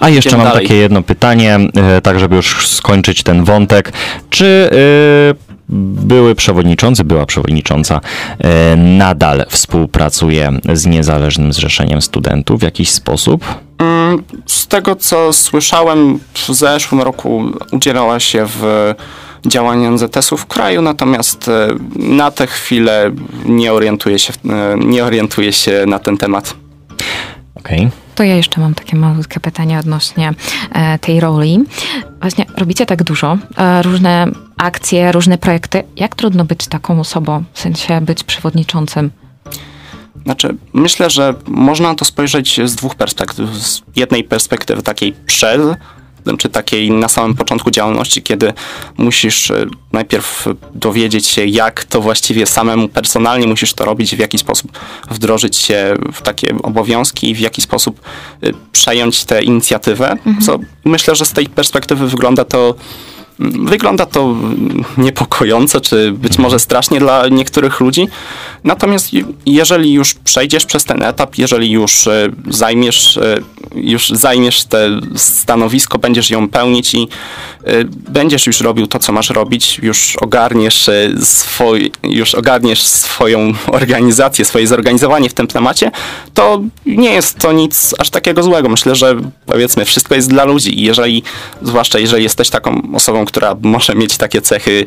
A 0.00 0.08
jeszcze 0.08 0.28
Idziemy 0.28 0.44
mam 0.44 0.52
dalej. 0.52 0.66
takie 0.66 0.76
jedno 0.76 1.02
pytanie, 1.02 1.58
e, 1.76 2.00
tak 2.00 2.18
żeby 2.20 2.36
już 2.36 2.68
skończyć 2.68 3.22
ten 3.22 3.44
wątek. 3.44 3.92
Czy 4.30 4.70
e, 4.72 5.56
były 5.68 6.34
przewodniczący, 6.34 7.04
była 7.04 7.26
przewodnicząca 7.26 8.00
e, 8.38 8.76
nadal 8.76 9.44
współpracuje 9.48 10.52
z 10.74 10.86
niezależnym 10.86 11.52
zrzeszeniem 11.52 12.02
studentów 12.02 12.60
w 12.60 12.62
jakiś 12.62 12.90
sposób? 12.90 13.44
Mm, 13.78 14.22
Z 14.46 14.66
tego 14.66 14.96
co 14.96 15.32
słyszałem, 15.32 16.18
w 16.34 16.46
zeszłym 16.54 17.00
roku 17.00 17.42
udzielała 17.72 18.20
się 18.20 18.46
w 18.46 18.94
działaniu 19.46 19.90
NZS-u 19.90 20.36
w 20.36 20.46
kraju, 20.46 20.82
natomiast 20.82 21.50
na 21.96 22.30
tę 22.30 22.46
chwilę 22.46 23.10
nie 23.44 23.72
orientuję 23.72 24.18
się, 24.18 24.32
nie 24.78 25.04
orientuję 25.04 25.52
się 25.52 25.84
na 25.86 25.98
ten 25.98 26.16
temat. 26.16 26.54
Okej. 27.56 27.90
To 28.14 28.22
ja 28.22 28.36
jeszcze 28.36 28.60
mam 28.60 28.74
takie 28.74 28.96
malutkie 28.96 29.40
pytanie 29.40 29.78
odnośnie 29.78 30.34
e, 30.72 30.98
tej 30.98 31.20
roli. 31.20 31.64
Właśnie 32.20 32.44
robicie 32.56 32.86
tak 32.86 33.02
dużo, 33.02 33.38
e, 33.56 33.82
różne 33.82 34.26
akcje, 34.56 35.12
różne 35.12 35.38
projekty. 35.38 35.84
Jak 35.96 36.14
trudno 36.14 36.44
być 36.44 36.66
taką 36.66 37.00
osobą, 37.00 37.44
w 37.52 37.60
sensie 37.60 38.00
być 38.00 38.24
przewodniczącym? 38.24 39.10
Znaczy, 40.24 40.56
myślę, 40.72 41.10
że 41.10 41.34
można 41.46 41.88
na 41.88 41.94
to 41.94 42.04
spojrzeć 42.04 42.60
z 42.64 42.74
dwóch 42.74 42.94
perspektyw. 42.94 43.50
Z 43.50 43.82
jednej 43.96 44.24
perspektywy 44.24 44.82
takiej 44.82 45.12
przed, 45.12 45.60
czy 46.38 46.48
takiej 46.48 46.90
na 46.90 47.08
samym 47.08 47.34
początku 47.34 47.70
działalności, 47.70 48.22
kiedy 48.22 48.52
musisz 48.98 49.50
e, 49.50 49.66
najpierw 49.92 50.48
dowiedzieć 50.74 51.26
się, 51.26 51.46
jak 51.46 51.84
to 51.84 52.00
właściwie 52.00 52.46
samemu 52.46 52.88
personalnie 52.88 53.46
musisz 53.46 53.74
to 53.74 53.84
robić, 53.84 54.16
w 54.16 54.18
jaki 54.18 54.38
sposób 54.38 54.78
wdrożyć 55.10 55.56
się 55.56 55.96
w 56.12 56.22
takie 56.22 56.54
obowiązki 56.62 57.30
i 57.30 57.34
w 57.34 57.38
jaki 57.38 57.62
sposób 57.62 58.00
e, 58.42 58.50
przejąć 58.72 59.24
tę 59.24 59.42
inicjatywę. 59.42 60.16
Co 60.42 60.58
myślę, 60.84 61.16
że 61.16 61.24
z 61.24 61.32
tej 61.32 61.46
perspektywy 61.46 62.08
wygląda 62.08 62.44
to 62.44 62.74
Wygląda 63.38 64.06
to 64.06 64.34
niepokojąco, 64.98 65.80
czy 65.80 66.12
być 66.12 66.38
może 66.38 66.58
strasznie 66.58 67.00
dla 67.00 67.28
niektórych 67.28 67.80
ludzi. 67.80 68.08
Natomiast 68.64 69.10
jeżeli 69.46 69.92
już 69.92 70.14
przejdziesz 70.14 70.66
przez 70.66 70.84
ten 70.84 71.02
etap, 71.02 71.38
jeżeli 71.38 71.70
już 71.70 72.06
e, 72.06 72.28
zajmiesz, 72.48 73.16
e, 73.16 73.38
już 73.74 74.08
zajmiesz 74.08 74.64
te 74.64 75.00
stanowisko, 75.16 75.98
będziesz 75.98 76.30
ją 76.30 76.48
pełnić 76.48 76.94
i 76.94 77.08
e, 77.64 77.84
będziesz 77.84 78.46
już 78.46 78.60
robił 78.60 78.86
to, 78.86 78.98
co 78.98 79.12
masz 79.12 79.30
robić, 79.30 79.78
już 79.78 80.16
ogarniesz, 80.16 80.90
swój, 81.20 81.92
już 82.02 82.34
ogarniesz 82.34 82.82
swoją 82.82 83.52
organizację, 83.66 84.44
swoje 84.44 84.66
zorganizowanie 84.66 85.28
w 85.28 85.34
tym 85.34 85.46
temacie, 85.46 85.90
to 86.34 86.62
nie 86.86 87.10
jest 87.10 87.38
to 87.38 87.52
nic 87.52 87.94
aż 87.98 88.10
takiego 88.10 88.42
złego. 88.42 88.68
Myślę, 88.68 88.94
że 88.94 89.16
powiedzmy 89.46 89.84
wszystko 89.84 90.14
jest 90.14 90.28
dla 90.28 90.44
ludzi 90.44 90.80
i 90.80 90.82
jeżeli, 90.82 91.22
zwłaszcza 91.62 91.98
jeżeli 91.98 92.22
jesteś 92.22 92.50
taką 92.50 92.82
osobą, 92.94 93.25
która 93.26 93.56
może 93.62 93.94
mieć 93.94 94.16
takie 94.16 94.42
cechy, 94.42 94.86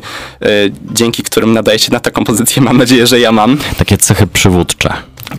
dzięki 0.92 1.22
którym 1.22 1.52
nadaje 1.52 1.78
się 1.78 1.92
na 1.92 2.00
taką 2.00 2.24
pozycję, 2.24 2.62
mam 2.62 2.78
nadzieję, 2.78 3.06
że 3.06 3.20
ja 3.20 3.32
mam, 3.32 3.58
takie 3.78 3.98
cechy 3.98 4.26
przywódcze. 4.26 4.92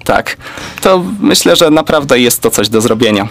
Tak, 0.04 0.38
to 0.82 1.04
myślę, 1.20 1.56
że 1.56 1.70
naprawdę 1.70 2.20
jest 2.20 2.41
to 2.41 2.52
coś 2.52 2.70
do 2.70 2.82
zrobienia. 2.82 3.28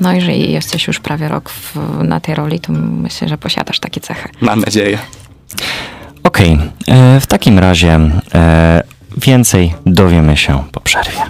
No 0.00 0.12
jeżeli 0.12 0.52
jesteś 0.52 0.86
już 0.86 1.00
prawie 1.00 1.28
rok 1.28 1.50
w, 1.50 1.76
na 2.04 2.20
tej 2.20 2.34
roli, 2.34 2.60
to 2.60 2.72
myślę, 2.72 3.28
że 3.28 3.38
posiadasz 3.38 3.80
takie 3.80 4.00
cechy. 4.00 4.28
Mam 4.40 4.60
nadzieję. 4.60 4.98
Okej, 6.22 6.54
okay. 6.54 6.94
E, 6.96 7.20
w 7.20 7.26
takim 7.26 7.58
razie 7.58 8.00
e, 8.34 8.82
więcej 9.16 9.74
dowiemy 9.86 10.36
się 10.36 10.64
po 10.72 10.80
przerwie. 10.80 11.20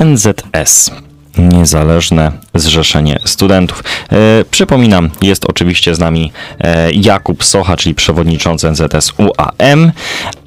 NZS 0.00 0.90
Niezależne 1.38 2.32
Zrzeszenie 2.54 3.18
Studentów. 3.24 3.84
E, 4.12 4.44
przypominam, 4.50 5.10
jest 5.22 5.44
oczywiście 5.44 5.94
z 5.94 5.98
nami 5.98 6.32
e, 6.60 6.92
Jakub 6.92 7.44
Socha, 7.44 7.76
czyli 7.76 7.94
przewodniczący 7.94 8.70
NZS 8.70 9.12
UAM, 9.16 9.92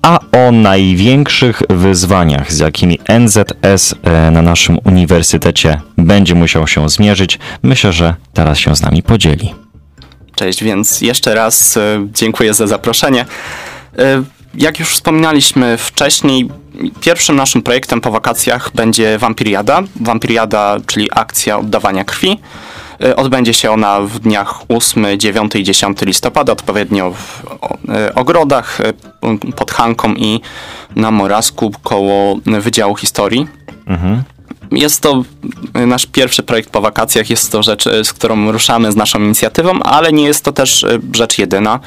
a 0.02 0.20
o 0.32 0.52
największych 0.52 1.62
wyzwaniach, 1.70 2.54
z 2.54 2.60
jakimi 2.60 3.00
NZS 3.20 3.96
e, 4.04 4.32
na 4.32 4.42
naszym 4.42 4.78
uniwersytecie 4.86 5.82
będzie 5.98 6.36
musiał 6.36 6.68
się 6.68 6.90
zmierzyć, 6.90 7.40
myślę, 7.64 7.94
że 7.94 8.16
teraz 8.34 8.58
się 8.58 8.76
z 8.76 8.82
nami 8.82 9.04
podzieli. 9.04 9.54
Cześć, 10.36 10.64
więc 10.64 11.02
jeszcze 11.02 11.36
raz 11.36 11.80
dziękuję 12.14 12.54
za 12.54 12.68
zaproszenie. 12.68 13.26
Jak 14.54 14.80
już 14.80 14.90
wspominaliśmy 14.90 15.78
wcześniej, 15.78 16.50
pierwszym 17.02 17.36
naszym 17.36 17.62
projektem 17.62 18.02
po 18.02 18.12
wakacjach 18.12 18.72
będzie 18.76 19.18
Wampiriada. 19.18 19.82
Wampiriada, 19.96 20.78
czyli 20.86 21.08
akcja 21.16 21.60
oddawania 21.60 22.04
krwi. 22.04 22.40
Y, 23.04 23.16
odbędzie 23.16 23.54
się 23.54 23.72
ona 23.72 24.02
w 24.02 24.20
dniach 24.20 24.62
8, 24.70 25.06
9 25.18 25.56
i 25.56 25.64
10 25.64 26.02
listopada, 26.02 26.54
odpowiednio 26.54 27.12
w 27.12 27.44
y, 28.10 28.14
ogrodach 28.16 28.80
y, 28.80 28.94
pod 29.56 29.72
Hanką 29.72 30.14
i 30.14 30.42
na 30.96 31.12
Morasku 31.12 31.72
koło 31.84 32.40
Wydziału 32.46 32.96
Historii. 32.96 33.48
Mhm. 33.88 34.24
Jest 34.72 35.02
to 35.02 35.24
nasz 35.74 36.06
pierwszy 36.06 36.44
projekt 36.44 36.70
po 36.70 36.82
wakacjach, 36.82 37.30
jest 37.30 37.52
to 37.52 37.64
rzecz, 37.64 37.84
z 38.04 38.14
którą 38.14 38.52
ruszamy 38.52 38.92
z 38.92 38.96
naszą 38.96 39.20
inicjatywą, 39.20 39.80
ale 39.84 40.14
nie 40.14 40.24
jest 40.24 40.44
to 40.44 40.52
też 40.52 40.86
rzecz 41.16 41.38
jedyna. 41.38 41.80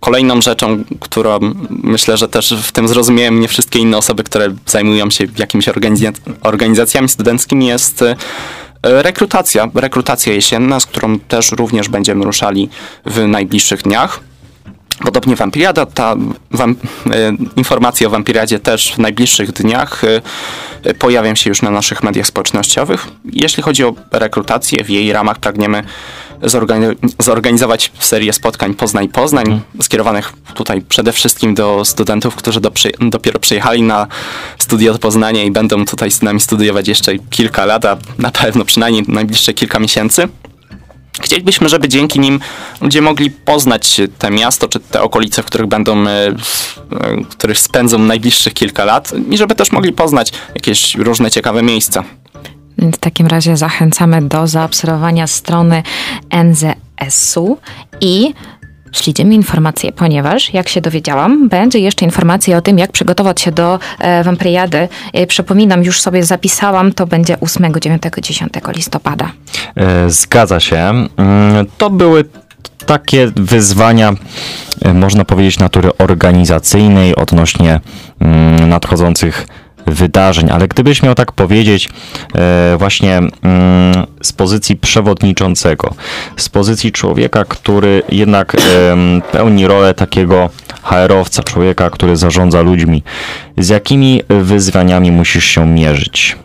Kolejną 0.00 0.40
rzeczą, 0.40 0.84
którą 1.00 1.38
myślę, 1.70 2.16
że 2.16 2.28
też 2.28 2.54
w 2.62 2.72
tym 2.72 2.88
zrozumieją 2.88 3.32
nie 3.32 3.48
wszystkie 3.48 3.78
inne 3.78 3.96
osoby, 3.96 4.24
które 4.24 4.54
zajmują 4.66 5.10
się 5.10 5.26
jakimiś 5.38 5.66
organizacjami 6.42 7.08
studenckimi, 7.08 7.66
jest 7.66 8.04
rekrutacja, 8.82 9.68
rekrutacja 9.74 10.32
jesienna, 10.32 10.80
z 10.80 10.86
którą 10.86 11.18
też 11.18 11.52
również 11.52 11.88
będziemy 11.88 12.24
ruszali 12.24 12.68
w 13.06 13.26
najbliższych 13.26 13.82
dniach. 13.82 14.20
Podobnie 15.04 15.36
Wampiriada, 15.36 15.86
ta 15.86 16.16
wam, 16.50 16.76
e, 17.10 17.32
informacje 17.56 18.06
o 18.06 18.10
Wampiriadzie 18.10 18.58
też 18.58 18.92
w 18.94 18.98
najbliższych 18.98 19.52
dniach 19.52 20.02
e, 20.84 20.94
pojawią 20.94 21.34
się 21.34 21.50
już 21.50 21.62
na 21.62 21.70
naszych 21.70 22.02
mediach 22.02 22.26
społecznościowych. 22.26 23.06
Jeśli 23.24 23.62
chodzi 23.62 23.84
o 23.84 23.94
rekrutację, 24.12 24.84
w 24.84 24.90
jej 24.90 25.12
ramach 25.12 25.38
pragniemy 25.38 25.82
zorganizować 27.18 27.92
serię 27.98 28.32
spotkań 28.32 28.74
Poznań-Poznań, 28.74 29.46
mhm. 29.46 29.82
skierowanych 29.82 30.32
tutaj 30.54 30.82
przede 30.82 31.12
wszystkim 31.12 31.54
do 31.54 31.84
studentów, 31.84 32.36
którzy 32.36 32.60
do, 32.60 32.72
dopiero 33.00 33.40
przyjechali 33.40 33.82
na 33.82 34.06
studia 34.58 34.92
do 34.92 34.98
Poznania 34.98 35.44
i 35.44 35.50
będą 35.50 35.84
tutaj 35.84 36.10
z 36.10 36.22
nami 36.22 36.40
studiować 36.40 36.88
jeszcze 36.88 37.18
kilka 37.18 37.64
lat, 37.64 37.84
a 37.84 37.96
na 38.18 38.30
pewno 38.30 38.64
przynajmniej 38.64 39.04
najbliższe 39.08 39.54
kilka 39.54 39.78
miesięcy. 39.78 40.28
Chcielibyśmy, 41.20 41.68
żeby 41.68 41.88
dzięki 41.88 42.20
nim 42.20 42.40
ludzie 42.80 43.02
mogli 43.02 43.30
poznać 43.30 44.00
te 44.18 44.30
miasto, 44.30 44.68
czy 44.68 44.80
te 44.80 45.02
okolice, 45.02 45.42
w 45.42 45.46
których 45.46 45.66
będą, 45.66 46.06
e, 46.06 46.34
w 46.38 47.26
których 47.28 47.58
spędzą 47.58 47.98
najbliższych 47.98 48.54
kilka 48.54 48.84
lat 48.84 49.12
i 49.30 49.38
żeby 49.38 49.54
też 49.54 49.72
mogli 49.72 49.92
poznać 49.92 50.32
jakieś 50.54 50.94
różne 50.94 51.30
ciekawe 51.30 51.62
miejsca. 51.62 52.04
W 52.78 52.96
takim 52.96 53.26
razie 53.26 53.56
zachęcamy 53.56 54.22
do 54.22 54.46
zaobserwowania 54.46 55.26
strony 55.26 55.82
NZS-u 56.30 57.58
i 58.00 58.34
Śledzimy 58.92 59.34
informacje, 59.34 59.92
ponieważ, 59.92 60.54
jak 60.54 60.68
się 60.68 60.80
dowiedziałam, 60.80 61.48
będzie 61.48 61.78
jeszcze 61.78 62.04
informacja 62.04 62.56
o 62.56 62.60
tym, 62.60 62.78
jak 62.78 62.92
przygotować 62.92 63.40
się 63.40 63.52
do 63.52 63.78
e, 63.98 64.24
Wampiriady. 64.24 64.88
E, 65.12 65.26
przypominam, 65.26 65.82
już 65.82 66.00
sobie 66.00 66.24
zapisałam, 66.24 66.92
to 66.92 67.06
będzie 67.06 67.40
8, 67.40 67.72
9, 67.80 68.02
10 68.22 68.52
listopada. 68.76 69.32
E, 69.76 70.10
zgadza 70.10 70.60
się. 70.60 70.76
Mm, 70.76 71.66
to 71.78 71.90
były 71.90 72.24
takie 72.86 73.32
wyzwania, 73.36 74.12
e, 74.82 74.94
można 74.94 75.24
powiedzieć, 75.24 75.58
natury 75.58 75.90
organizacyjnej 75.98 77.16
odnośnie 77.16 77.80
mm, 78.20 78.68
nadchodzących 78.68 79.46
wydarzeń, 79.90 80.50
ale 80.50 80.68
gdybyś 80.68 81.02
miał 81.02 81.14
tak 81.14 81.32
powiedzieć 81.32 81.88
e, 82.34 82.76
właśnie 82.78 83.18
mm, 83.18 83.30
z 84.22 84.32
pozycji 84.32 84.76
przewodniczącego, 84.76 85.94
z 86.36 86.48
pozycji 86.48 86.92
człowieka, 86.92 87.44
który 87.44 88.02
jednak 88.08 88.56
pełni 89.32 89.66
rolę 89.66 89.94
takiego 89.94 90.50
HR-owca, 90.82 91.42
człowieka, 91.42 91.90
który 91.90 92.16
zarządza 92.16 92.60
ludźmi, 92.62 93.02
z 93.58 93.68
jakimi 93.68 94.22
wyzwaniami 94.28 95.12
musisz 95.12 95.44
się 95.44 95.66
mierzyć? 95.66 96.36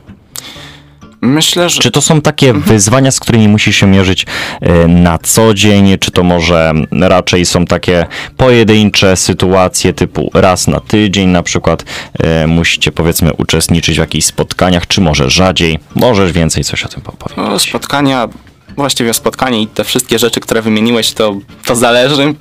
Myślę, 1.26 1.70
że... 1.70 1.82
Czy 1.82 1.92
to 1.92 2.02
są 2.02 2.22
takie 2.22 2.48
mhm. 2.48 2.66
wyzwania, 2.66 3.12
z 3.12 3.20
którymi 3.20 3.48
musisz 3.48 3.78
się 3.78 3.88
mierzyć 3.88 4.26
e, 4.62 4.88
na 4.88 5.18
co 5.18 5.54
dzień, 5.54 5.98
czy 6.00 6.12
to 6.12 6.24
może 6.24 6.74
raczej 6.92 7.46
są 7.46 7.66
takie 7.66 8.06
pojedyncze 8.38 9.18
sytuacje 9.18 9.94
typu 9.94 10.32
raz 10.34 10.68
na 10.68 10.80
tydzień 10.80 11.30
na 11.30 11.44
przykład 11.44 11.86
e, 12.20 12.48
musicie 12.48 12.92
powiedzmy 12.92 13.34
uczestniczyć 13.34 13.96
w 13.96 14.00
jakichś 14.00 14.26
spotkaniach, 14.26 14.88
czy 14.88 15.02
może 15.02 15.30
rzadziej? 15.30 15.80
Możesz 15.96 16.32
więcej 16.32 16.64
coś 16.64 16.84
o 16.84 16.88
tym 16.88 17.02
powiedzieć? 17.02 17.38
No, 17.38 17.60
spotkania 17.60 18.28
właściwie 18.76 19.14
spotkanie 19.14 19.62
i 19.62 19.68
te 19.68 19.84
wszystkie 19.84 20.20
rzeczy, 20.20 20.40
które 20.40 20.62
wymieniłeś, 20.62 21.14
to, 21.14 21.36
to 21.66 21.76
zależy. 21.76 22.36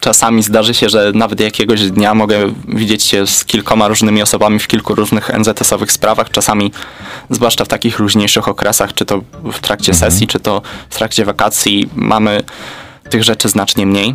Czasami 0.00 0.42
zdarzy 0.42 0.74
się, 0.74 0.88
że 0.88 1.12
nawet 1.14 1.40
jakiegoś 1.40 1.90
dnia 1.90 2.14
mogę 2.14 2.54
widzieć 2.68 3.02
się 3.02 3.26
z 3.26 3.44
kilkoma 3.44 3.88
różnymi 3.88 4.22
osobami 4.22 4.58
w 4.58 4.66
kilku 4.66 4.94
różnych 4.94 5.30
NZS-owych 5.30 5.92
sprawach. 5.92 6.30
Czasami, 6.30 6.72
zwłaszcza 7.30 7.64
w 7.64 7.68
takich 7.68 7.98
luźniejszych 7.98 8.48
okresach, 8.48 8.94
czy 8.94 9.04
to 9.04 9.22
w 9.52 9.60
trakcie 9.60 9.92
mhm. 9.92 10.12
sesji, 10.12 10.26
czy 10.26 10.40
to 10.40 10.62
w 10.90 10.96
trakcie 10.96 11.24
wakacji, 11.24 11.88
mamy 11.94 12.42
tych 13.10 13.24
rzeczy 13.24 13.48
znacznie 13.48 13.86
mniej. 13.86 14.14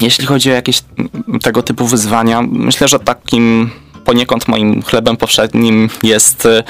Jeśli 0.00 0.26
chodzi 0.26 0.50
o 0.50 0.54
jakieś 0.54 0.82
tego 1.42 1.62
typu 1.62 1.86
wyzwania, 1.86 2.42
myślę, 2.42 2.88
że 2.88 2.98
takim 2.98 3.70
poniekąd 4.04 4.48
moim 4.48 4.82
chlebem 4.82 5.16
powszednim 5.16 5.90
jest 6.02 6.46
e, 6.46 6.62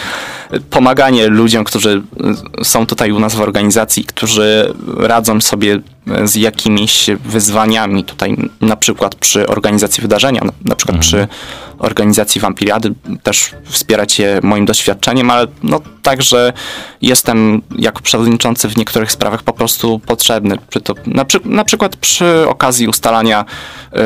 pomaganie 0.71 1.29
ludziom, 1.29 1.65
którzy 1.65 2.03
e, 2.61 2.65
są 2.65 2.87
tutaj 2.87 3.13
u 3.13 3.21
nas 3.21 3.35
w 3.35 3.41
organizacji, 3.41 4.05
którzy 4.05 4.75
radzą 4.97 5.41
sobie 5.41 5.81
e, 6.09 6.29
z 6.29 6.35
jakimiś 6.35 7.07
wyzwaniami. 7.25 8.05
Tutaj 8.05 8.37
na 8.61 8.77
przykład 8.77 9.15
przy 9.15 9.47
organizacji 9.47 10.03
wydarzenia, 10.03 10.41
na 10.65 10.75
przykład 10.75 10.97
mhm. 10.97 11.01
przy 11.01 11.29
organizacji 11.79 12.41
Wampiriady 12.41 12.95
też 13.23 13.51
wspierać 13.65 14.19
je 14.19 14.41
moim 14.43 14.65
doświadczeniem, 14.65 15.31
ale 15.31 15.47
no 15.63 15.81
także 16.03 16.53
jestem 17.03 17.63
jako 17.79 18.01
przewodniczący 18.01 18.69
w 18.69 18.77
niektórych 18.77 19.13
sprawach 19.13 19.43
po 19.43 19.53
prostu 19.53 19.99
potrzebny. 19.99 20.59
Przy 20.69 20.81
to, 20.81 20.95
na, 21.07 21.25
przy, 21.25 21.41
na 21.45 21.65
przykład 21.65 21.97
przy 21.97 22.49
okazji 22.49 22.89
ustalania 22.89 23.45
y, 23.93 23.99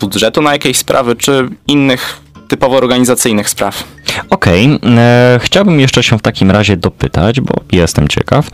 budżetu 0.00 0.42
na 0.42 0.52
jakieś 0.52 0.78
sprawy, 0.78 1.16
czy 1.16 1.48
innych 1.66 2.20
typowo 2.48 2.76
organizacyjnych 2.76 3.48
spraw. 3.48 3.84
Okej, 4.30 4.74
okay. 4.74 4.90
E, 4.98 5.40
chciałbym 5.42 5.80
jeszcze 5.80 6.02
się 6.02 6.18
w 6.18 6.22
takim 6.22 6.50
razie 6.50 6.76
dopytać, 6.76 7.40
bo 7.40 7.54
jestem 7.72 8.08
ciekaw, 8.08 8.50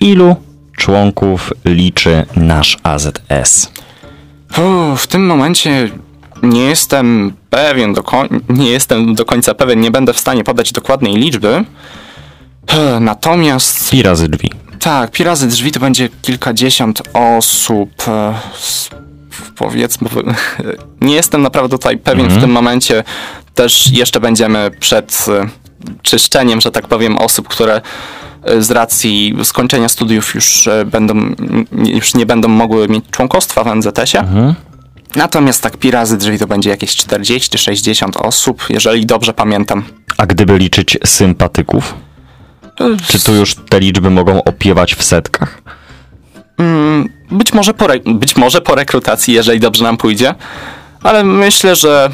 ilu 0.00 0.36
członków 0.76 1.52
liczy 1.64 2.26
nasz 2.36 2.78
AZS? 2.82 3.70
w 4.96 5.06
tym 5.06 5.26
momencie 5.26 5.90
nie 6.42 6.60
jestem 6.60 7.32
pewien, 7.50 7.94
do 7.94 8.04
nie 8.48 8.70
jestem 8.70 9.14
do 9.14 9.24
końca 9.24 9.54
pewien, 9.54 9.80
nie 9.80 9.90
będę 9.90 10.12
w 10.12 10.18
stanie 10.18 10.44
podać 10.44 10.72
dokładnej 10.72 11.16
liczby. 11.16 11.64
Natomiast. 13.00 13.90
Pi 13.90 14.02
razy 14.02 14.28
drzwi. 14.28 14.50
Tak, 14.80 15.10
pi 15.10 15.24
razy 15.24 15.48
drzwi 15.48 15.72
to 15.72 15.80
będzie 15.80 16.08
kilkadziesiąt 16.22 17.02
osób. 17.12 17.90
Powiedzmy, 19.56 20.08
nie 21.00 21.14
jestem 21.14 21.42
naprawdę 21.42 21.76
tutaj 21.78 21.98
pewien 21.98 22.24
Mhm. 22.24 22.40
w 22.40 22.44
tym 22.44 22.52
momencie. 22.52 23.04
Też 23.54 23.90
jeszcze 23.92 24.20
będziemy 24.20 24.70
przed 24.80 25.26
e, 25.28 25.48
czyszczeniem, 26.02 26.60
że 26.60 26.70
tak 26.70 26.88
powiem, 26.88 27.18
osób, 27.18 27.48
które 27.48 27.80
e, 28.42 28.62
z 28.62 28.70
racji 28.70 29.36
skończenia 29.44 29.88
studiów 29.88 30.34
już 30.34 30.66
e, 30.66 30.84
będą, 30.84 31.14
już 31.72 32.14
nie 32.14 32.26
będą 32.26 32.48
mogły 32.48 32.88
mieć 32.88 33.04
członkostwa 33.10 33.64
w 33.64 33.76
NZS-ie. 33.76 34.20
Mhm. 34.20 34.54
Natomiast 35.16 35.62
tak 35.62 35.76
pi 35.76 35.90
razy 35.90 36.16
drzwi 36.18 36.38
to 36.38 36.46
będzie 36.46 36.70
jakieś 36.70 36.90
40-60 36.96 38.10
osób, 38.26 38.64
jeżeli 38.68 39.06
dobrze 39.06 39.32
pamiętam. 39.34 39.84
A 40.16 40.26
gdyby 40.26 40.58
liczyć 40.58 40.98
sympatyków, 41.04 41.94
czy 43.08 43.20
tu 43.24 43.34
już 43.34 43.54
te 43.54 43.80
liczby 43.80 44.10
mogą 44.10 44.44
opiewać 44.44 44.94
w 44.94 45.02
setkach? 45.04 45.62
Mm, 46.58 47.08
Być 47.30 47.52
może, 47.52 47.74
po 47.74 47.86
być 48.04 48.36
może 48.36 48.60
po 48.60 48.74
rekrutacji, 48.74 49.34
jeżeli 49.34 49.60
dobrze 49.60 49.84
nam 49.84 49.96
pójdzie, 49.96 50.34
ale 51.02 51.24
myślę, 51.24 51.76
że 51.76 52.10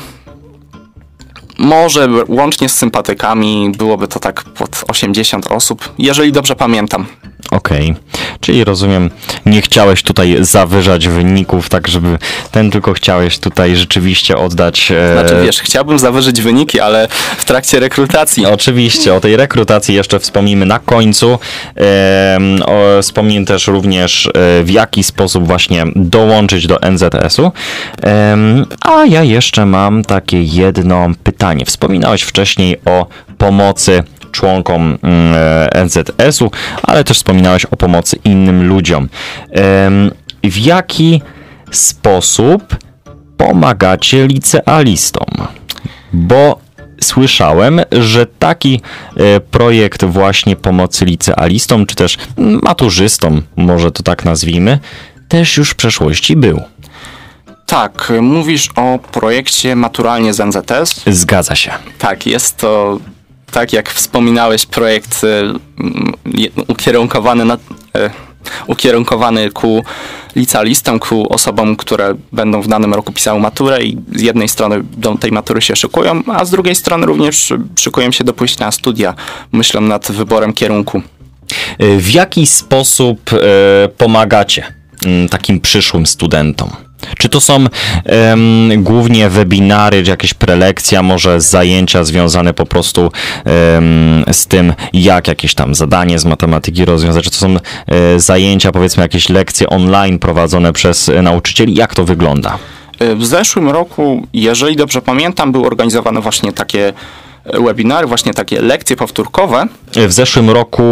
może 1.58 2.08
łącznie 2.28 2.68
z 2.68 2.74
sympatykami 2.74 3.72
byłoby 3.78 4.08
to 4.08 4.20
tak 4.20 4.44
pod 4.44 4.84
80 4.88 5.46
osób, 5.46 5.92
jeżeli 5.98 6.32
dobrze 6.32 6.56
pamiętam. 6.56 7.06
Okej, 7.50 7.94
czyli 8.40 8.64
rozumiem, 8.64 9.10
nie 9.46 9.62
chciałeś 9.62 10.02
tutaj 10.02 10.36
zawyżać 10.40 11.08
wyników, 11.08 11.68
tak 11.68 11.88
żeby 11.88 12.18
ten 12.50 12.70
tylko 12.70 12.92
chciałeś 12.92 13.38
tutaj 13.38 13.76
rzeczywiście 13.76 14.36
oddać. 14.36 14.92
e, 14.92 15.12
Znaczy 15.12 15.42
wiesz, 15.44 15.60
chciałbym 15.60 15.98
zawyżyć 15.98 16.40
wyniki, 16.42 16.80
ale 16.80 17.08
w 17.36 17.44
trakcie 17.44 17.80
rekrutacji. 17.80 18.46
Oczywiście, 18.46 19.14
o 19.14 19.20
tej 19.20 19.36
rekrutacji 19.36 19.94
jeszcze 19.94 20.20
wspomnimy 20.20 20.66
na 20.66 20.78
końcu. 20.78 21.38
Em, 21.74 22.62
o, 22.66 23.02
wspomnimy 23.02 23.46
też 23.46 23.66
również, 23.66 24.26
e, 24.26 24.30
w 24.64 24.70
jaki 24.70 25.04
sposób 25.04 25.46
właśnie 25.46 25.84
dołączyć 25.96 26.66
do 26.66 26.78
NZS-u. 26.82 27.52
Em, 28.02 28.66
a 28.82 29.04
ja 29.06 29.22
jeszcze 29.22 29.66
mam 29.66 30.04
takie 30.04 30.42
jedno 30.42 31.08
pytanie. 31.24 31.64
Wspominałeś 31.64 32.22
wcześniej 32.22 32.76
o 32.84 33.06
pomocy 33.38 34.02
członkom 34.32 34.98
mm, 35.02 35.34
e, 35.72 35.84
NZS-u, 35.84 36.50
ale 36.82 37.04
też 37.04 37.16
wspominałeś 37.16 37.64
o 37.64 37.76
pomocy 37.76 38.16
innym 38.24 38.68
ludziom. 38.68 39.08
W 40.44 40.58
jaki 40.58 41.22
sposób 41.70 42.76
pomagacie 43.36 44.26
licealistom? 44.26 45.26
Bo 46.12 46.58
słyszałem, 47.00 47.80
że 47.92 48.26
taki 48.26 48.80
e, 49.16 49.40
projekt 49.40 50.04
właśnie 50.04 50.56
pomocy 50.56 51.04
licealistom, 51.04 51.86
czy 51.86 51.96
też 51.96 52.18
maturzystom, 52.62 53.42
może 53.56 53.90
to 53.90 54.02
tak 54.02 54.24
nazwijmy, 54.24 54.78
też 55.28 55.56
już 55.56 55.70
w 55.70 55.74
przeszłości 55.74 56.36
był. 56.36 56.60
Tak, 57.66 58.12
mówisz 58.20 58.68
o 58.76 58.98
projekcie 59.12 59.76
Maturalnie 59.76 60.34
z 60.34 60.40
NZS. 60.40 61.02
Zgadza 61.06 61.54
się. 61.54 61.72
Tak, 61.98 62.26
jest 62.26 62.56
to, 62.56 62.98
tak 63.52 63.72
jak 63.72 63.90
wspominałeś, 63.90 64.66
projekt 64.66 65.24
y, 65.24 65.28
ukierunkowany, 66.68 67.44
na, 67.44 67.54
y, 67.54 67.58
ukierunkowany 68.66 69.50
ku 69.50 69.84
licealistom, 70.36 70.98
ku 70.98 71.32
osobom, 71.32 71.76
które 71.76 72.14
będą 72.32 72.62
w 72.62 72.68
danym 72.68 72.94
roku 72.94 73.12
pisały 73.12 73.40
maturę 73.40 73.82
i 73.82 73.98
z 74.14 74.20
jednej 74.20 74.48
strony 74.48 74.82
do 74.96 75.14
tej 75.14 75.32
matury 75.32 75.62
się 75.62 75.76
szykują, 75.76 76.22
a 76.26 76.44
z 76.44 76.50
drugiej 76.50 76.74
strony 76.74 77.06
również 77.06 77.52
szykują 77.76 78.12
się 78.12 78.24
do 78.24 78.32
pójścia 78.32 78.64
na 78.64 78.72
studia, 78.72 79.14
myślą 79.52 79.80
nad 79.80 80.12
wyborem 80.12 80.52
kierunku. 80.52 81.02
E, 81.78 81.98
W 81.98 82.10
jaki 82.10 82.46
sposób 82.46 83.30
pomagacie 83.98 84.64
mm, 85.04 85.28
takim 85.28 85.60
przyszłym 85.60 86.06
studentom? 86.06 86.70
Czy 87.18 87.28
to 87.28 87.40
są 87.40 87.66
em, 88.04 88.70
głównie 88.82 89.28
webinary, 89.28 90.02
czy 90.04 90.10
jakieś 90.10 90.34
prelekcja, 90.34 91.02
może 91.02 91.40
zajęcia 91.40 92.04
związane 92.04 92.54
po 92.54 92.66
prostu 92.66 93.00
em, 93.44 94.24
z 94.32 94.46
tym, 94.46 94.72
jak 94.92 95.28
jakieś 95.28 95.54
tam 95.54 95.74
zadanie 95.74 96.18
z 96.18 96.24
matematyki 96.24 96.84
rozwiązać? 96.84 97.24
Czy 97.24 97.30
to 97.30 97.36
są 97.36 97.56
e, 97.86 98.20
zajęcia, 98.20 98.72
powiedzmy, 98.72 99.02
jakieś 99.02 99.28
lekcje 99.28 99.68
online 99.68 100.18
prowadzone 100.18 100.72
przez 100.72 101.08
e, 101.08 101.22
nauczycieli? 101.22 101.74
Jak 101.74 101.94
to 101.94 102.04
wygląda? 102.04 102.58
Y, 103.02 103.16
W 103.16 103.26
zeszłym 103.26 103.68
roku, 103.70 104.26
jeżeli 104.32 104.76
dobrze 104.76 105.02
pamiętam, 105.02 105.52
były 105.52 105.66
organizowane 105.66 106.20
właśnie 106.20 106.52
takie 106.52 106.88
y, 107.54 107.60
webinary, 107.62 108.06
właśnie 108.06 108.34
takie 108.34 108.60
lekcje 108.62 108.96
powtórkowe. 108.96 109.66
E, 109.96 110.08
W 110.08 110.12
zeszłym 110.12 110.50
roku 110.50 110.82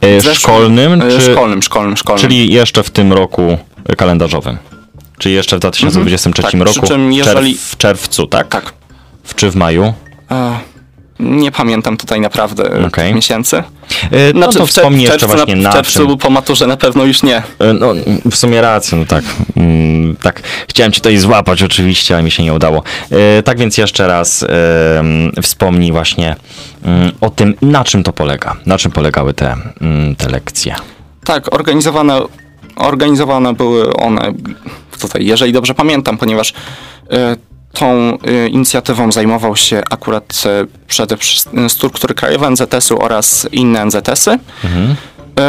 e, 0.00 0.18
W 0.20 0.22
zeszłym- 0.22 0.34
szkolnym, 0.34 1.00
czy, 1.10 1.20
Szkolnym, 1.32 1.62
szkolnym, 1.62 1.96
szkolnym. 1.96 2.20
czyli 2.22 2.52
jeszcze 2.52 2.82
w 2.82 2.90
tym 2.90 3.12
roku 3.12 3.58
kalendarzowym? 3.96 4.56
Czyli 5.18 5.34
jeszcze 5.34 5.56
w 5.56 5.60
2023 5.60 6.46
Mhm. 6.56 6.64
Tak, 6.66 6.74
roku, 6.76 6.86
czym 6.88 7.12
jeżeli- 7.12 7.52
czerw, 7.54 7.70
w 7.70 7.76
czerwcu, 7.76 8.26
tak? 8.26 8.48
Tak. 8.48 8.72
W, 9.24 9.34
czy 9.34 9.50
w 9.50 9.56
maju? 9.56 9.92
E, 10.30 10.58
Nie 11.20 11.52
pamiętam 11.52 11.96
tutaj 11.96 12.20
naprawdę 12.20 12.64
Okej. 12.70 12.84
okay. 12.84 13.14
miesięcy. 13.14 13.56
E, 13.56 13.62
No 14.34 14.42
Znaczy, 14.42 14.58
to 14.58 14.66
wspomnij 14.66 15.02
jeszcze 15.02 15.18
czerwcu, 15.18 15.36
właśnie 15.36 15.56
na, 15.56 15.62
na 15.62 15.70
w 15.70 15.74
czerwcu 15.74 16.06
czym. 16.08 16.18
po 16.18 16.30
maturze 16.30 16.66
na 16.66 16.76
pewno 16.76 17.04
już 17.04 17.22
nie. 17.22 17.36
E, 17.58 17.72
No, 17.72 17.92
w 18.30 18.36
sumie 18.36 18.60
rację, 18.60 18.98
no 18.98 19.04
tak. 19.04 19.24
Mm, 19.56 20.16
tak. 20.16 20.42
Chciałem 20.68 20.92
cię 20.92 21.00
tutaj 21.00 21.16
złapać 21.18 21.62
oczywiście, 21.62 22.14
ale 22.14 22.22
mi 22.22 22.30
się 22.30 22.42
nie 22.42 22.52
udało. 22.54 22.82
E, 23.10 23.42
tak 23.42 23.58
więc 23.58 23.78
jeszcze 23.78 24.06
raz 24.06 24.42
e, 24.42 24.48
mm, 24.98 25.32
wspomnij 25.42 25.92
właśnie 25.92 26.36
mm, 26.84 27.12
o 27.20 27.30
tym, 27.30 27.54
na 27.62 27.84
czym 27.84 28.02
to 28.02 28.12
polega. 28.12 28.56
Na 28.66 28.78
czym 28.78 28.92
polegały 28.92 29.34
te, 29.34 29.56
mm, 29.80 30.16
te 30.16 30.28
lekcje. 30.28 30.74
Tak, 31.24 31.54
organizowane, 31.54 32.20
organizowane 32.76 33.52
były 33.54 33.92
one 33.92 34.32
tutaj, 34.98 35.26
jeżeli 35.26 35.52
dobrze 35.52 35.74
pamiętam, 35.74 36.18
ponieważ 36.18 36.54
e, 37.10 37.36
tą 37.74 38.18
e, 38.18 38.48
inicjatywą 38.48 39.12
zajmował 39.12 39.56
się 39.56 39.82
akurat 39.90 40.42
e, 40.46 40.66
przede 40.86 41.16
wszystkim 41.16 41.70
struktury 41.70 42.14
krajowe 42.14 42.50
NZS-u 42.50 43.02
oraz 43.02 43.48
inne 43.52 43.84
NZS-y. 43.84 44.30
E, 44.30 44.38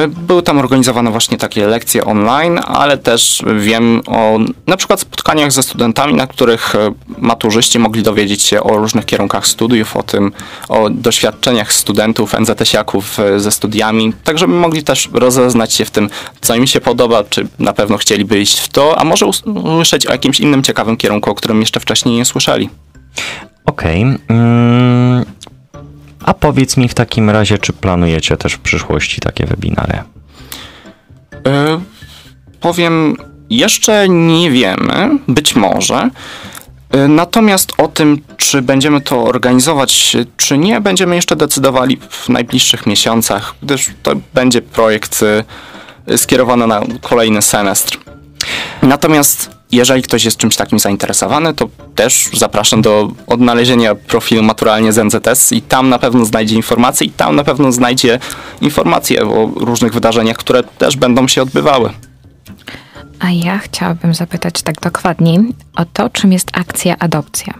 Były 0.07 0.43
tam 0.43 0.59
organizowane 0.59 1.11
właśnie 1.11 1.37
takie 1.37 1.67
lekcje 1.67 2.05
online, 2.05 2.59
ale 2.67 2.97
też 2.97 3.43
wiem 3.55 4.01
o 4.07 4.39
na 4.67 4.77
przykład 4.77 4.99
spotkaniach 4.99 5.51
ze 5.51 5.63
studentami, 5.63 6.13
na 6.13 6.27
których 6.27 6.75
e, 6.75 6.93
maturzyści 7.17 7.79
mogli 7.79 8.03
dowiedzieć 8.03 8.41
się 8.41 8.63
o 8.63 8.77
różnych 8.77 9.05
kierunkach 9.05 9.47
studiów, 9.47 9.97
o 9.97 10.03
tym, 10.03 10.31
o 10.69 10.89
doświadczeniach 10.89 11.73
studentów, 11.73 12.33
NZS-iaków 12.33 13.19
e, 13.19 13.39
ze 13.39 13.51
studiami, 13.51 14.13
tak 14.23 14.37
żeby 14.37 14.53
mogli 14.53 14.83
też 14.83 15.09
rozeznać 15.13 15.73
się 15.73 15.85
w 15.85 15.91
tym, 15.91 16.09
co 16.41 16.55
im 16.55 16.67
się 16.67 16.81
podoba, 16.81 17.23
czy 17.23 17.47
na 17.59 17.73
pewno 17.73 17.97
chcieliby 17.97 18.39
iść 18.39 18.59
w 18.59 18.69
to, 18.69 18.99
a 18.99 19.03
może 19.03 19.25
us- 19.25 19.43
usłyszeć 19.45 20.07
o 20.07 20.11
jakimś 20.11 20.39
innym 20.39 20.63
ciekawym 20.63 20.97
kierunku, 20.97 21.29
o 21.29 21.35
którym 21.35 21.59
jeszcze 21.59 21.79
wcześniej 21.79 22.15
nie 22.15 22.25
słyszeli. 22.25 22.69
Okej. 23.65 24.01
mm, 24.01 25.25
a 26.23 26.33
powiedz 26.33 26.77
mi 26.77 26.89
w 26.89 26.93
takim 26.93 27.29
razie, 27.29 27.57
czy 27.57 27.73
planujecie 27.73 28.37
też 28.37 28.53
w 28.53 28.59
przyszłości 28.59 29.21
takie 29.21 29.45
webinary? 29.45 30.03
E, 31.47 31.81
powiem, 32.59 33.15
jeszcze 33.49 34.09
nie 34.09 34.51
wiemy, 34.51 35.09
być 35.27 35.55
może. 35.55 36.09
E, 36.91 37.07
Natomiast 37.07 37.71
o 37.77 37.87
tym, 37.87 38.21
czy 38.37 38.61
będziemy 38.61 39.01
to 39.01 39.23
organizować, 39.23 40.17
czy 40.37 40.57
nie, 40.57 40.81
będziemy 40.81 41.15
jeszcze 41.15 41.35
decydowali 41.35 41.97
w 42.09 42.29
najbliższych 42.29 42.85
miesiącach, 42.85 43.55
gdyż 43.63 43.89
to 44.03 44.11
będzie 44.33 44.61
projekt 44.61 45.23
e, 46.07 46.17
skierowany 46.17 46.67
na 46.67 46.81
kolejny 47.01 47.41
semestr. 47.41 47.97
Natomiast 48.81 49.54
jeżeli 49.71 50.01
ktoś 50.01 50.25
jest 50.25 50.37
czymś 50.37 50.55
takim 50.55 50.79
zainteresowany, 50.79 51.53
to 51.53 51.69
też 51.95 52.29
zapraszam 52.33 52.81
do 52.81 53.11
odnalezienia 53.27 53.95
profilu 53.95 54.43
Maturalnie 54.43 54.93
z 54.93 54.97
NZS 54.97 55.51
i 55.51 55.61
tam 55.61 55.89
na 55.89 55.99
pewno 55.99 56.25
znajdzie 56.25 56.55
informacje 56.55 57.07
i 57.07 57.09
tam 57.09 57.35
na 57.35 57.43
pewno 57.43 57.71
znajdzie 57.71 58.19
informacje 58.61 59.21
o 59.21 59.51
różnych 59.55 59.93
wydarzeniach, 59.93 60.37
które 60.37 60.63
też 60.63 60.97
będą 60.97 61.27
się 61.27 61.41
odbywały. 61.41 61.89
A 63.19 63.31
ja 63.31 63.57
chciałabym 63.57 64.13
zapytać 64.13 64.61
tak 64.61 64.81
dokładniej 64.81 65.39
o 65.75 65.85
to, 65.85 66.09
czym 66.09 66.31
jest 66.31 66.49
akcja 66.53 66.97
adopcja. 66.99 67.53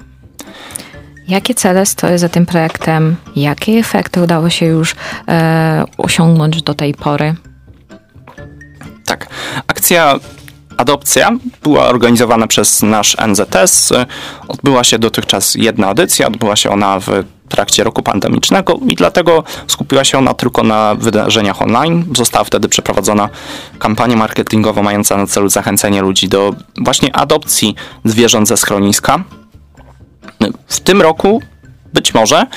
Jakie 1.27 1.53
cele 1.53 1.85
stoją 1.85 2.17
za 2.17 2.29
tym 2.29 2.45
projektem? 2.45 3.15
Jakie 3.35 3.71
efekty 3.71 4.21
udało 4.21 4.49
się 4.49 4.65
już 4.65 4.95
e, 5.27 5.83
osiągnąć 5.97 6.61
do 6.61 6.73
tej 6.73 6.93
pory? 6.93 7.35
Tak. 9.05 9.27
Akcja 9.67 10.19
Adopcja 10.77 11.31
była 11.63 11.85
organizowana 11.85 12.47
przez 12.47 12.81
nasz 12.81 13.17
NZS. 13.27 13.93
Odbyła 14.47 14.83
się 14.83 14.99
dotychczas 14.99 15.55
jedna 15.55 15.91
edycja, 15.91 16.27
odbyła 16.27 16.55
się 16.55 16.69
ona 16.69 16.99
w 16.99 17.07
trakcie 17.49 17.83
roku 17.83 18.03
pandemicznego 18.03 18.79
i 18.87 18.95
dlatego 18.95 19.43
skupiła 19.67 20.03
się 20.03 20.17
ona 20.17 20.33
tylko 20.33 20.63
na 20.63 20.95
wydarzeniach 20.95 21.61
online. 21.61 22.05
Została 22.15 22.43
wtedy 22.43 22.69
przeprowadzona 22.69 23.29
kampania 23.79 24.15
marketingowa 24.15 24.83
mająca 24.83 25.17
na 25.17 25.27
celu 25.27 25.49
zachęcenie 25.49 26.01
ludzi 26.01 26.27
do 26.27 26.55
właśnie 26.77 27.15
adopcji 27.15 27.75
zwierząt 28.05 28.47
ze 28.47 28.57
schroniska. 28.57 29.23
W 30.67 30.79
tym 30.79 31.01
roku 31.01 31.41
być 31.93 32.13
może 32.13 32.47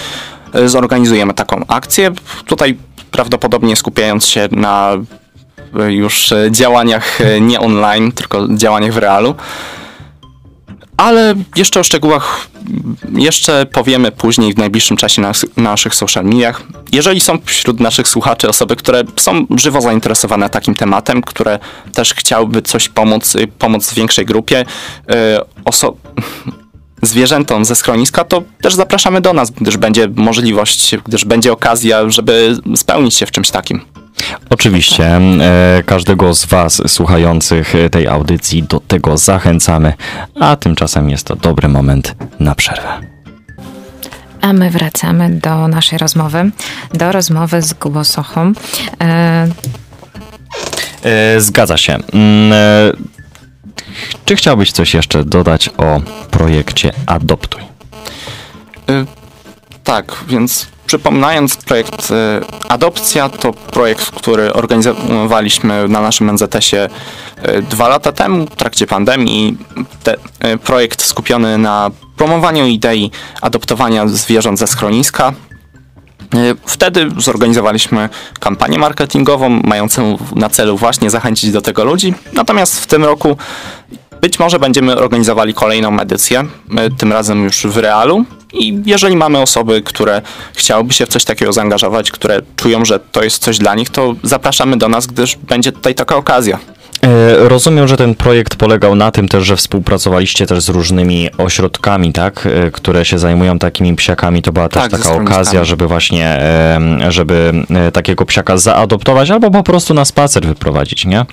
zorganizujemy 0.67 1.35
taką 1.35 1.65
akcję. 1.69 2.11
Tutaj 2.47 2.79
prawdopodobnie 3.11 3.77
skupiając 3.77 4.27
się 4.27 4.49
na 4.51 4.93
już 5.89 6.33
e, 6.33 6.49
działaniach 6.51 7.21
e, 7.21 7.41
nie 7.41 7.61
online, 7.61 8.13
tylko 8.13 8.49
działaniach 8.55 8.93
w 8.93 8.97
realu. 8.97 9.35
ale 10.97 11.35
jeszcze 11.57 11.81
o 11.81 11.85
szczegółach 11.85 12.49
jeszcze 13.15 13.67
powiemy 13.67 14.13
później 14.13 14.55
w 14.55 14.59
najbliższym 14.59 14.97
czasie 14.97 15.23
na, 15.23 15.33
na 15.57 15.63
naszych 15.63 15.95
social 15.95 16.25
mediach. 16.25 16.63
Jeżeli 16.93 17.21
są 17.21 17.39
wśród 17.45 17.81
naszych 17.81 18.09
słuchaczy 18.09 18.49
osoby, 18.49 18.77
które 18.77 19.03
są 19.17 19.47
żywo 19.57 19.81
zainteresowane 19.81 20.51
takim 20.51 20.75
tematem, 20.75 21.23
które 21.23 21.59
też 21.95 22.15
chciałyby 22.15 22.63
coś 22.63 22.89
pomóc, 22.89 23.35
y, 23.37 23.47
pomóc 23.47 23.95
większej 23.95 24.27
grupie 24.27 24.61
y, 24.61 25.15
oso- 25.65 25.95
zwierzętom 27.03 27.65
ze 27.65 27.77
schroniska, 27.77 28.25
to 28.25 28.43
też 28.63 28.75
zapraszamy 28.75 29.21
do 29.21 29.33
nas, 29.33 29.51
gdyż 29.51 29.77
będzie 29.77 30.09
możliwość, 30.15 30.97
gdyż 31.07 31.25
będzie 31.25 31.53
okazja, 31.53 32.11
żeby 32.11 32.57
spełnić 32.77 33.15
się 33.15 33.27
w 33.27 33.31
czymś 33.31 33.51
takim. 33.51 33.81
Oczywiście 34.51 35.07
e, 35.07 35.83
każdego 35.87 36.35
z 36.35 36.47
Was 36.47 36.83
słuchających 36.87 37.75
tej 37.91 38.09
audycji 38.09 38.63
do 38.63 38.81
tego 38.81 39.19
zachęcamy, 39.19 39.93
a 40.41 40.57
tymczasem 40.57 41.11
jest 41.11 41.27
to 41.27 41.37
dobry 41.37 41.69
moment 41.69 42.15
na 42.41 42.55
przerwę. 42.55 42.89
A 44.41 44.53
my 44.53 44.71
wracamy 44.71 45.31
do 45.31 45.69
naszej 45.69 45.99
rozmowy, 45.99 46.51
do 46.95 47.13
rozmowy 47.13 47.63
z 47.63 47.73
Głosochą. 47.73 48.53
E, 49.03 49.49
E, 51.05 51.41
zgadza 51.41 51.77
się. 51.77 51.99
Mm, 52.13 52.53
e, 52.53 52.93
czy 54.25 54.37
chciałbyś 54.37 54.73
coś 54.73 54.95
jeszcze 54.95 55.25
dodać 55.25 55.69
o 55.69 56.01
projekcie 56.31 56.93
Adoptuj? 57.07 57.63
Tak, 59.85 60.17
więc 60.29 60.67
przypominając 60.89 61.57
projekt 61.57 62.11
y, 62.11 62.15
Adopcja, 62.69 63.29
to 63.29 63.53
projekt, 63.53 64.11
który 64.11 64.53
organizowaliśmy 64.53 65.89
na 65.89 66.01
naszym 66.01 66.31
NZS-ie 66.31 66.89
y, 67.49 67.63
dwa 67.63 67.89
lata 67.89 68.13
temu, 68.13 68.47
w 68.47 68.57
trakcie 68.57 68.87
pandemii. 68.87 69.57
Te, 70.03 70.15
y, 70.15 70.59
projekt 70.59 71.03
skupiony 71.03 71.59
na 71.59 71.91
promowaniu 72.17 72.67
idei 72.67 73.11
adoptowania 73.43 74.09
zwierząt 74.09 74.59
ze 74.59 74.67
schroniska. 74.67 75.33
Wtedy 76.67 77.09
zorganizowaliśmy 77.17 78.09
kampanię 78.41 78.79
marketingową, 78.79 79.49
mającą 79.49 80.19
na 80.37 80.49
celu 80.49 80.77
właśnie 80.77 81.11
zachęcić 81.11 81.53
do 81.53 81.61
tego 81.61 81.85
ludzi. 81.85 82.15
Natomiast 82.33 82.81
w 82.81 82.87
tym 82.87 83.05
roku 83.05 83.37
być 84.21 84.39
może 84.39 84.59
będziemy 84.59 84.97
organizowali 84.97 85.55
kolejną 85.55 86.01
edycję, 86.01 86.45
tym 86.99 87.13
razem 87.13 87.45
już 87.45 87.67
w 87.67 87.77
realu. 87.77 88.25
I 88.53 88.83
jeżeli 88.87 89.17
mamy 89.17 89.39
osoby, 89.39 89.83
które 89.83 90.23
chciałyby 90.55 90.95
się 90.95 91.07
w 91.07 91.09
coś 91.09 91.25
takiego 91.25 91.53
zaangażować, 91.53 92.11
które 92.11 92.41
czują, 92.57 92.85
że 92.85 93.01
to 93.01 93.25
jest 93.25 93.43
coś 93.43 93.59
dla 93.59 93.75
nich, 93.75 93.91
to 93.91 94.15
zapraszamy 94.23 94.77
do 94.77 94.89
nas, 94.89 95.07
gdyż 95.07 95.37
będzie 95.37 95.73
tutaj 95.73 95.95
taka 95.95 96.17
okazja. 96.17 96.59
E, 97.03 97.49
Rozumiem, 97.49 97.89
że 97.89 97.97
ten 97.97 98.15
projekt 98.15 98.57
polegał 98.57 98.95
na 98.95 99.11
tym 99.11 99.29
też, 99.29 99.45
że 99.45 99.57
współpracowaliście 99.57 100.47
też 100.47 100.63
z 100.63 100.69
różnymi 100.69 101.29
ośrodkami, 101.39 102.13
tak, 102.13 102.49
e, 102.67 102.71
które 102.71 103.05
się 103.05 103.19
zajmują 103.19 103.59
takimi 103.59 103.97
psiakami. 103.97 104.43
To 104.43 104.53
była 104.53 104.69
też 104.69 104.83
Tak, 104.83 104.91
ze 104.91 104.99
taka 104.99 105.23
okazja, 105.23 105.65
żeby 105.65 105.87
właśnie, 105.87 106.41
żeby 107.09 107.53
e, 107.71 107.93
takiego 107.93 108.25
psiaka 108.27 108.57
zaadoptować 108.57 109.31
albo 109.31 109.51
po 109.51 109.63
prostu 109.63 109.95
na 109.95 110.05
spacer 110.05 110.47
wyprowadzić, 110.47 111.05
nie? 111.07 111.25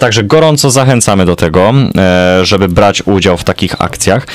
Także 0.00 0.24
gorąco 0.24 0.70
zachęcamy 0.70 1.24
do 1.26 1.36
tego, 1.36 1.72
żeby 2.42 2.68
brać 2.68 3.02
udział 3.06 3.36
w 3.36 3.44
takich 3.44 3.82
akcjach, 3.82 4.26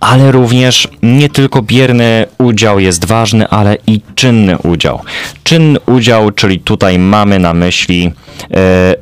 ale 0.00 0.32
również 0.32 0.88
nie 1.02 1.28
tylko 1.28 1.62
bierny 1.62 2.26
udział 2.38 2.80
jest 2.80 3.04
ważny, 3.04 3.48
ale 3.48 3.76
i 3.86 4.00
czynny 4.14 4.58
udział. 4.58 5.00
Czynny 5.44 5.78
udział, 5.86 6.30
czyli 6.30 6.58
tutaj 6.60 6.98
mamy 6.98 7.38
na 7.38 7.54
myśli 7.54 8.12
e, 8.50 8.94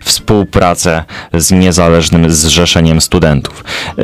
współpracę 0.00 1.04
z 1.34 1.50
niezależnym 1.50 2.30
zrzeszeniem 2.30 3.00
studentów. 3.00 3.64
E, 3.98 4.02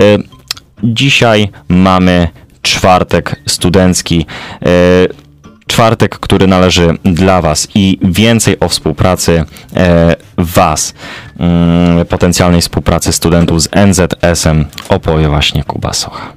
Dzisiaj 0.84 1.48
mamy 1.68 2.28
czwartek 2.62 3.36
studencki. 3.46 4.26
e, 4.62 5.24
Czwartek, 5.66 6.18
który 6.18 6.46
należy 6.46 6.98
dla 7.04 7.42
Was 7.42 7.68
i 7.74 7.98
więcej 8.02 8.60
o 8.60 8.68
współpracy 8.68 9.44
e, 9.76 10.16
Was, 10.38 10.94
mm, 11.38 12.06
potencjalnej 12.06 12.60
współpracy 12.60 13.12
studentów 13.12 13.62
z 13.62 13.68
NZS-em 13.72 14.64
opowie 14.88 15.28
właśnie 15.28 15.64
Kuba 15.64 15.92
Socha. 15.92 16.32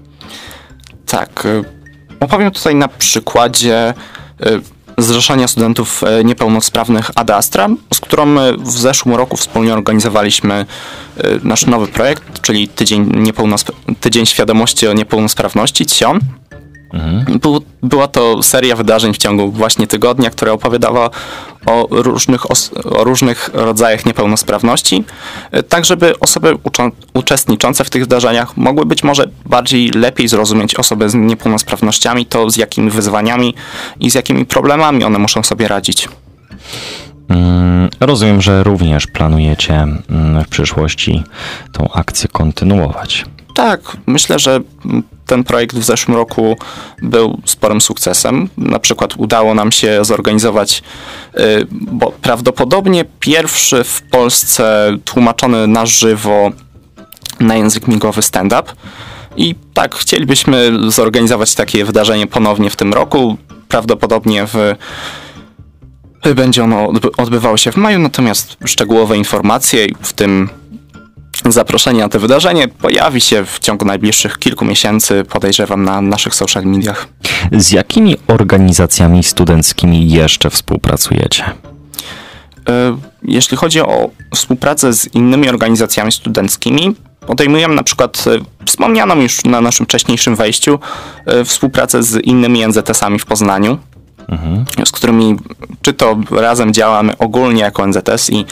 Tak. 1.05 1.45
y, 1.45 1.63
Opowiem 2.19 2.51
tutaj 2.51 2.75
na 2.75 2.87
przykładzie 2.87 3.93
y, 4.45 4.61
Zrzeszenia 4.99 5.47
Studentów 5.47 6.03
y, 6.03 6.23
Niepełnosprawnych 6.23 7.11
Ad 7.15 7.29
Astra, 7.29 7.67
z 7.93 7.99
którą 7.99 8.39
y, 8.39 8.57
w 8.57 8.71
zeszłym 8.71 9.15
roku 9.15 9.37
wspólnie 9.37 9.73
organizowaliśmy 9.73 10.65
y, 11.17 11.39
nasz 11.43 11.65
nowy 11.65 11.87
projekt, 11.87 12.41
czyli 12.41 12.67
Tydzień, 12.67 13.05
Niepełnosp- 13.11 13.71
Tydzień 13.99 14.25
Świadomości 14.25 14.87
o 14.87 14.93
Niepełnosprawności, 14.93 15.85
CION. 15.85 16.19
Był, 17.41 17.61
była 17.83 18.07
to 18.07 18.43
seria 18.43 18.75
wydarzeń 18.75 19.13
w 19.13 19.17
ciągu 19.17 19.51
właśnie 19.51 19.87
tygodnia, 19.87 20.29
która 20.29 20.51
opowiadała 20.51 21.09
o 21.65 21.87
różnych, 21.91 22.51
os- 22.51 22.71
o 22.85 23.03
różnych 23.03 23.49
rodzajach 23.53 24.05
niepełnosprawności, 24.05 25.03
tak 25.69 25.85
żeby 25.85 26.19
osoby 26.19 26.55
uczą- 26.63 26.91
uczestniczące 27.13 27.83
w 27.83 27.89
tych 27.89 28.01
wydarzeniach 28.01 28.57
mogły 28.57 28.85
być 28.85 29.03
może 29.03 29.27
bardziej 29.45 29.89
lepiej 29.89 30.27
zrozumieć 30.27 30.75
osoby 30.75 31.09
z 31.09 31.13
niepełnosprawnościami, 31.15 32.25
to 32.25 32.49
z 32.49 32.57
jakimi 32.57 32.89
wyzwaniami 32.89 33.53
i 33.99 34.09
z 34.09 34.15
jakimi 34.15 34.45
problemami 34.45 35.03
one 35.03 35.19
muszą 35.19 35.43
sobie 35.43 35.67
radzić. 35.67 36.09
Mm, 37.29 37.67
Rozumiem, 37.99 38.41
że 38.41 38.63
również 38.63 39.07
planujecie 39.07 39.73
mm, 39.73 40.43
w 40.43 40.47
przyszłości 40.47 41.23
tą 41.71 41.89
akcję 41.93 42.29
kontynuować. 42.31 43.25
Tak, 43.57 43.97
myślę, 44.07 44.39
że 44.39 44.59
ten 45.25 45.43
projekt 45.43 45.75
w 45.75 45.83
zeszłym 45.83 46.17
roku 46.17 46.57
był 47.01 47.41
sporym 47.45 47.81
sukcesem. 47.81 48.49
Na 48.57 48.79
przykład 48.79 49.13
udało 49.17 49.53
nam 49.53 49.71
się 49.71 50.05
zorganizować, 50.05 50.83
y, 51.39 51.67
bo 51.71 52.11
prawdopodobnie 52.11 53.05
pierwszy 53.19 53.83
w 53.83 54.01
Polsce 54.01 54.91
tłumaczony 55.05 55.67
na 55.67 55.85
żywo 55.85 56.51
na 57.39 57.55
język 57.55 57.87
migowy 57.87 58.21
stand-up. 58.21 58.63
I 59.37 59.55
tak, 59.73 59.95
chcielibyśmy 59.95 60.71
zorganizować 60.87 61.55
takie 61.55 61.85
wydarzenie 61.85 62.27
ponownie 62.27 62.69
w 62.69 62.75
tym 62.75 62.93
roku. 62.93 63.37
Prawdopodobnie 63.67 64.45
w 64.45 64.55
będzie 66.35 66.63
ono 66.63 66.87
odby- 66.87 67.09
odbywało 67.17 67.57
się 67.57 67.71
w 67.71 67.77
maju, 67.77 67.99
natomiast 67.99 68.57
szczegółowe 68.65 69.17
informacje, 69.17 69.87
w 70.01 70.13
tym 70.13 70.49
zaproszenie 71.45 71.99
na 71.99 72.09
to 72.09 72.19
wydarzenie, 72.19 72.67
pojawi 72.67 73.21
się 73.21 73.45
w 73.45 73.59
ciągu 73.59 73.85
najbliższych 73.85 74.39
kilku 74.39 74.65
miesięcy, 74.65 75.23
podejrzewam, 75.29 75.83
na 75.83 76.01
naszych 76.01 76.35
social 76.35 76.63
mediach. 76.63 77.07
Z 77.51 77.71
jakimi 77.71 78.15
organizacjami 78.27 79.23
studenckimi 79.23 80.09
jeszcze 80.09 80.49
współpracujecie? 80.49 81.43
E, 82.69 82.97
Jeśli 83.23 83.57
chodzi 83.57 83.81
o 83.81 84.09
współpracę 84.35 84.93
z 84.93 85.15
innymi 85.15 85.49
organizacjami 85.49 86.11
studenckimi, 86.11 86.95
podejmujemy 87.27 87.75
na 87.75 87.83
przykład 87.83 88.25
e, 88.27 88.65
wspomnianą 88.65 89.21
już 89.21 89.45
na 89.45 89.61
naszym 89.61 89.85
wcześniejszym 89.85 90.35
wejściu 90.35 90.79
e, 91.25 91.45
współpracę 91.45 92.03
z 92.03 92.25
innymi 92.25 92.67
NZS-ami 92.67 93.19
w 93.19 93.25
Poznaniu, 93.25 93.77
z 94.85 94.91
którymi 94.91 95.35
czy 95.81 95.93
to 95.93 96.17
razem 96.31 96.73
działamy 96.73 97.17
ogólnie 97.17 97.61
jako 97.61 97.87
NZS 97.87 98.29
i 98.29 98.45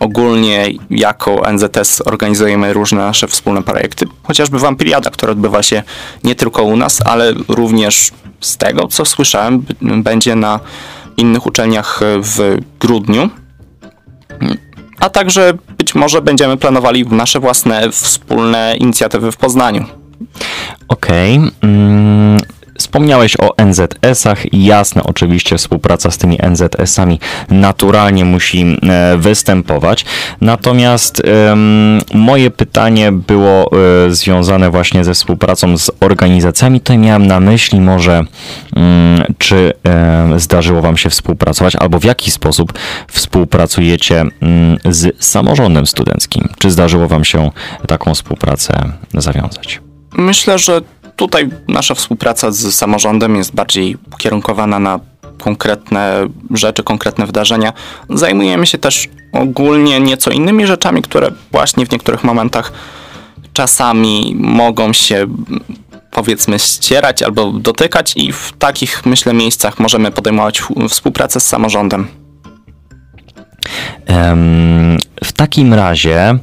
ogólnie 0.00 0.68
jako 0.90 1.42
NZS 1.52 2.02
organizujemy 2.06 2.72
różne 2.72 2.98
nasze 2.98 3.28
wspólne 3.28 3.62
projekty. 3.62 4.06
Chociażby 4.22 4.58
Wampiriada, 4.58 5.10
która 5.10 5.32
odbywa 5.32 5.62
się 5.62 5.82
nie 6.24 6.34
tylko 6.34 6.62
u 6.62 6.76
nas, 6.76 6.98
ale 7.06 7.32
również 7.48 8.10
z 8.40 8.56
tego, 8.56 8.88
co 8.88 9.04
słyszałem, 9.04 9.64
będzie 9.80 10.36
na 10.36 10.60
innych 11.16 11.46
uczelniach 11.46 12.02
e, 12.02 12.20
w 12.20 12.58
grudniu. 12.80 13.30
A 15.00 15.10
także 15.10 15.52
być 15.78 15.94
może 15.94 16.22
będziemy 16.22 16.56
planowali 16.56 17.06
nasze 17.06 17.40
własne 17.40 17.90
wspólne 17.90 18.76
inicjatywy 18.76 19.32
w 19.32 19.36
Poznaniu. 19.36 19.84
Okej. 20.88 21.40
Mm, 21.62 22.38
Wspomniałeś 22.80 23.36
o 23.36 23.54
NZS-ach. 23.56 24.52
Jasne, 24.52 25.02
oczywiście 25.02 25.58
współpraca 25.58 26.10
z 26.10 26.18
tymi 26.18 26.38
NZS-ami 26.50 27.18
naturalnie 27.50 28.24
musi 28.24 28.76
e, 28.82 29.16
występować. 29.18 30.04
Natomiast 30.40 31.22
em, 31.24 32.00
moje 32.14 32.50
pytanie 32.50 33.12
było 33.12 33.70
e, 34.06 34.10
związane 34.10 34.70
właśnie 34.70 35.04
ze 35.04 35.14
współpracą 35.14 35.78
z 35.78 35.90
organizacjami. 36.00 36.80
Tutaj 36.80 36.98
miałem 36.98 37.26
na 37.26 37.40
myśli 37.40 37.80
może, 37.80 38.24
mm, 38.76 39.34
czy 39.38 39.72
e, 39.86 40.28
zdarzyło 40.36 40.82
Wam 40.82 40.96
się 40.96 41.10
współpracować, 41.10 41.76
albo 41.76 41.98
w 41.98 42.04
jaki 42.04 42.30
sposób 42.30 42.72
współpracujecie 43.08 44.20
mm, 44.20 44.78
z 44.84 45.24
samorządem 45.24 45.86
studenckim. 45.86 46.48
Czy 46.58 46.70
zdarzyło 46.70 47.08
Wam 47.08 47.24
się 47.24 47.50
taką 47.86 48.14
współpracę 48.14 48.92
zawiązać? 49.14 49.80
Myślę, 50.12 50.58
że 50.58 50.80
tutaj 51.20 51.48
nasza 51.68 51.94
współpraca 51.94 52.50
z 52.50 52.74
samorządem 52.74 53.36
jest 53.36 53.54
bardziej 53.54 53.96
ukierunkowana 54.14 54.78
na 54.78 55.00
konkretne 55.38 56.26
rzeczy, 56.54 56.82
konkretne 56.82 57.26
wydarzenia. 57.26 57.72
Zajmujemy 58.10 58.66
się 58.66 58.78
też 58.78 59.08
ogólnie 59.32 60.00
nieco 60.00 60.30
innymi 60.30 60.66
rzeczami, 60.66 61.02
które 61.02 61.30
właśnie 61.52 61.86
w 61.86 61.92
niektórych 61.92 62.24
momentach 62.24 62.72
czasami 63.52 64.36
mogą 64.38 64.92
się 64.92 65.26
powiedzmy 66.10 66.58
ścierać 66.58 67.22
albo 67.22 67.52
dotykać 67.52 68.12
i 68.16 68.32
w 68.32 68.52
takich 68.58 69.06
myślę 69.06 69.34
miejscach 69.34 69.78
możemy 69.78 70.10
podejmować 70.10 70.62
współpracę 70.88 71.40
z 71.40 71.46
samorządem. 71.46 72.06
W 75.24 75.32
takim 75.32 75.74
razie, 75.74 76.38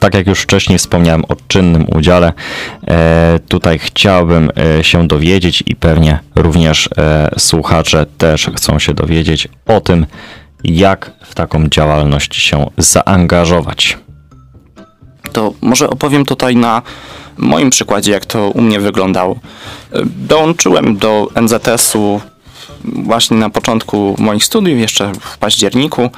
tak 0.00 0.14
jak 0.14 0.26
już 0.26 0.40
wcześniej 0.40 0.78
wspomniałem 0.78 1.24
o 1.24 1.36
czynnym 1.48 1.86
udziale, 1.96 2.32
e, 2.88 3.38
tutaj 3.48 3.78
chciałbym 3.78 4.50
e, 4.78 4.84
się 4.84 5.06
dowiedzieć 5.06 5.62
i 5.66 5.76
pewnie 5.76 6.18
również 6.36 6.88
e, 6.98 7.30
słuchacze 7.38 8.06
też 8.18 8.50
chcą 8.56 8.78
się 8.78 8.94
dowiedzieć 8.94 9.48
o 9.66 9.80
tym, 9.80 10.06
jak 10.64 11.10
w 11.24 11.34
taką 11.34 11.68
działalność 11.68 12.36
się 12.36 12.66
zaangażować. 12.78 13.98
To 15.32 15.52
może 15.60 15.90
opowiem 15.90 16.24
tutaj 16.24 16.56
na 16.56 16.82
moim 17.36 17.70
przykładzie, 17.70 18.12
jak 18.12 18.26
to 18.26 18.50
u 18.50 18.60
mnie 18.60 18.80
wyglądało. 18.80 19.38
Dołączyłem 20.04 20.96
do 20.96 21.28
NZS-u 21.34 22.20
właśnie 22.84 23.36
na 23.36 23.50
początku 23.50 24.16
moich 24.18 24.44
studiów, 24.44 24.78
jeszcze 24.78 25.12
w 25.20 25.38
październiku, 25.38 26.10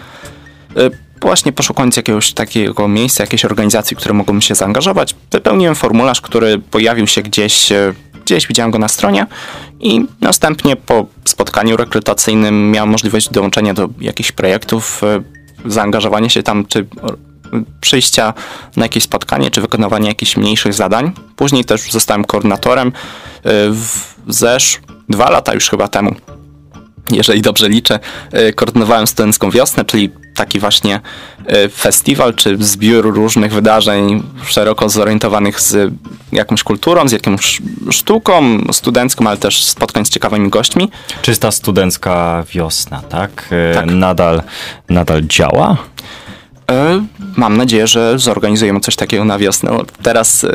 właśnie 1.22 1.52
poszukując 1.52 1.96
jakiegoś 1.96 2.32
takiego 2.32 2.88
miejsca, 2.88 3.22
jakiejś 3.22 3.44
organizacji, 3.44 3.96
które 3.96 4.14
mogą 4.14 4.40
się 4.40 4.54
zaangażować, 4.54 5.14
wypełniłem 5.30 5.74
formularz, 5.74 6.20
który 6.20 6.58
pojawił 6.58 7.06
się 7.06 7.22
gdzieś, 7.22 7.72
e, 7.72 7.94
gdzieś 8.24 8.46
widziałem 8.46 8.70
go 8.70 8.78
na 8.78 8.88
stronie 8.88 9.26
i 9.80 10.06
następnie 10.20 10.76
po 10.76 11.06
spotkaniu 11.24 11.76
rekrutacyjnym 11.76 12.70
miałem 12.70 12.90
możliwość 12.90 13.28
dołączenia 13.28 13.74
do 13.74 13.88
jakichś 14.00 14.32
projektów, 14.32 15.02
e, 15.04 15.22
zaangażowania 15.70 16.28
się 16.28 16.42
tam, 16.42 16.66
czy 16.66 16.86
przyjścia 17.80 18.34
na 18.76 18.84
jakieś 18.84 19.02
spotkanie, 19.02 19.50
czy 19.50 19.60
wykonywania 19.60 20.08
jakichś 20.08 20.36
mniejszych 20.36 20.74
zadań. 20.74 21.12
Później 21.36 21.64
też 21.64 21.92
zostałem 21.92 22.24
koordynatorem 22.24 22.92
w 23.70 24.14
zesz 24.28 24.80
dwa 25.08 25.30
lata 25.30 25.54
już 25.54 25.70
chyba 25.70 25.88
temu 25.88 26.14
jeżeli 27.10 27.42
dobrze 27.42 27.68
liczę, 27.68 27.98
e, 28.32 28.52
koordynowałem 28.52 29.06
Studencką 29.06 29.50
Wiosnę, 29.50 29.84
czyli 29.84 30.10
taki 30.34 30.58
właśnie 30.60 31.00
e, 31.46 31.68
festiwal 31.68 32.34
czy 32.34 32.56
zbiór 32.60 33.14
różnych 33.14 33.52
wydarzeń 33.52 34.22
szeroko 34.46 34.88
zorientowanych 34.88 35.60
z 35.60 35.92
jakąś 36.32 36.62
kulturą, 36.62 37.08
z 37.08 37.12
jakąś 37.12 37.62
sztuką 37.90 38.42
studencką, 38.72 39.26
ale 39.26 39.36
też 39.36 39.64
spotkań 39.64 40.04
z 40.04 40.08
ciekawymi 40.08 40.50
gośćmi. 40.50 40.90
Czysta 41.22 41.50
studencka 41.50 42.44
wiosna, 42.52 43.02
tak? 43.02 43.48
E, 43.70 43.74
tak. 43.74 43.86
Nadal, 43.86 44.42
nadal 44.88 45.22
działa? 45.22 45.76
Mam 47.36 47.56
nadzieję, 47.56 47.86
że 47.86 48.18
zorganizujemy 48.18 48.80
coś 48.80 48.96
takiego 48.96 49.24
na 49.24 49.38
wiosnę. 49.38 49.70
Teraz 50.02 50.46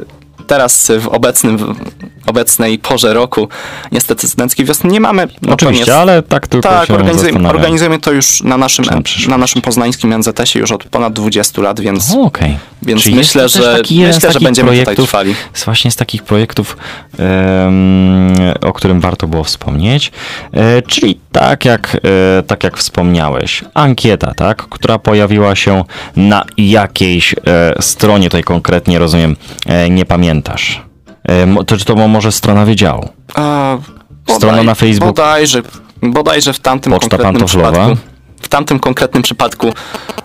teraz 0.47 0.91
w 0.99 1.07
obecnym, 1.07 1.57
w 1.57 2.29
obecnej 2.29 2.79
porze 2.79 3.13
roku 3.13 3.49
niestety 3.91 4.27
studenckiej 4.27 4.65
wiosny 4.65 4.89
nie 4.89 4.99
mamy. 4.99 5.27
Oczywiście, 5.49 5.97
ale 5.97 6.23
tak 6.23 6.47
tylko 6.47 6.69
Tak, 6.69 6.89
organizujemy, 6.89 7.49
organizujemy 7.49 7.99
to 7.99 8.11
już 8.11 8.43
na 8.43 8.57
naszym, 8.57 8.85
na 9.27 9.37
naszym 9.37 9.61
poznańskim 9.61 10.13
NZS-ie 10.13 10.61
już 10.61 10.71
od 10.71 10.83
ponad 10.83 11.13
20 11.13 11.61
lat, 11.61 11.79
więc, 11.79 12.15
o, 12.15 12.21
okay. 12.21 12.57
Więc 12.81 13.05
myślę, 13.05 13.49
że, 13.49 13.77
taki 13.77 13.99
myślę 13.99 14.31
że 14.31 14.39
będziemy 14.39 14.67
projektów, 14.67 14.95
tutaj 14.95 15.05
trwali. 15.05 15.35
Właśnie 15.65 15.91
z 15.91 15.95
takich 15.95 16.23
projektów, 16.23 16.77
um, 17.19 18.35
o 18.61 18.73
którym 18.73 19.01
warto 19.01 19.27
było 19.27 19.43
wspomnieć, 19.43 20.11
e, 20.51 20.81
czyli 20.81 21.19
tak 21.31 21.65
jak, 21.65 21.97
e, 22.39 22.43
tak 22.43 22.63
jak 22.63 22.77
wspomniałeś, 22.77 23.63
ankieta, 23.73 24.33
tak, 24.33 24.57
która 24.57 24.99
pojawiła 24.99 25.55
się 25.55 25.83
na 26.15 26.43
jakiejś 26.57 27.33
e, 27.33 27.37
stronie, 27.79 28.25
tutaj 28.25 28.43
konkretnie 28.43 28.99
rozumiem, 28.99 29.35
e, 29.65 29.89
nie 29.89 30.05
pamiętasz. 30.05 30.81
E, 31.29 31.65
to 31.65 31.77
czy 31.77 31.85
to 31.85 31.95
może 31.95 32.31
strona 32.31 32.65
wydziału? 32.65 33.09
A, 33.35 33.77
bodaj, 34.25 34.37
strona 34.37 34.63
na 34.63 34.75
Facebook? 34.75 35.15
Bodajże, 35.15 35.61
bodajże 36.01 36.53
w 36.53 36.59
tamtym 36.59 36.93
Poczta 36.93 37.09
konkretnym 37.09 37.45
przypadku. 37.45 37.97
W 38.41 38.47
tamtym 38.47 38.79
konkretnym 38.79 39.23
przypadku 39.23 39.73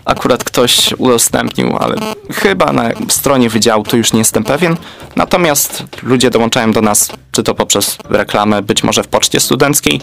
akurat 0.05 0.45
ktoś 0.45 0.93
udostępnił, 0.93 1.77
ale 1.77 1.97
chyba 2.35 2.73
na 2.73 2.91
stronie 3.09 3.49
wydziału 3.49 3.85
to 3.85 3.97
już 3.97 4.13
nie 4.13 4.19
jestem 4.19 4.45
pewien. 4.45 4.77
Natomiast 5.17 5.85
ludzie 6.03 6.31
dołączają 6.31 6.73
do 6.73 6.81
nas, 6.81 7.13
czy 7.33 7.43
to 7.43 7.55
poprzez 7.55 7.99
reklamę, 8.09 8.63
być 8.63 8.83
może 8.83 9.03
w 9.03 9.09
poczcie 9.09 9.41
studenckiej, 9.41 10.01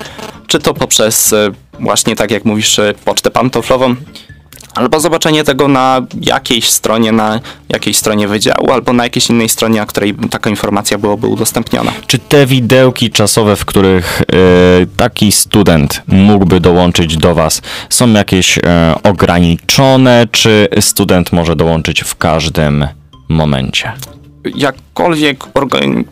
czy 0.47 0.59
to 0.59 0.73
poprzez 0.73 1.33
e, 1.33 1.51
właśnie 1.79 2.15
tak 2.15 2.31
jak 2.31 2.45
mówisz, 2.45 2.79
e, 2.79 2.93
pocztę 3.05 3.31
pantoflową 3.31 3.95
albo 4.75 4.99
zobaczenie 4.99 5.43
tego 5.43 5.67
na 5.67 6.01
jakiejś 6.21 6.69
stronie, 6.69 7.11
na 7.11 7.39
jakiejś 7.69 7.97
stronie 7.97 8.27
wydziału, 8.27 8.71
albo 8.71 8.93
na 8.93 9.03
jakiejś 9.03 9.29
innej 9.29 9.49
stronie, 9.49 9.79
na 9.79 9.85
której 9.85 10.15
taka 10.29 10.49
informacja 10.49 10.97
byłaby 10.97 11.27
udostępniona. 11.27 11.91
Czy 12.07 12.19
te 12.19 12.45
widełki 12.45 13.11
czasowe, 13.11 13.55
w 13.55 13.65
których 13.65 14.21
y, 14.21 14.87
taki 14.97 15.31
student 15.31 16.01
mógłby 16.07 16.59
dołączyć 16.59 17.17
do 17.17 17.35
Was, 17.35 17.61
są 17.89 18.13
jakieś 18.13 18.57
y, 18.57 18.61
ograniczone, 19.03 20.27
czy 20.31 20.67
student 20.79 21.31
może 21.31 21.55
dołączyć 21.55 22.03
w 22.03 22.15
każdym 22.15 22.87
momencie? 23.29 23.91
Jakkolwiek, 24.55 25.43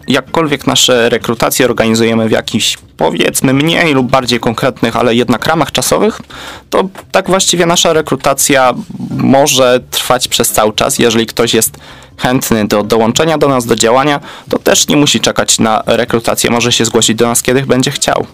jakkolwiek 0.07 0.67
nasze 0.67 1.09
rekrutacje 1.09 1.65
organizujemy 1.65 2.28
w 2.28 2.32
jakichś 2.32 2.78
powiedzmy 2.97 3.53
mniej 3.53 3.93
lub 3.93 4.11
bardziej 4.11 4.39
konkretnych, 4.39 4.95
ale 4.95 5.15
jednak 5.15 5.45
ramach 5.45 5.71
czasowych, 5.71 6.21
to 6.69 6.89
tak 7.11 7.28
właściwie 7.28 7.65
nasza 7.65 7.93
rekrutacja 7.93 8.73
może 9.09 9.80
trwać 9.91 10.28
przez 10.28 10.51
cały 10.51 10.73
czas. 10.73 10.99
Jeżeli 10.99 11.25
ktoś 11.25 11.53
jest 11.53 11.78
chętny 12.17 12.67
do 12.67 12.84
dołączenia 12.84 13.38
do 13.38 13.47
nas, 13.47 13.65
do 13.65 13.75
działania, 13.75 14.19
to 14.49 14.59
też 14.59 14.88
nie 14.88 14.97
musi 14.97 15.19
czekać 15.19 15.59
na 15.59 15.84
rekrutację, 15.86 16.49
może 16.49 16.71
się 16.71 16.86
zgłosić 16.86 17.17
do 17.17 17.28
nas, 17.28 17.41
kiedy 17.41 17.61
będzie 17.61 17.91
chciał. 17.91 18.25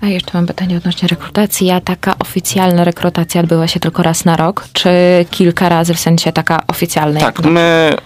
A 0.00 0.06
jeszcze 0.06 0.30
mam 0.34 0.46
pytanie 0.46 0.76
odnośnie 0.76 1.08
rekrutacji. 1.08 1.70
A 1.70 1.80
taka 1.80 2.14
oficjalna 2.18 2.84
rekrutacja 2.84 3.40
odbyła 3.40 3.68
się 3.68 3.80
tylko 3.80 4.02
raz 4.02 4.24
na 4.24 4.36
rok, 4.36 4.64
czy 4.72 4.90
kilka 5.30 5.68
razy 5.68 5.94
w 5.94 6.00
sensie 6.00 6.32
taka 6.32 6.62
oficjalna? 6.66 7.20
Tak, 7.20 7.44
my 7.44 7.96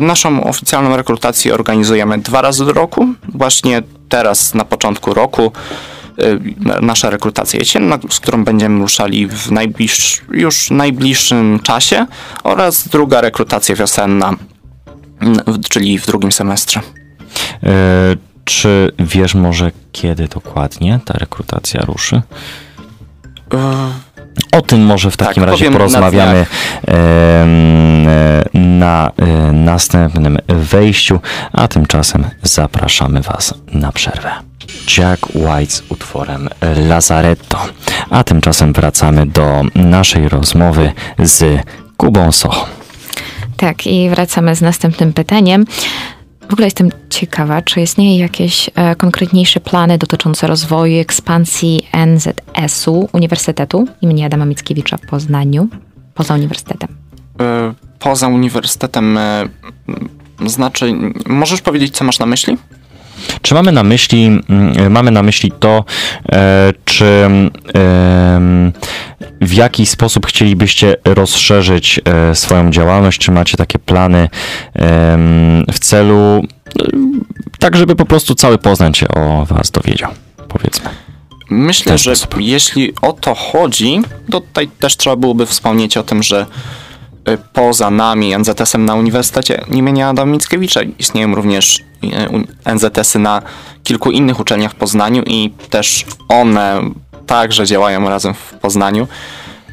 naszą 0.00 0.44
oficjalną 0.44 0.96
rekrutację 0.96 1.54
organizujemy 1.54 2.18
dwa 2.18 2.42
razy 2.42 2.64
do 2.64 2.72
roku. 2.72 3.06
Właśnie 3.28 3.82
teraz 4.08 4.54
na 4.54 4.64
początku 4.64 5.14
roku 5.14 5.52
e, 6.18 6.80
nasza 6.80 7.10
rekrutacja 7.10 7.58
jesienna, 7.58 7.98
z 8.10 8.20
którą 8.20 8.44
będziemy 8.44 8.80
ruszali 8.80 9.26
w 9.26 9.50
najbliższ, 9.50 10.22
już 10.30 10.70
najbliższym 10.70 11.60
czasie 11.60 12.06
oraz 12.44 12.88
druga 12.88 13.20
rekrutacja 13.20 13.74
wiosenna, 13.74 14.36
czyli 15.70 15.98
w 15.98 16.06
drugim 16.06 16.32
semestrze. 16.32 16.80
E, 17.62 17.70
czy 18.44 18.92
wiesz 18.98 19.34
może 19.34 19.72
kiedy 19.92 20.28
dokładnie 20.28 21.00
ta 21.04 21.14
rekrutacja 21.14 21.80
ruszy? 21.80 22.22
O 24.52 24.62
tym 24.62 24.84
może 24.84 25.10
w 25.10 25.16
takim 25.16 25.42
tak, 25.42 25.50
razie 25.50 25.70
porozmawiamy 25.70 26.46
na, 28.04 28.50
na 28.54 29.12
e, 29.16 29.52
następnym 29.52 30.38
wejściu, 30.48 31.20
a 31.52 31.68
tymczasem 31.68 32.24
zapraszamy 32.42 33.20
Was 33.20 33.54
na 33.72 33.92
przerwę. 33.92 34.30
Jack 34.98 35.26
White 35.34 35.72
z 35.72 35.82
utworem 35.88 36.48
Lazaretto. 36.88 37.58
A 38.10 38.24
tymczasem 38.24 38.72
wracamy 38.72 39.26
do 39.26 39.62
naszej 39.74 40.28
rozmowy 40.28 40.92
z 41.18 41.62
Kubą 41.96 42.32
Soch. 42.32 42.70
Tak, 43.56 43.86
i 43.86 44.10
wracamy 44.10 44.54
z 44.56 44.60
następnym 44.60 45.12
pytaniem. 45.12 45.64
W 46.48 46.52
ogóle 46.52 46.66
jestem 46.66 46.90
ciekawa, 47.10 47.62
czy 47.62 47.80
istnieją 47.80 48.18
jakieś 48.22 48.70
e, 48.74 48.96
konkretniejsze 48.96 49.60
plany 49.60 49.98
dotyczące 49.98 50.46
rozwoju, 50.46 51.00
ekspansji 51.00 51.86
NZS-u, 52.06 53.08
Uniwersytetu 53.12 53.88
im. 54.00 54.24
Adama 54.24 54.44
Mickiewicza 54.44 54.96
w 54.96 55.00
Poznaniu, 55.00 55.68
poza 56.14 56.34
uniwersytetem? 56.34 56.88
E, 57.40 57.74
poza 57.98 58.28
uniwersytetem, 58.28 59.18
e, 59.18 59.48
znaczy, 60.46 60.92
możesz 61.26 61.60
powiedzieć, 61.60 61.96
co 61.96 62.04
masz 62.04 62.18
na 62.18 62.26
myśli? 62.26 62.58
Czy 63.42 63.54
mamy 63.54 63.72
na 63.72 63.84
myśli, 63.84 64.24
mm, 64.24 64.92
mamy 64.92 65.10
na 65.10 65.22
myśli 65.22 65.52
to, 65.60 65.84
e, 66.32 66.72
czy 66.84 67.28
w 69.40 69.52
jaki 69.52 69.86
sposób 69.86 70.26
chcielibyście 70.26 70.96
rozszerzyć 71.04 72.00
e, 72.04 72.34
swoją 72.34 72.70
działalność, 72.70 73.18
czy 73.18 73.32
macie 73.32 73.56
takie 73.56 73.78
plany 73.78 74.28
w 75.72 75.78
celu 75.78 76.42
tak, 77.58 77.76
żeby 77.76 77.96
po 77.96 78.06
prostu 78.06 78.34
cały 78.34 78.58
Poznań 78.58 78.94
się 78.94 79.08
o 79.08 79.46
was 79.46 79.70
dowiedział, 79.70 80.10
powiedzmy. 80.48 80.90
Myślę, 81.50 81.98
że 81.98 82.12
jeśli 82.38 82.92
o 83.02 83.12
to 83.12 83.34
chodzi, 83.34 84.02
to 84.30 84.40
tutaj 84.40 84.68
też 84.68 84.96
trzeba 84.96 85.16
byłoby 85.16 85.46
wspomnieć 85.46 85.96
o 85.96 86.02
tym, 86.02 86.22
że 86.22 86.46
poza 87.52 87.90
nami, 87.90 88.38
NZS-em 88.38 88.84
na 88.84 88.94
Uniwersytecie 88.94 89.64
imienia 89.70 90.08
Adama 90.08 90.32
Mickiewicza 90.32 90.80
istnieją 90.98 91.34
również 91.34 91.80
NZS-y 92.64 93.18
na 93.18 93.42
kilku 93.84 94.10
innych 94.10 94.40
uczelniach 94.40 94.72
w 94.72 94.74
Poznaniu 94.74 95.22
i 95.26 95.50
też 95.70 96.04
one 96.28 96.80
także 97.26 97.66
działają 97.66 98.08
razem 98.08 98.34
w 98.34 98.54
Poznaniu. 98.60 99.08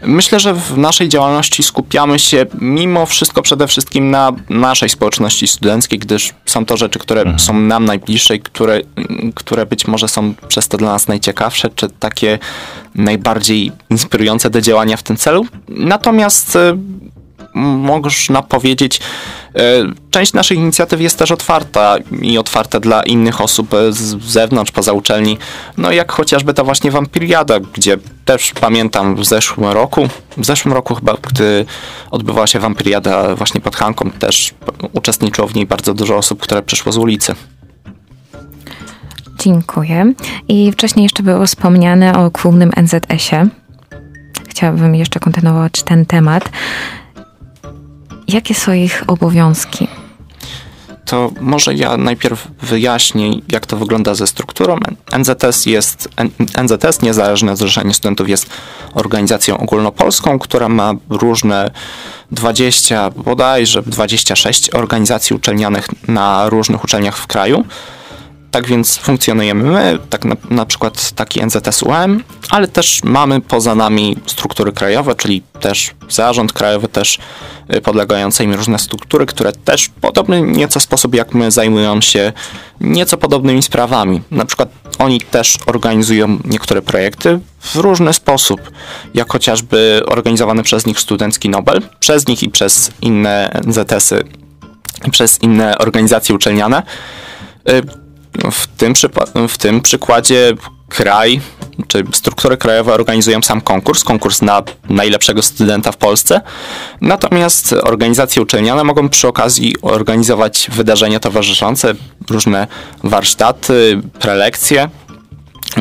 Myślę, 0.03 0.39
że 0.39 0.53
w 0.53 0.77
naszej 0.77 1.09
działalności 1.09 1.63
skupiamy 1.63 2.19
się 2.19 2.45
mimo 2.61 3.05
wszystko 3.05 3.41
przede 3.41 3.67
wszystkim 3.67 4.11
na 4.11 4.31
naszej 4.49 4.89
społeczności 4.89 5.47
studenckiej, 5.47 5.99
gdyż 5.99 6.33
są 6.45 6.65
to 6.65 6.77
rzeczy, 6.77 6.99
które 6.99 7.21
mhm. 7.21 7.39
są 7.39 7.53
nam 7.53 7.85
najbliższe 7.85 8.35
i 8.35 8.39
które, 8.39 8.79
które 9.35 9.65
być 9.65 9.87
może 9.87 10.07
są 10.07 10.33
przez 10.47 10.67
to 10.67 10.77
dla 10.77 10.91
nas 10.91 11.07
najciekawsze, 11.07 11.69
czy 11.75 11.89
takie 11.89 12.39
najbardziej 12.95 13.71
inspirujące 13.89 14.49
do 14.49 14.61
działania 14.61 14.97
w 14.97 15.03
tym 15.03 15.17
celu. 15.17 15.45
Natomiast 15.69 16.55
y, 16.55 16.77
można 17.55 18.41
powiedzieć, 18.41 18.97
e, 18.97 19.01
część 20.11 20.33
naszych 20.33 20.57
inicjatyw 20.57 21.01
jest 21.01 21.19
też 21.19 21.31
otwarta 21.31 21.95
i 22.21 22.37
otwarta 22.37 22.79
dla 22.79 23.03
innych 23.03 23.41
osób 23.41 23.71
z 23.89 24.23
zewnątrz, 24.23 24.71
poza 24.71 24.93
uczelni. 24.93 25.37
No 25.77 25.91
jak 25.91 26.11
chociażby 26.11 26.53
ta 26.53 26.63
właśnie 26.63 26.91
Wampiriada, 26.91 27.59
gdzie 27.59 27.97
też 28.25 28.51
pamiętam 28.61 29.15
w 29.15 29.25
zeszłym 29.25 29.69
roku, 29.69 30.07
w 30.37 30.45
zeszłym 30.45 30.73
roku 30.73 30.95
chyba, 30.95 31.17
gdy 31.21 31.65
odbywała 32.11 32.47
się 32.47 32.59
Wampiriada 32.59 33.35
właśnie 33.35 33.61
pod 33.61 33.75
Hanką, 33.75 34.11
też 34.11 34.53
uczestniczyło 34.93 35.47
w 35.47 35.55
niej 35.55 35.65
bardzo 35.65 35.93
dużo 35.93 36.17
osób, 36.17 36.41
które 36.41 36.61
przyszło 36.61 36.91
z 36.91 36.97
ulicy. 36.97 37.35
Dziękuję. 39.39 40.13
I 40.47 40.71
wcześniej 40.71 41.03
jeszcze 41.03 41.23
było 41.23 41.45
wspomniane 41.45 42.19
o 42.19 42.29
głównym 42.29 42.71
NZS-ie. 42.81 43.47
Chciałabym 44.49 44.95
jeszcze 44.95 45.19
kontynuować 45.19 45.83
ten 45.83 46.05
temat. 46.05 46.49
Jakie 48.27 48.53
są 48.53 48.73
ich 48.73 49.03
obowiązki? 49.07 49.87
To 51.05 51.31
może 51.41 51.73
ja 51.73 51.97
najpierw 51.97 52.47
wyjaśnię, 52.61 53.31
jak 53.51 53.65
to 53.65 53.77
wygląda 53.77 54.15
ze 54.15 54.27
strukturą. 54.27 54.77
NZS 55.17 55.65
jest, 55.65 56.09
NZS, 56.63 57.01
Niezależne 57.01 57.55
Zrzeszenie 57.55 57.93
Studentów, 57.93 58.29
jest 58.29 58.49
organizacją 58.93 59.57
ogólnopolską, 59.57 60.39
która 60.39 60.69
ma 60.69 60.93
różne 61.09 61.71
20, 62.31 63.09
bodajże 63.09 63.81
26 63.81 64.69
organizacji 64.73 65.35
uczelnianych 65.35 65.87
na 66.07 66.49
różnych 66.49 66.83
uczelniach 66.83 67.17
w 67.17 67.27
kraju. 67.27 67.65
Tak 68.51 68.67
więc 68.67 68.97
funkcjonujemy 68.97 69.63
my, 69.63 69.99
tak 70.09 70.25
na, 70.25 70.35
na 70.49 70.65
przykład 70.65 71.11
taki 71.11 71.41
NZS-UM, 71.41 72.23
ale 72.49 72.67
też 72.67 73.03
mamy 73.03 73.41
poza 73.41 73.75
nami 73.75 74.17
struktury 74.25 74.71
krajowe, 74.71 75.15
czyli 75.15 75.43
też 75.59 75.91
zarząd 76.09 76.53
krajowy, 76.53 76.87
też 76.87 77.19
y, 77.75 77.81
podlegające 77.81 78.43
im 78.43 78.53
różne 78.53 78.79
struktury, 78.79 79.25
które 79.25 79.51
też 79.51 79.85
w 79.85 79.89
podobny 79.89 80.41
nieco 80.41 80.79
sposób 80.79 81.15
jak 81.15 81.33
my 81.33 81.51
zajmują 81.51 82.01
się 82.01 82.33
nieco 82.81 83.17
podobnymi 83.17 83.63
sprawami. 83.63 84.21
Na 84.31 84.45
przykład 84.45 84.69
oni 84.99 85.21
też 85.21 85.57
organizują 85.65 86.39
niektóre 86.45 86.81
projekty 86.81 87.39
w 87.59 87.75
różny 87.75 88.13
sposób, 88.13 88.71
jak 89.13 89.31
chociażby 89.31 90.01
organizowany 90.07 90.63
przez 90.63 90.85
nich 90.85 90.99
Studencki 90.99 91.49
Nobel, 91.49 91.81
przez 91.99 92.27
nich 92.27 92.43
i 92.43 92.49
przez 92.49 92.91
inne 93.01 93.61
NZS-y, 93.67 94.23
przez 95.11 95.41
inne 95.41 95.77
organizacje 95.77 96.35
uczelniane 96.35 96.83
y, 97.69 98.00
w 98.51 98.67
tym, 98.67 98.93
w 99.47 99.57
tym 99.57 99.81
przykładzie 99.81 100.53
kraj 100.89 101.41
czy 101.87 102.03
struktury 102.13 102.57
krajowe 102.57 102.93
organizują 102.93 103.41
sam 103.41 103.61
konkurs, 103.61 104.03
konkurs 104.03 104.41
na 104.41 104.63
najlepszego 104.89 105.41
studenta 105.41 105.91
w 105.91 105.97
Polsce. 105.97 106.41
Natomiast 107.01 107.73
organizacje 107.73 108.41
uczelniane 108.41 108.83
mogą 108.83 109.09
przy 109.09 109.27
okazji 109.27 109.75
organizować 109.81 110.69
wydarzenia 110.71 111.19
towarzyszące, 111.19 111.93
różne 112.29 112.67
warsztaty, 113.03 114.01
prelekcje, 114.19 114.89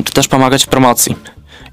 czy 0.05 0.13
też 0.13 0.29
pomagać 0.29 0.65
w 0.65 0.69
promocji. 0.69 1.17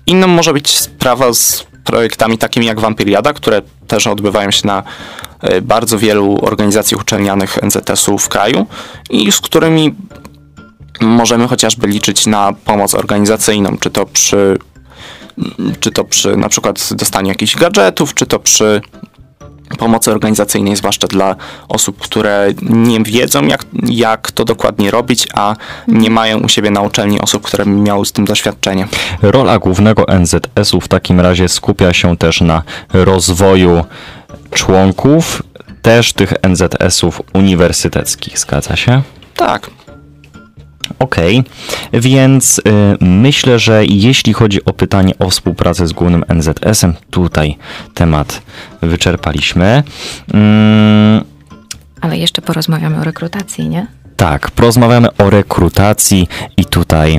Inną 0.06 0.28
może 0.28 0.54
być 0.54 0.78
sprawa 0.78 1.34
z 1.34 1.66
projektami 1.84 2.38
takimi 2.38 2.66
jak 2.66 2.80
Wampiriada, 2.80 3.34
które 3.34 3.62
też 3.88 4.08
odbywają 4.08 4.52
się 4.52 4.68
na 4.68 4.84
e, 5.42 5.62
bardzo 5.62 5.98
wielu 5.98 6.38
organizacjach 6.42 7.02
uczelnianych 7.02 7.60
NZS-u 7.64 8.18
w 8.18 8.30
kraju 8.30 8.66
i 9.10 9.32
z 9.32 9.42
którymi 9.42 9.96
możemy 11.02 11.48
chociażby 11.48 11.88
liczyć 11.88 12.26
na 12.26 12.54
pomoc 12.66 12.96
organizacyjną, 12.96 13.78
czy 13.78 13.90
to 13.90 14.06
przy, 14.06 14.58
czy 15.80 15.92
to 15.92 16.04
przy 16.04 16.38
na 16.38 16.50
przykład 16.50 16.90
dostaniu 16.94 17.28
jakichś 17.28 17.56
gadżetów, 17.56 18.14
czy 18.14 18.26
to 18.26 18.40
przy 18.40 18.82
pomocy 19.78 20.12
organizacyjnej, 20.12 20.76
zwłaszcza 20.76 21.08
dla 21.08 21.36
osób, 21.70 22.00
które 22.00 22.48
nie 22.62 23.00
wiedzą, 23.00 23.48
jak, 23.48 23.66
jak 23.90 24.32
to 24.32 24.46
dokładnie 24.46 24.92
robić, 24.92 25.28
a 25.34 25.56
nie 25.88 26.10
mają 26.10 26.40
u 26.40 26.50
siebie 26.50 26.72
na 26.72 26.82
uczelni 26.82 27.22
osób, 27.22 27.44
które 27.44 27.66
miały 27.66 28.06
z 28.06 28.12
tym 28.12 28.26
doświadczenie. 28.26 28.88
Rola 29.22 29.60
głównego 29.60 30.06
NZS-u 30.20 30.82
w 30.82 30.88
takim 30.88 31.20
razie 31.20 31.50
skupia 31.50 31.94
się 31.94 32.18
też 32.18 32.42
na 32.42 32.64
rozwoju 32.94 33.86
członków, 34.52 35.44
też 35.82 36.14
tych 36.14 36.34
NZS-ów 36.44 37.22
uniwersyteckich, 37.34 38.40
zgadza 38.40 38.76
się? 38.76 39.02
Tak, 39.36 39.70
Okej, 41.00 41.40
okay. 41.40 42.02
więc 42.02 42.60
y, 42.60 42.62
myślę, 43.02 43.60
że 43.60 43.86
jeśli 43.86 44.34
chodzi 44.34 44.66
o 44.66 44.74
pytanie 44.74 45.14
o 45.20 45.30
współpracę 45.30 45.88
z 45.88 45.94
głównym 45.94 46.24
NZS-em, 46.30 46.94
tutaj 47.12 47.58
temat 47.94 48.42
wyczerpaliśmy. 48.82 49.84
Mm. 50.34 51.24
Ale 52.02 52.18
jeszcze 52.18 52.42
porozmawiamy 52.42 52.98
o 52.98 53.04
rekrutacji, 53.04 53.70
nie? 53.70 53.88
Tak, 54.16 54.52
porozmawiamy 54.52 55.08
o 55.18 55.30
rekrutacji 55.30 56.28
i 56.58 56.66
tutaj 56.66 57.16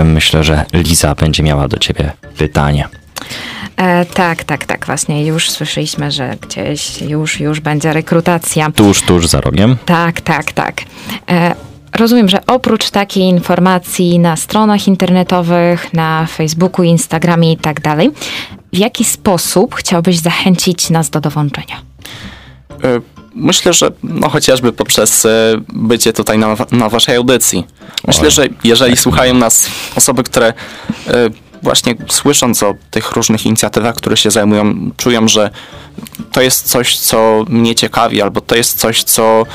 y, 0.00 0.04
myślę, 0.04 0.44
że 0.44 0.64
Liza 0.72 1.14
będzie 1.14 1.42
miała 1.42 1.68
do 1.68 1.78
ciebie 1.78 2.12
pytanie. 2.38 2.88
E, 3.76 4.04
tak, 4.04 4.44
tak, 4.44 4.64
tak, 4.64 4.86
właśnie 4.86 5.26
już 5.26 5.50
słyszeliśmy, 5.50 6.10
że 6.10 6.36
gdzieś 6.40 7.02
już, 7.02 7.40
już 7.40 7.60
będzie 7.60 7.92
rekrutacja. 7.92 8.70
Tuż, 8.70 9.02
tuż 9.02 9.26
za 9.26 9.40
rogiem. 9.40 9.76
Tak, 9.86 10.20
tak, 10.20 10.52
tak. 10.52 10.80
E, 11.30 11.54
Rozumiem, 11.96 12.28
że 12.28 12.46
oprócz 12.46 12.90
takiej 12.90 13.22
informacji 13.22 14.18
na 14.18 14.36
stronach 14.36 14.88
internetowych, 14.88 15.92
na 15.92 16.26
Facebooku, 16.26 16.84
Instagramie 16.84 17.52
i 17.52 17.56
tak 17.56 17.80
dalej, 17.80 18.10
w 18.72 18.76
jaki 18.76 19.04
sposób 19.04 19.74
chciałbyś 19.74 20.18
zachęcić 20.18 20.90
nas 20.90 21.10
do 21.10 21.20
dołączenia? 21.20 21.76
E, 22.84 23.00
myślę, 23.34 23.72
że 23.72 23.90
no 24.02 24.28
chociażby 24.28 24.72
poprzez 24.72 25.26
e, 25.26 25.54
bycie 25.68 26.12
tutaj 26.12 26.38
na, 26.38 26.56
na 26.72 26.88
waszej 26.88 27.16
audycji. 27.16 27.66
Myślę, 28.06 28.30
że 28.30 28.48
jeżeli 28.64 28.96
słuchają 28.96 29.34
nas 29.34 29.70
osoby, 29.96 30.22
które 30.22 30.46
e, 30.46 30.54
właśnie 31.62 31.94
słysząc 32.08 32.62
o 32.62 32.74
tych 32.90 33.12
różnych 33.12 33.46
inicjatywach, 33.46 33.94
które 33.94 34.16
się 34.16 34.30
zajmują, 34.30 34.90
czują, 34.96 35.28
że 35.28 35.50
to 36.32 36.42
jest 36.42 36.68
coś, 36.68 36.98
co 36.98 37.44
mnie 37.48 37.74
ciekawi, 37.74 38.22
albo 38.22 38.40
to 38.40 38.56
jest 38.56 38.78
coś, 38.78 39.04
co 39.04 39.46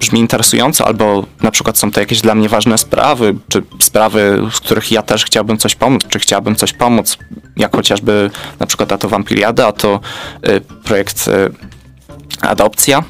brzmi 0.00 0.20
interesująco, 0.20 0.86
albo 0.86 1.26
na 1.42 1.50
przykład 1.50 1.78
są 1.78 1.90
to 1.90 2.00
jakieś 2.00 2.20
dla 2.20 2.34
mnie 2.34 2.48
ważne 2.48 2.78
sprawy, 2.78 3.34
czy 3.48 3.62
sprawy, 3.82 4.42
z 4.52 4.60
których 4.60 4.92
ja 4.92 5.02
też 5.02 5.24
chciałbym 5.24 5.58
coś 5.58 5.74
pomóc, 5.74 6.02
czy 6.08 6.18
chciałbym 6.18 6.56
coś 6.56 6.72
pomóc, 6.72 7.18
jak 7.56 7.76
chociażby 7.76 8.30
na 8.60 8.66
przykład 8.66 8.92
a 8.92 8.98
to 8.98 9.08
Wampiriada, 9.08 9.66
a 9.66 9.72
to 9.72 10.00
y, 10.48 10.60
projekt 10.84 11.28
y, 11.28 11.52
Adopcja, 12.40 13.02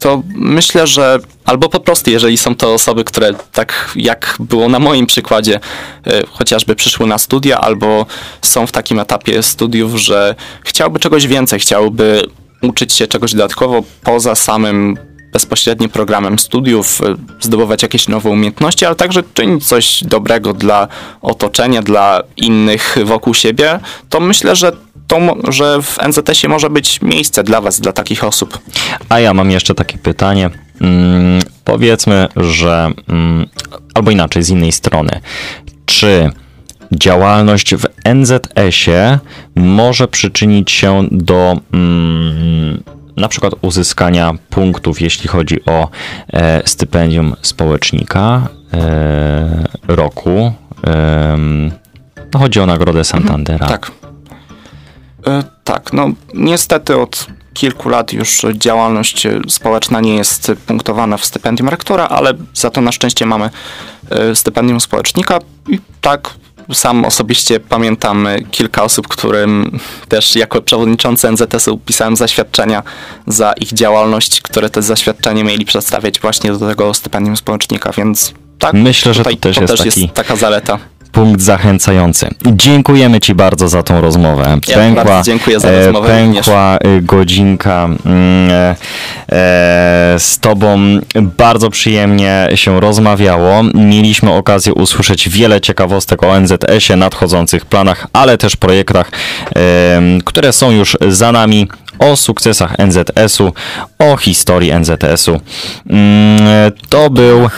to 0.00 0.22
myślę, 0.34 0.86
że 0.86 1.18
albo 1.44 1.68
po 1.68 1.80
prostu, 1.80 2.10
jeżeli 2.10 2.38
są 2.38 2.56
to 2.56 2.74
osoby, 2.74 3.04
które 3.04 3.34
tak 3.52 3.92
jak 3.96 4.36
było 4.40 4.68
na 4.68 4.78
moim 4.78 5.06
przykładzie, 5.06 5.60
y, 6.06 6.26
chociażby 6.30 6.74
przyszły 6.74 7.06
na 7.06 7.18
studia, 7.18 7.60
albo 7.60 8.06
są 8.42 8.66
w 8.66 8.72
takim 8.72 8.98
etapie 8.98 9.42
studiów, 9.42 9.96
że 9.96 10.34
chciałby 10.64 10.98
czegoś 10.98 11.26
więcej, 11.26 11.60
chciałby 11.60 12.22
uczyć 12.62 12.92
się 12.92 13.06
czegoś 13.06 13.32
dodatkowo 13.32 13.82
poza 14.02 14.34
samym 14.34 14.98
bezpośrednio 15.32 15.88
programem 15.88 16.38
studiów, 16.38 17.00
e, 17.00 17.16
zdobywać 17.40 17.82
jakieś 17.82 18.08
nowe 18.08 18.30
umiejętności, 18.30 18.84
ale 18.86 18.94
także 18.94 19.22
czynić 19.34 19.66
coś 19.66 20.04
dobrego 20.04 20.52
dla 20.52 20.88
otoczenia, 21.22 21.82
dla 21.82 22.22
innych 22.36 22.96
wokół 23.04 23.34
siebie, 23.34 23.80
to 24.08 24.20
myślę, 24.20 24.56
że 24.56 24.72
to, 25.06 25.18
że 25.48 25.82
w 25.82 25.98
NZS-ie 26.08 26.48
może 26.48 26.70
być 26.70 27.02
miejsce 27.02 27.44
dla 27.44 27.60
Was, 27.60 27.80
dla 27.80 27.92
takich 27.92 28.24
osób. 28.24 28.58
A 29.08 29.20
ja 29.20 29.34
mam 29.34 29.50
jeszcze 29.50 29.74
takie 29.74 29.98
pytanie. 29.98 30.50
Hmm, 30.78 31.42
powiedzmy, 31.64 32.28
że 32.36 32.92
hmm, 33.06 33.46
albo 33.94 34.10
inaczej, 34.10 34.42
z 34.42 34.48
innej 34.48 34.72
strony. 34.72 35.20
Czy 35.86 36.30
działalność 36.92 37.74
w 37.74 37.86
NZS-ie 38.14 39.18
może 39.54 40.08
przyczynić 40.08 40.70
się 40.70 41.08
do 41.10 41.60
hmm, 41.72 42.82
na 43.20 43.28
przykład 43.28 43.54
uzyskania 43.60 44.34
punktów, 44.50 45.00
jeśli 45.00 45.28
chodzi 45.28 45.64
o 45.64 45.88
e, 46.32 46.68
stypendium 46.68 47.36
społecznika 47.42 48.48
e, 48.74 49.68
roku. 49.88 50.52
No 52.34 52.38
chodzi 52.38 52.60
o 52.60 52.66
nagrodę 52.66 53.04
Santandera. 53.04 53.66
Mhm, 53.66 53.70
tak. 53.70 53.90
E, 55.26 55.42
tak, 55.64 55.92
no 55.92 56.10
niestety 56.34 56.96
od 56.96 57.26
kilku 57.54 57.88
lat 57.88 58.12
już 58.12 58.42
działalność 58.54 59.26
społeczna 59.48 60.00
nie 60.00 60.16
jest 60.16 60.52
punktowana 60.66 61.16
w 61.16 61.24
stypendium 61.24 61.68
rektora, 61.68 62.08
ale 62.08 62.34
za 62.54 62.70
to 62.70 62.80
na 62.80 62.92
szczęście 62.92 63.26
mamy 63.26 63.50
stypendium 64.34 64.80
społecznika 64.80 65.38
i 65.68 65.80
tak 66.00 66.30
sam 66.72 67.04
osobiście 67.04 67.60
pamiętam 67.60 68.26
y, 68.26 68.46
kilka 68.50 68.82
osób, 68.82 69.08
którym 69.08 69.78
też 70.08 70.36
jako 70.36 70.62
przewodniczący 70.62 71.28
NZS-u 71.32 71.78
pisałem 71.78 72.16
zaświadczenia 72.16 72.82
za 73.26 73.52
ich 73.52 73.72
działalność, 73.72 74.40
które 74.40 74.70
te 74.70 74.82
zaświadczenie 74.82 75.44
mieli 75.44 75.64
przedstawiać 75.64 76.20
właśnie 76.20 76.52
do 76.52 76.68
tego 76.68 76.94
stypendium 76.94 77.36
społecznika, 77.36 77.92
więc 77.92 78.32
tak, 78.58 78.74
Myślę, 78.74 79.14
że 79.14 79.24
to 79.24 79.30
też 79.40 79.56
jest 79.56 79.96
taki- 79.96 80.08
taka 80.08 80.36
zaleta. 80.36 80.78
Punkt 81.12 81.40
zachęcający. 81.40 82.28
Dziękujemy 82.46 83.20
Ci 83.20 83.34
bardzo 83.34 83.68
za 83.68 83.82
tą 83.82 84.00
rozmowę. 84.00 84.58
Ja 84.68 85.04
bardzo 85.04 85.22
dziękuję 85.30 85.60
za 85.60 85.68
e, 85.68 85.86
rozmowę 85.86 86.20
również. 86.22 86.46
Pękła 86.46 86.78
e, 86.78 87.00
godzinka 87.02 87.84
mm, 87.84 88.50
e, 88.50 88.76
e, 89.32 90.14
z 90.18 90.38
Tobą. 90.38 90.78
Bardzo 91.38 91.70
przyjemnie 91.70 92.48
się 92.54 92.80
rozmawiało. 92.80 93.62
Mieliśmy 93.74 94.32
okazję 94.32 94.74
usłyszeć 94.74 95.28
wiele 95.28 95.60
ciekawostek 95.60 96.22
o 96.22 96.40
NZS-ie, 96.40 96.96
nadchodzących 96.96 97.66
planach, 97.66 98.06
ale 98.12 98.38
też 98.38 98.56
projektach, 98.56 99.10
które 100.24 100.52
są 100.52 100.70
już 100.70 100.96
za 101.08 101.32
nami. 101.32 101.68
O 101.98 102.16
sukcesach 102.16 102.74
NZS-u, 102.78 103.52
o 103.98 104.16
historii 104.16 104.72
NZS-u. 104.80 105.40
Mm, 105.90 106.40
To 106.88 107.10
był 107.10 107.48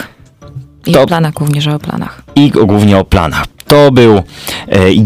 I 0.85 0.91
To- 0.91 1.01
o 1.01 1.07
planach, 1.07 1.33
również 1.39 1.67
o 1.67 1.79
planach. 1.79 2.22
I 2.35 2.51
głównie 2.51 2.97
o 2.97 3.05
planach. 3.05 3.45
To 3.67 3.91
był 3.91 4.17
e, 4.17 4.23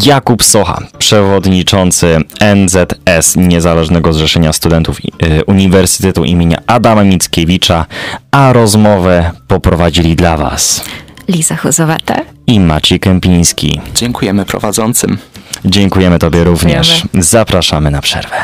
Jakub 0.05 0.43
Socha, 0.43 0.81
przewodniczący 0.97 2.17
NZS, 2.55 3.35
Niezależnego 3.35 4.13
Zrzeszenia 4.13 4.53
Studentów 4.53 4.97
e, 4.99 5.43
Uniwersytetu 5.45 6.23
imienia 6.23 6.57
Adama 6.67 7.03
Mickiewicza, 7.03 7.85
a 8.31 8.53
rozmowę 8.53 9.31
poprowadzili 9.47 10.15
dla 10.15 10.37
Was 10.37 10.83
Liza 11.27 11.55
Huzowete. 11.55 12.25
i 12.47 12.59
Maciej 12.59 12.99
Kępiński. 12.99 13.81
Dziękujemy 13.95 14.45
prowadzącym. 14.45 15.17
Dziękujemy 15.65 16.19
Tobie 16.19 16.43
również. 16.43 16.87
Dziękujemy. 16.89 17.23
Zapraszamy 17.23 17.91
na 17.91 18.01
przerwę. 18.01 18.37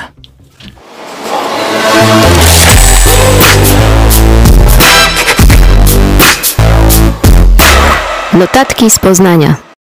Notatki 8.33 8.89
z 8.89 8.99
Poznania. 8.99 9.72